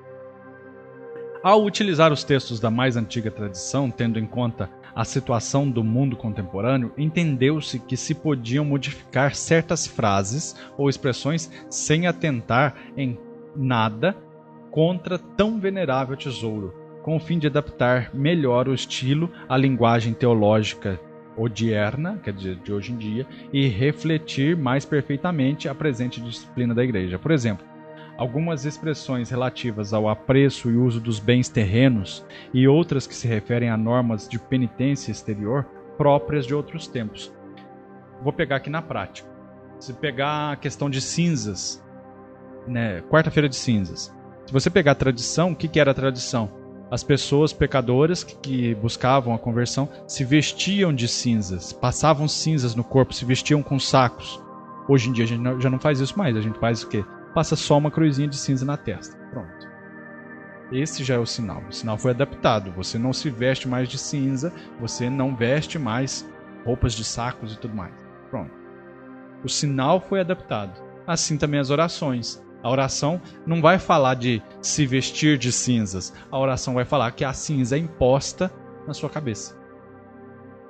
Ao 1.42 1.64
utilizar 1.64 2.12
os 2.12 2.22
textos 2.22 2.60
da 2.60 2.70
mais 2.70 2.96
antiga 2.96 3.30
tradição, 3.30 3.90
tendo 3.90 4.18
em 4.18 4.26
conta 4.26 4.68
a 4.94 5.04
situação 5.04 5.70
do 5.70 5.82
mundo 5.82 6.16
contemporâneo, 6.16 6.92
entendeu-se 6.98 7.78
que 7.78 7.96
se 7.96 8.14
podiam 8.14 8.64
modificar 8.64 9.34
certas 9.34 9.86
frases 9.86 10.54
ou 10.76 10.90
expressões 10.90 11.50
sem 11.70 12.06
atentar 12.06 12.74
em 12.94 13.18
nada 13.56 14.14
contra 14.70 15.18
tão 15.18 15.58
venerável 15.58 16.16
tesouro, 16.16 16.74
com 17.02 17.16
o 17.16 17.20
fim 17.20 17.38
de 17.38 17.46
adaptar 17.46 18.10
melhor 18.12 18.68
o 18.68 18.74
estilo 18.74 19.30
à 19.48 19.56
linguagem 19.56 20.12
teológica 20.12 21.00
odierna, 21.40 22.18
quer 22.22 22.32
dizer, 22.32 22.56
de 22.56 22.72
hoje 22.72 22.92
em 22.92 22.96
dia, 22.96 23.26
e 23.52 23.66
refletir 23.68 24.56
mais 24.56 24.84
perfeitamente 24.84 25.68
a 25.68 25.74
presente 25.74 26.20
disciplina 26.20 26.74
da 26.74 26.84
igreja. 26.84 27.18
Por 27.18 27.30
exemplo, 27.30 27.66
algumas 28.16 28.66
expressões 28.66 29.30
relativas 29.30 29.94
ao 29.94 30.08
apreço 30.08 30.70
e 30.70 30.76
uso 30.76 31.00
dos 31.00 31.18
bens 31.18 31.48
terrenos 31.48 32.24
e 32.52 32.68
outras 32.68 33.06
que 33.06 33.14
se 33.14 33.26
referem 33.26 33.70
a 33.70 33.76
normas 33.76 34.28
de 34.28 34.38
penitência 34.38 35.10
exterior 35.10 35.64
próprias 35.96 36.46
de 36.46 36.54
outros 36.54 36.86
tempos. 36.86 37.32
Vou 38.22 38.32
pegar 38.32 38.56
aqui 38.56 38.68
na 38.68 38.82
prática. 38.82 39.28
Se 39.78 39.94
pegar 39.94 40.52
a 40.52 40.56
questão 40.56 40.90
de 40.90 41.00
cinzas, 41.00 41.82
né, 42.66 43.00
quarta-feira 43.10 43.48
de 43.48 43.56
cinzas. 43.56 44.14
Se 44.46 44.52
você 44.52 44.68
pegar 44.68 44.92
a 44.92 44.96
tradição, 44.96 45.52
o 45.52 45.56
que, 45.56 45.68
que 45.68 45.80
era 45.80 45.92
a 45.92 45.94
tradição? 45.94 46.59
As 46.90 47.04
pessoas 47.04 47.52
pecadoras 47.52 48.24
que, 48.24 48.74
buscavam 48.74 49.32
a 49.32 49.38
conversão 49.38 49.88
se 50.06 50.24
vestiam 50.24 50.92
de 50.92 51.06
cinzas, 51.06 51.72
passavam 51.72 52.26
cinzas 52.26 52.74
no 52.74 52.82
corpo, 52.82 53.14
se 53.14 53.24
vestiam 53.24 53.62
com 53.62 53.78
sacos. 53.78 54.42
Hoje 54.88 55.08
em 55.08 55.12
dia 55.12 55.24
a 55.24 55.28
gente 55.28 55.62
já 55.62 55.70
não 55.70 55.78
faz 55.78 56.00
isso 56.00 56.18
mais, 56.18 56.36
a 56.36 56.40
gente 56.40 56.58
faz 56.58 56.82
o 56.82 56.88
quê? 56.88 57.04
Passa 57.32 57.54
só 57.54 57.78
uma 57.78 57.90
cruzinha 57.90 58.26
de 58.26 58.36
cinza 58.36 58.64
na 58.64 58.76
testa. 58.76 59.16
Pronto. 59.30 59.70
Esse 60.72 61.04
já 61.04 61.14
é 61.14 61.18
o 61.18 61.26
sinal. 61.26 61.62
O 61.68 61.72
sinal 61.72 61.96
foi 61.96 62.10
adaptado. 62.10 62.72
Você 62.72 62.98
não 62.98 63.12
se 63.12 63.30
veste 63.30 63.68
mais 63.68 63.88
de 63.88 63.98
cinza, 63.98 64.52
você 64.80 65.08
não 65.08 65.34
veste 65.34 65.78
mais 65.78 66.28
roupas 66.64 66.92
de 66.92 67.04
sacos 67.04 67.52
e 67.52 67.58
tudo 67.58 67.74
mais. 67.74 67.94
Pronto. 68.30 68.52
O 69.44 69.48
sinal 69.48 70.00
foi 70.00 70.20
adaptado. 70.20 70.80
Assim 71.06 71.36
também 71.36 71.60
as 71.60 71.70
orações. 71.70 72.42
A 72.62 72.70
oração 72.70 73.20
não 73.46 73.60
vai 73.60 73.78
falar 73.78 74.14
de 74.14 74.42
se 74.60 74.86
vestir 74.86 75.38
de 75.38 75.50
cinzas. 75.50 76.12
A 76.30 76.38
oração 76.38 76.74
vai 76.74 76.84
falar 76.84 77.10
que 77.12 77.24
a 77.24 77.32
cinza 77.32 77.76
é 77.76 77.78
imposta 77.78 78.52
na 78.86 78.92
sua 78.92 79.08
cabeça. 79.08 79.58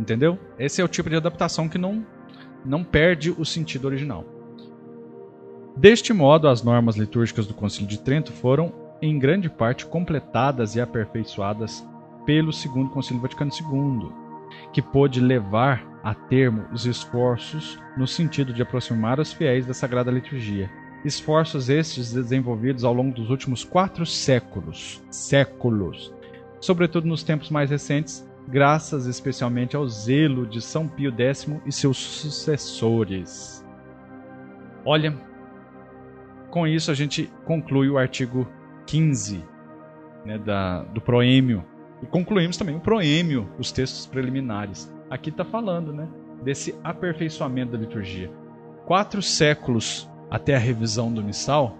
Entendeu? 0.00 0.38
Esse 0.58 0.80
é 0.80 0.84
o 0.84 0.88
tipo 0.88 1.10
de 1.10 1.16
adaptação 1.16 1.68
que 1.68 1.78
não, 1.78 2.06
não 2.64 2.84
perde 2.84 3.30
o 3.30 3.44
sentido 3.44 3.86
original. 3.86 4.24
Deste 5.76 6.12
modo, 6.12 6.48
as 6.48 6.62
normas 6.62 6.96
litúrgicas 6.96 7.46
do 7.46 7.54
Concílio 7.54 7.88
de 7.88 7.98
Trento 7.98 8.32
foram, 8.32 8.72
em 9.02 9.18
grande 9.18 9.48
parte, 9.48 9.86
completadas 9.86 10.76
e 10.76 10.80
aperfeiçoadas 10.80 11.86
pelo 12.24 12.52
Segundo 12.52 12.90
Concílio 12.90 13.22
Vaticano 13.22 13.50
II, 13.50 14.10
que 14.72 14.82
pôde 14.82 15.20
levar 15.20 15.86
a 16.02 16.14
termo 16.14 16.66
os 16.72 16.86
esforços 16.86 17.78
no 17.96 18.06
sentido 18.06 18.52
de 18.52 18.62
aproximar 18.62 19.18
os 19.20 19.32
fiéis 19.32 19.66
da 19.66 19.74
Sagrada 19.74 20.10
Liturgia. 20.10 20.70
Esforços 21.04 21.70
estes 21.70 22.12
desenvolvidos 22.12 22.84
ao 22.84 22.92
longo 22.92 23.14
dos 23.14 23.30
últimos 23.30 23.64
quatro 23.64 24.04
séculos, 24.04 25.02
séculos, 25.10 26.12
sobretudo 26.60 27.06
nos 27.06 27.22
tempos 27.22 27.48
mais 27.48 27.70
recentes, 27.70 28.28
graças 28.46 29.06
especialmente 29.06 29.74
ao 29.74 29.88
zelo 29.88 30.46
de 30.46 30.60
São 30.60 30.86
Pio 30.86 31.10
X 31.16 31.48
e 31.64 31.72
seus 31.72 31.96
sucessores. 31.96 33.64
Olha, 34.84 35.16
com 36.50 36.66
isso 36.66 36.90
a 36.90 36.94
gente 36.94 37.30
conclui 37.44 37.88
o 37.88 37.96
artigo 37.96 38.46
15 38.86 39.42
né, 40.24 40.38
da, 40.38 40.82
do 40.82 41.00
proêmio. 41.00 41.64
E 42.02 42.06
concluímos 42.06 42.56
também 42.56 42.76
o 42.76 42.80
proêmio, 42.80 43.48
os 43.58 43.70
textos 43.70 44.06
preliminares. 44.06 44.92
Aqui 45.08 45.30
está 45.30 45.44
falando 45.44 45.92
né, 45.92 46.08
desse 46.42 46.74
aperfeiçoamento 46.82 47.72
da 47.72 47.78
liturgia. 47.78 48.30
Quatro 48.86 49.22
séculos 49.22 50.08
até 50.30 50.54
a 50.54 50.58
revisão 50.58 51.12
do 51.12 51.22
missal, 51.22 51.76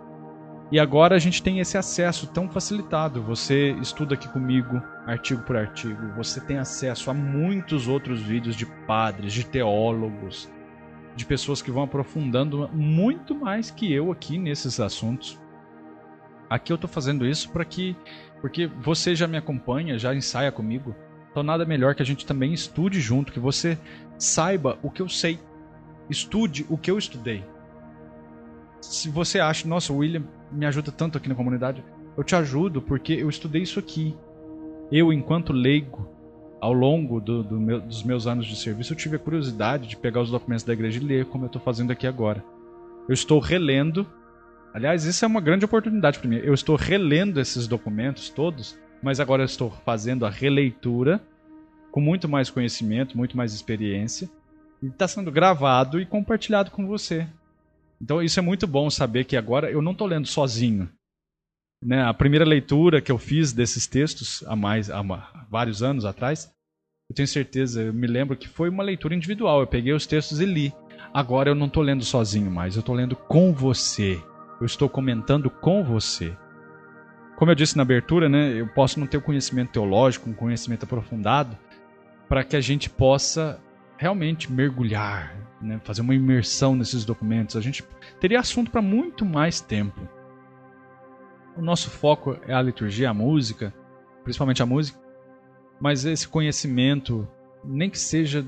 e 0.73 0.79
agora 0.79 1.17
a 1.17 1.19
gente 1.19 1.43
tem 1.43 1.59
esse 1.59 1.77
acesso 1.77 2.29
tão 2.29 2.49
facilitado. 2.49 3.21
Você 3.23 3.73
estuda 3.81 4.15
aqui 4.15 4.29
comigo, 4.29 4.81
artigo 5.05 5.43
por 5.43 5.57
artigo. 5.57 6.15
Você 6.17 6.41
tem 6.41 6.59
acesso 6.59 7.11
a 7.11 7.15
muitos 7.15 7.89
outros 7.89 8.23
vídeos 8.23 8.55
de 8.55 8.67
padres, 8.87 9.33
de 9.33 9.45
teólogos, 9.45 10.49
de 11.17 11.27
pessoas 11.27 11.61
que 11.61 11.73
vão 11.73 11.83
aprofundando 11.83 12.71
muito 12.73 13.35
mais 13.35 13.69
que 13.69 13.93
eu 13.93 14.13
aqui 14.13 14.39
nesses 14.39 14.79
assuntos. 14.79 15.41
Aqui 16.49 16.73
eu 16.73 16.77
estou 16.77 16.89
fazendo 16.89 17.27
isso 17.27 17.51
para 17.51 17.65
que, 17.65 17.97
porque 18.41 18.69
você 18.69 19.17
já 19.17 19.27
me 19.27 19.37
acompanha, 19.37 19.99
já 19.99 20.15
ensaia 20.15 20.53
comigo. 20.53 20.95
Então 21.33 21.43
nada 21.43 21.65
melhor 21.65 21.97
que 21.97 22.03
a 22.03 22.07
gente 22.07 22.25
também 22.25 22.53
estude 22.53 23.01
junto, 23.01 23.33
que 23.33 23.41
você 23.41 23.77
saiba 24.17 24.79
o 24.85 24.91
que 24.91 25.03
eu 25.03 25.09
sei. 25.09 25.41
Estude 26.09 26.65
o 26.69 26.79
que 26.79 26.93
eu 26.93 26.97
estudei. 26.97 27.45
Se 28.81 29.09
você 29.09 29.39
acha, 29.39 29.69
nossa, 29.69 29.93
o 29.93 29.99
William 29.99 30.25
me 30.51 30.67
ajuda 30.67 30.91
tanto 30.91 31.19
aqui 31.19 31.29
na 31.29 31.35
comunidade. 31.35 31.85
Eu 32.17 32.25
te 32.25 32.35
ajudo 32.35 32.81
porque 32.81 33.13
eu 33.13 33.29
estudei 33.29 33.63
isso 33.63 33.79
aqui. 33.79 34.17
Eu, 34.91 35.13
enquanto 35.13 35.53
leigo, 35.53 36.09
ao 36.61 36.73
longo 36.73 37.21
do, 37.21 37.43
do 37.43 37.61
meu, 37.61 37.81
dos 37.81 38.03
meus 38.03 38.27
anos 38.27 38.47
de 38.47 38.57
serviço, 38.57 38.93
eu 38.93 38.97
tive 38.97 39.17
a 39.17 39.19
curiosidade 39.19 39.89
de 39.89 39.97
pegar 39.97 40.21
os 40.21 40.31
documentos 40.31 40.65
da 40.65 40.73
igreja 40.73 40.99
e 40.99 41.05
ler, 41.05 41.25
como 41.27 41.45
eu 41.45 41.47
estou 41.47 41.63
fazendo 41.63 41.91
aqui 41.91 42.07
agora. 42.07 42.45
Eu 43.09 43.15
estou 43.15 43.39
relendo. 43.39 44.07
Aliás, 44.75 45.05
isso 45.05 45.25
é 45.25 45.29
uma 45.29 45.41
grande 45.41 45.65
oportunidade 45.65 46.19
para 46.19 46.29
mim. 46.29 46.37
Eu 46.37 46.55
estou 46.55 46.77
relendo 46.77 47.41
esses 47.41 47.67
documentos 47.67 48.29
todos, 48.31 48.79
mas 49.03 49.21
agora 49.21 49.43
eu 49.43 49.47
estou 49.47 49.71
fazendo 49.85 50.27
a 50.27 50.31
releitura 50.31 51.21
com 51.91 52.01
muito 52.01 52.29
mais 52.29 52.51
conhecimento, 52.51 53.17
muito 53.17 53.37
mais 53.37 53.53
experiência. 53.53 54.29
E 54.83 54.87
está 54.87 55.07
sendo 55.09 55.31
gravado 55.31 56.01
e 56.01 56.07
compartilhado 56.07 56.71
com 56.71 56.87
você. 56.87 57.27
Então 58.01 58.23
isso 58.23 58.39
é 58.39 58.43
muito 58.43 58.67
bom 58.67 58.89
saber 58.89 59.25
que 59.25 59.37
agora 59.37 59.71
eu 59.71 59.83
não 59.83 59.93
estou 59.93 60.07
lendo 60.07 60.27
sozinho. 60.27 60.91
Né? 61.83 62.03
A 62.03 62.15
primeira 62.15 62.45
leitura 62.45 63.01
que 63.01 63.13
eu 63.13 63.19
fiz 63.19 63.53
desses 63.53 63.87
textos 63.87 64.45
há 64.47 64.57
mais 64.57 64.91
há 64.91 65.03
vários 65.51 65.83
anos 65.83 66.05
atrás, 66.05 66.51
eu 67.11 67.15
tenho 67.15 67.29
certeza, 67.29 67.83
eu 67.83 67.93
me 67.93 68.07
lembro 68.07 68.37
que 68.37 68.49
foi 68.49 68.69
uma 68.69 68.83
leitura 68.83 69.15
individual. 69.15 69.61
Eu 69.61 69.67
peguei 69.67 69.93
os 69.93 70.07
textos 70.07 70.41
e 70.41 70.45
li. 70.45 70.73
Agora 71.13 71.51
eu 71.51 71.55
não 71.55 71.67
estou 71.67 71.83
lendo 71.83 72.05
sozinho 72.05 72.51
mais, 72.51 72.77
eu 72.77 72.81
estou 72.81 72.95
lendo 72.95 73.17
com 73.17 73.53
você. 73.53 74.23
Eu 74.61 74.67
estou 74.67 74.89
comentando 74.89 75.51
com 75.51 75.83
você. 75.83 76.37
Como 77.37 77.51
eu 77.51 77.55
disse 77.55 77.77
na 77.77 77.83
abertura, 77.83 78.29
né, 78.29 78.61
eu 78.61 78.69
posso 78.69 79.01
não 79.01 79.07
ter 79.07 79.17
o 79.17 79.23
conhecimento 79.23 79.73
teológico, 79.73 80.29
um 80.29 80.35
conhecimento 80.35 80.85
aprofundado, 80.85 81.57
para 82.29 82.45
que 82.45 82.55
a 82.55 82.61
gente 82.61 82.91
possa 82.91 83.59
realmente 84.01 84.51
mergulhar, 84.51 85.37
né, 85.61 85.79
fazer 85.85 86.01
uma 86.01 86.15
imersão 86.15 86.75
nesses 86.75 87.05
documentos. 87.05 87.55
A 87.55 87.61
gente 87.61 87.85
teria 88.19 88.41
assunto 88.41 88.71
para 88.71 88.81
muito 88.81 89.27
mais 89.27 89.61
tempo. 89.61 90.09
O 91.55 91.61
nosso 91.61 91.91
foco 91.91 92.35
é 92.49 92.55
a 92.55 92.63
liturgia, 92.63 93.11
a 93.11 93.15
música, 93.15 93.75
principalmente 94.25 94.63
a 94.63 94.67
música, 94.67 94.99
mas 95.79 96.07
esse 96.07 96.27
conhecimento, 96.27 97.29
nem 97.63 97.91
que 97.91 97.99
seja 97.99 98.43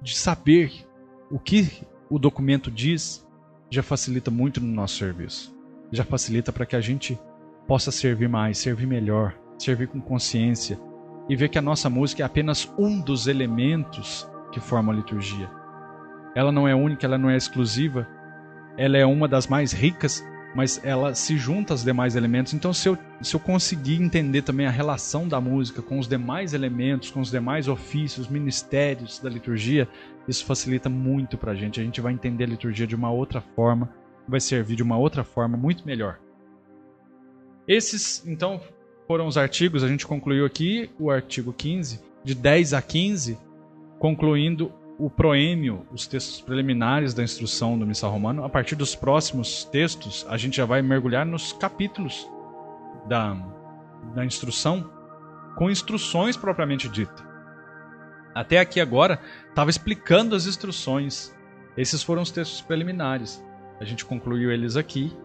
de 0.00 0.16
saber 0.16 0.86
o 1.28 1.40
que 1.40 1.82
o 2.08 2.16
documento 2.16 2.70
diz, 2.70 3.26
já 3.68 3.82
facilita 3.82 4.30
muito 4.30 4.60
no 4.60 4.72
nosso 4.72 4.96
serviço. 4.96 5.52
Já 5.90 6.04
facilita 6.04 6.52
para 6.52 6.64
que 6.64 6.76
a 6.76 6.80
gente 6.80 7.18
possa 7.66 7.90
servir 7.90 8.28
mais, 8.28 8.58
servir 8.58 8.86
melhor, 8.86 9.36
servir 9.58 9.88
com 9.88 10.00
consciência 10.00 10.78
e 11.28 11.34
ver 11.34 11.48
que 11.48 11.58
a 11.58 11.62
nossa 11.62 11.90
música 11.90 12.22
é 12.22 12.26
apenas 12.26 12.72
um 12.78 13.00
dos 13.00 13.26
elementos 13.26 14.24
que 14.52 14.60
forma 14.60 14.92
a 14.92 14.96
liturgia. 14.96 15.50
Ela 16.34 16.52
não 16.52 16.68
é 16.68 16.74
única, 16.74 17.06
ela 17.06 17.18
não 17.18 17.30
é 17.30 17.36
exclusiva, 17.36 18.06
ela 18.76 18.96
é 18.96 19.04
uma 19.04 19.26
das 19.26 19.46
mais 19.46 19.72
ricas, 19.72 20.24
mas 20.54 20.80
ela 20.84 21.14
se 21.14 21.36
junta 21.36 21.74
aos 21.74 21.84
demais 21.84 22.16
elementos. 22.16 22.54
Então, 22.54 22.72
se 22.72 22.88
eu, 22.88 22.96
se 23.20 23.34
eu 23.34 23.40
conseguir 23.40 24.00
entender 24.00 24.42
também 24.42 24.66
a 24.66 24.70
relação 24.70 25.28
da 25.28 25.40
música 25.40 25.82
com 25.82 25.98
os 25.98 26.08
demais 26.08 26.54
elementos, 26.54 27.10
com 27.10 27.20
os 27.20 27.30
demais 27.30 27.68
ofícios, 27.68 28.28
ministérios 28.28 29.18
da 29.18 29.28
liturgia, 29.28 29.88
isso 30.26 30.44
facilita 30.44 30.88
muito 30.88 31.36
para 31.36 31.52
a 31.52 31.54
gente. 31.54 31.80
A 31.80 31.84
gente 31.84 32.00
vai 32.00 32.12
entender 32.12 32.44
a 32.44 32.48
liturgia 32.48 32.86
de 32.86 32.94
uma 32.94 33.10
outra 33.10 33.40
forma, 33.40 33.90
vai 34.26 34.40
servir 34.40 34.76
de 34.76 34.82
uma 34.82 34.96
outra 34.96 35.24
forma 35.24 35.56
muito 35.56 35.84
melhor. 35.84 36.18
Esses, 37.66 38.26
então, 38.26 38.60
foram 39.06 39.26
os 39.26 39.36
artigos. 39.36 39.82
A 39.82 39.88
gente 39.88 40.06
concluiu 40.06 40.44
aqui 40.44 40.90
o 40.98 41.10
artigo 41.10 41.52
15, 41.52 42.00
de 42.22 42.34
10 42.34 42.74
a 42.74 42.82
15, 42.82 43.38
concluindo 43.98 44.72
o 44.98 45.08
proêmio, 45.08 45.86
os 45.92 46.06
textos 46.06 46.40
preliminares 46.40 47.14
da 47.14 47.22
instrução 47.22 47.78
do 47.78 47.86
Missal 47.86 48.10
Romano. 48.10 48.44
A 48.44 48.48
partir 48.48 48.74
dos 48.74 48.94
próximos 48.94 49.64
textos, 49.64 50.26
a 50.28 50.36
gente 50.36 50.56
já 50.56 50.64
vai 50.64 50.82
mergulhar 50.82 51.24
nos 51.24 51.52
capítulos 51.52 52.28
da, 53.06 53.34
da 54.14 54.24
instrução, 54.24 54.90
com 55.56 55.70
instruções 55.70 56.36
propriamente 56.36 56.88
dita. 56.88 57.26
Até 58.34 58.58
aqui 58.58 58.80
agora, 58.80 59.20
estava 59.48 59.70
explicando 59.70 60.34
as 60.34 60.46
instruções. 60.46 61.34
Esses 61.76 62.02
foram 62.02 62.22
os 62.22 62.30
textos 62.30 62.60
preliminares. 62.60 63.42
A 63.80 63.84
gente 63.84 64.04
concluiu 64.04 64.50
eles 64.50 64.76
aqui. 64.76 65.16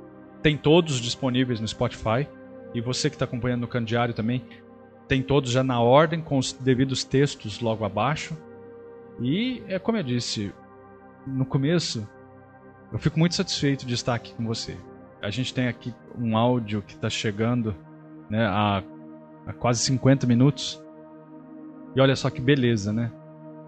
Tem 0.41 0.57
todos 0.57 0.99
disponíveis 0.99 1.59
no 1.59 1.67
Spotify. 1.67 2.27
E 2.73 2.81
você 2.81 3.09
que 3.09 3.15
está 3.15 3.25
acompanhando 3.25 3.61
no 3.61 3.67
Candiário 3.67 4.13
também, 4.13 4.43
tem 5.07 5.21
todos 5.21 5.51
já 5.51 5.63
na 5.63 5.79
ordem, 5.79 6.21
com 6.21 6.37
os 6.37 6.53
devidos 6.53 7.03
textos 7.03 7.59
logo 7.59 7.85
abaixo. 7.85 8.35
E 9.19 9.63
é 9.67 9.77
como 9.79 9.97
eu 9.97 10.03
disse 10.03 10.53
no 11.25 11.45
começo, 11.45 12.07
eu 12.91 12.99
fico 12.99 13.19
muito 13.19 13.35
satisfeito 13.35 13.85
de 13.85 13.93
estar 13.93 14.15
aqui 14.15 14.33
com 14.33 14.45
você. 14.45 14.77
A 15.21 15.29
gente 15.29 15.53
tem 15.53 15.67
aqui 15.67 15.93
um 16.17 16.37
áudio 16.37 16.81
que 16.81 16.93
está 16.93 17.09
chegando 17.09 17.75
né, 18.29 18.45
a, 18.45 18.83
a 19.47 19.53
quase 19.53 19.79
50 19.81 20.27
minutos. 20.27 20.81
E 21.95 22.01
olha 22.01 22.15
só 22.15 22.29
que 22.29 22.41
beleza, 22.41 22.91
né? 22.91 23.11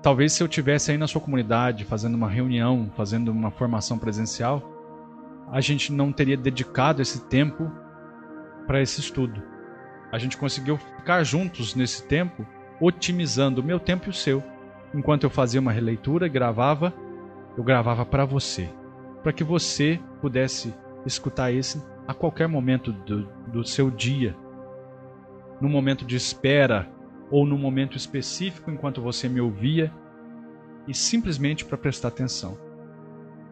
Talvez 0.01 0.33
se 0.33 0.43
eu 0.43 0.47
tivesse 0.47 0.91
aí 0.91 0.97
na 0.97 1.07
sua 1.07 1.21
comunidade 1.21 1.85
fazendo 1.85 2.15
uma 2.15 2.29
reunião, 2.29 2.91
fazendo 2.95 3.31
uma 3.31 3.49
formação 3.49 3.97
presencial, 3.97 4.61
a 5.51 5.61
gente 5.61 5.91
não 5.91 6.11
teria 6.11 6.37
dedicado 6.37 7.01
esse 7.01 7.21
tempo 7.25 7.71
para 8.67 8.81
esse 8.81 8.99
estudo. 8.99 9.41
A 10.11 10.17
gente 10.17 10.37
conseguiu 10.37 10.77
ficar 10.77 11.23
juntos 11.23 11.75
nesse 11.75 12.03
tempo, 12.03 12.45
otimizando 12.79 13.61
o 13.61 13.63
meu 13.63 13.79
tempo 13.79 14.07
e 14.07 14.09
o 14.09 14.13
seu 14.13 14.43
enquanto 14.95 15.23
eu 15.25 15.29
fazia 15.29 15.59
uma 15.59 15.71
releitura, 15.71 16.27
gravava, 16.27 16.93
eu 17.57 17.63
gravava 17.63 18.05
para 18.05 18.25
você, 18.25 18.69
para 19.21 19.33
que 19.33 19.43
você 19.43 19.99
pudesse 20.21 20.73
escutar 21.05 21.51
esse 21.51 21.83
a 22.07 22.13
qualquer 22.13 22.47
momento 22.47 22.91
do, 22.91 23.27
do 23.47 23.67
seu 23.67 23.91
dia, 23.91 24.35
no 25.59 25.67
momento 25.67 26.05
de 26.05 26.15
espera 26.15 26.89
ou 27.29 27.45
no 27.45 27.57
momento 27.57 27.97
específico 27.97 28.71
enquanto 28.71 29.01
você 29.01 29.27
me 29.27 29.41
ouvia 29.41 29.91
e 30.87 30.93
simplesmente 30.93 31.65
para 31.65 31.77
prestar 31.77 32.09
atenção. 32.09 32.57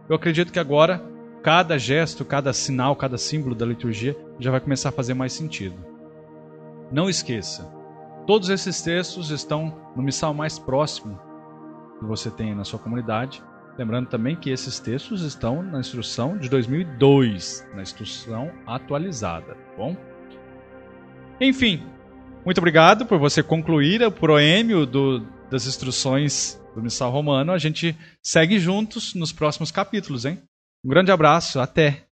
Eu 0.08 0.16
acredito 0.16 0.52
que 0.52 0.60
agora 0.60 1.04
cada 1.41 1.78
gesto, 1.78 2.24
cada 2.24 2.54
sinal, 2.54 2.96
cada 2.96 3.18
símbolo 3.18 3.56
da 3.56 3.66
liturgia 3.66 4.16
já 4.39 4.50
vai 4.52 4.62
começar 4.62 4.89
a 4.89 4.94
fazer 4.94 5.14
mais 5.14 5.34
sentido. 5.34 5.76
Não 6.91 7.10
esqueça, 7.10 7.70
todos 8.28 8.50
esses 8.50 8.82
textos 8.82 9.30
estão 9.30 9.91
no 9.96 10.04
missal 10.04 10.34
mais 10.34 10.60
próximo 10.60 11.20
que 12.00 12.06
você 12.06 12.30
tem 12.30 12.56
na 12.56 12.64
sua 12.64 12.80
comunidade. 12.80 13.44
Lembrando 13.78 14.08
também 14.08 14.36
que 14.36 14.50
esses 14.50 14.80
textos 14.80 15.22
estão 15.22 15.64
na 15.64 15.80
instrução 15.80 16.38
de 16.38 16.48
2002, 16.50 17.68
na 17.74 17.82
instrução 17.82 18.52
atualizada, 18.68 19.56
tá 19.56 19.78
bom? 19.78 19.98
Enfim, 21.41 21.84
muito 22.46 22.60
obrigado 22.60 23.06
por 23.06 23.18
você 23.18 23.41
concluir 23.41 24.04
o 24.04 24.12
proêmio 24.12 24.86
do, 24.86 25.26
das 25.50 25.66
instruções 25.66 26.62
do 26.76 26.84
Missal 26.84 27.12
Romano. 27.12 27.52
A 27.52 27.58
gente 27.58 27.98
segue 28.22 28.60
juntos 28.60 29.16
nos 29.16 29.32
próximos 29.32 29.72
capítulos, 29.72 30.26
hein? 30.26 30.39
Um 30.86 30.89
grande 30.89 31.12
abraço, 31.12 31.60
até! 31.60 32.06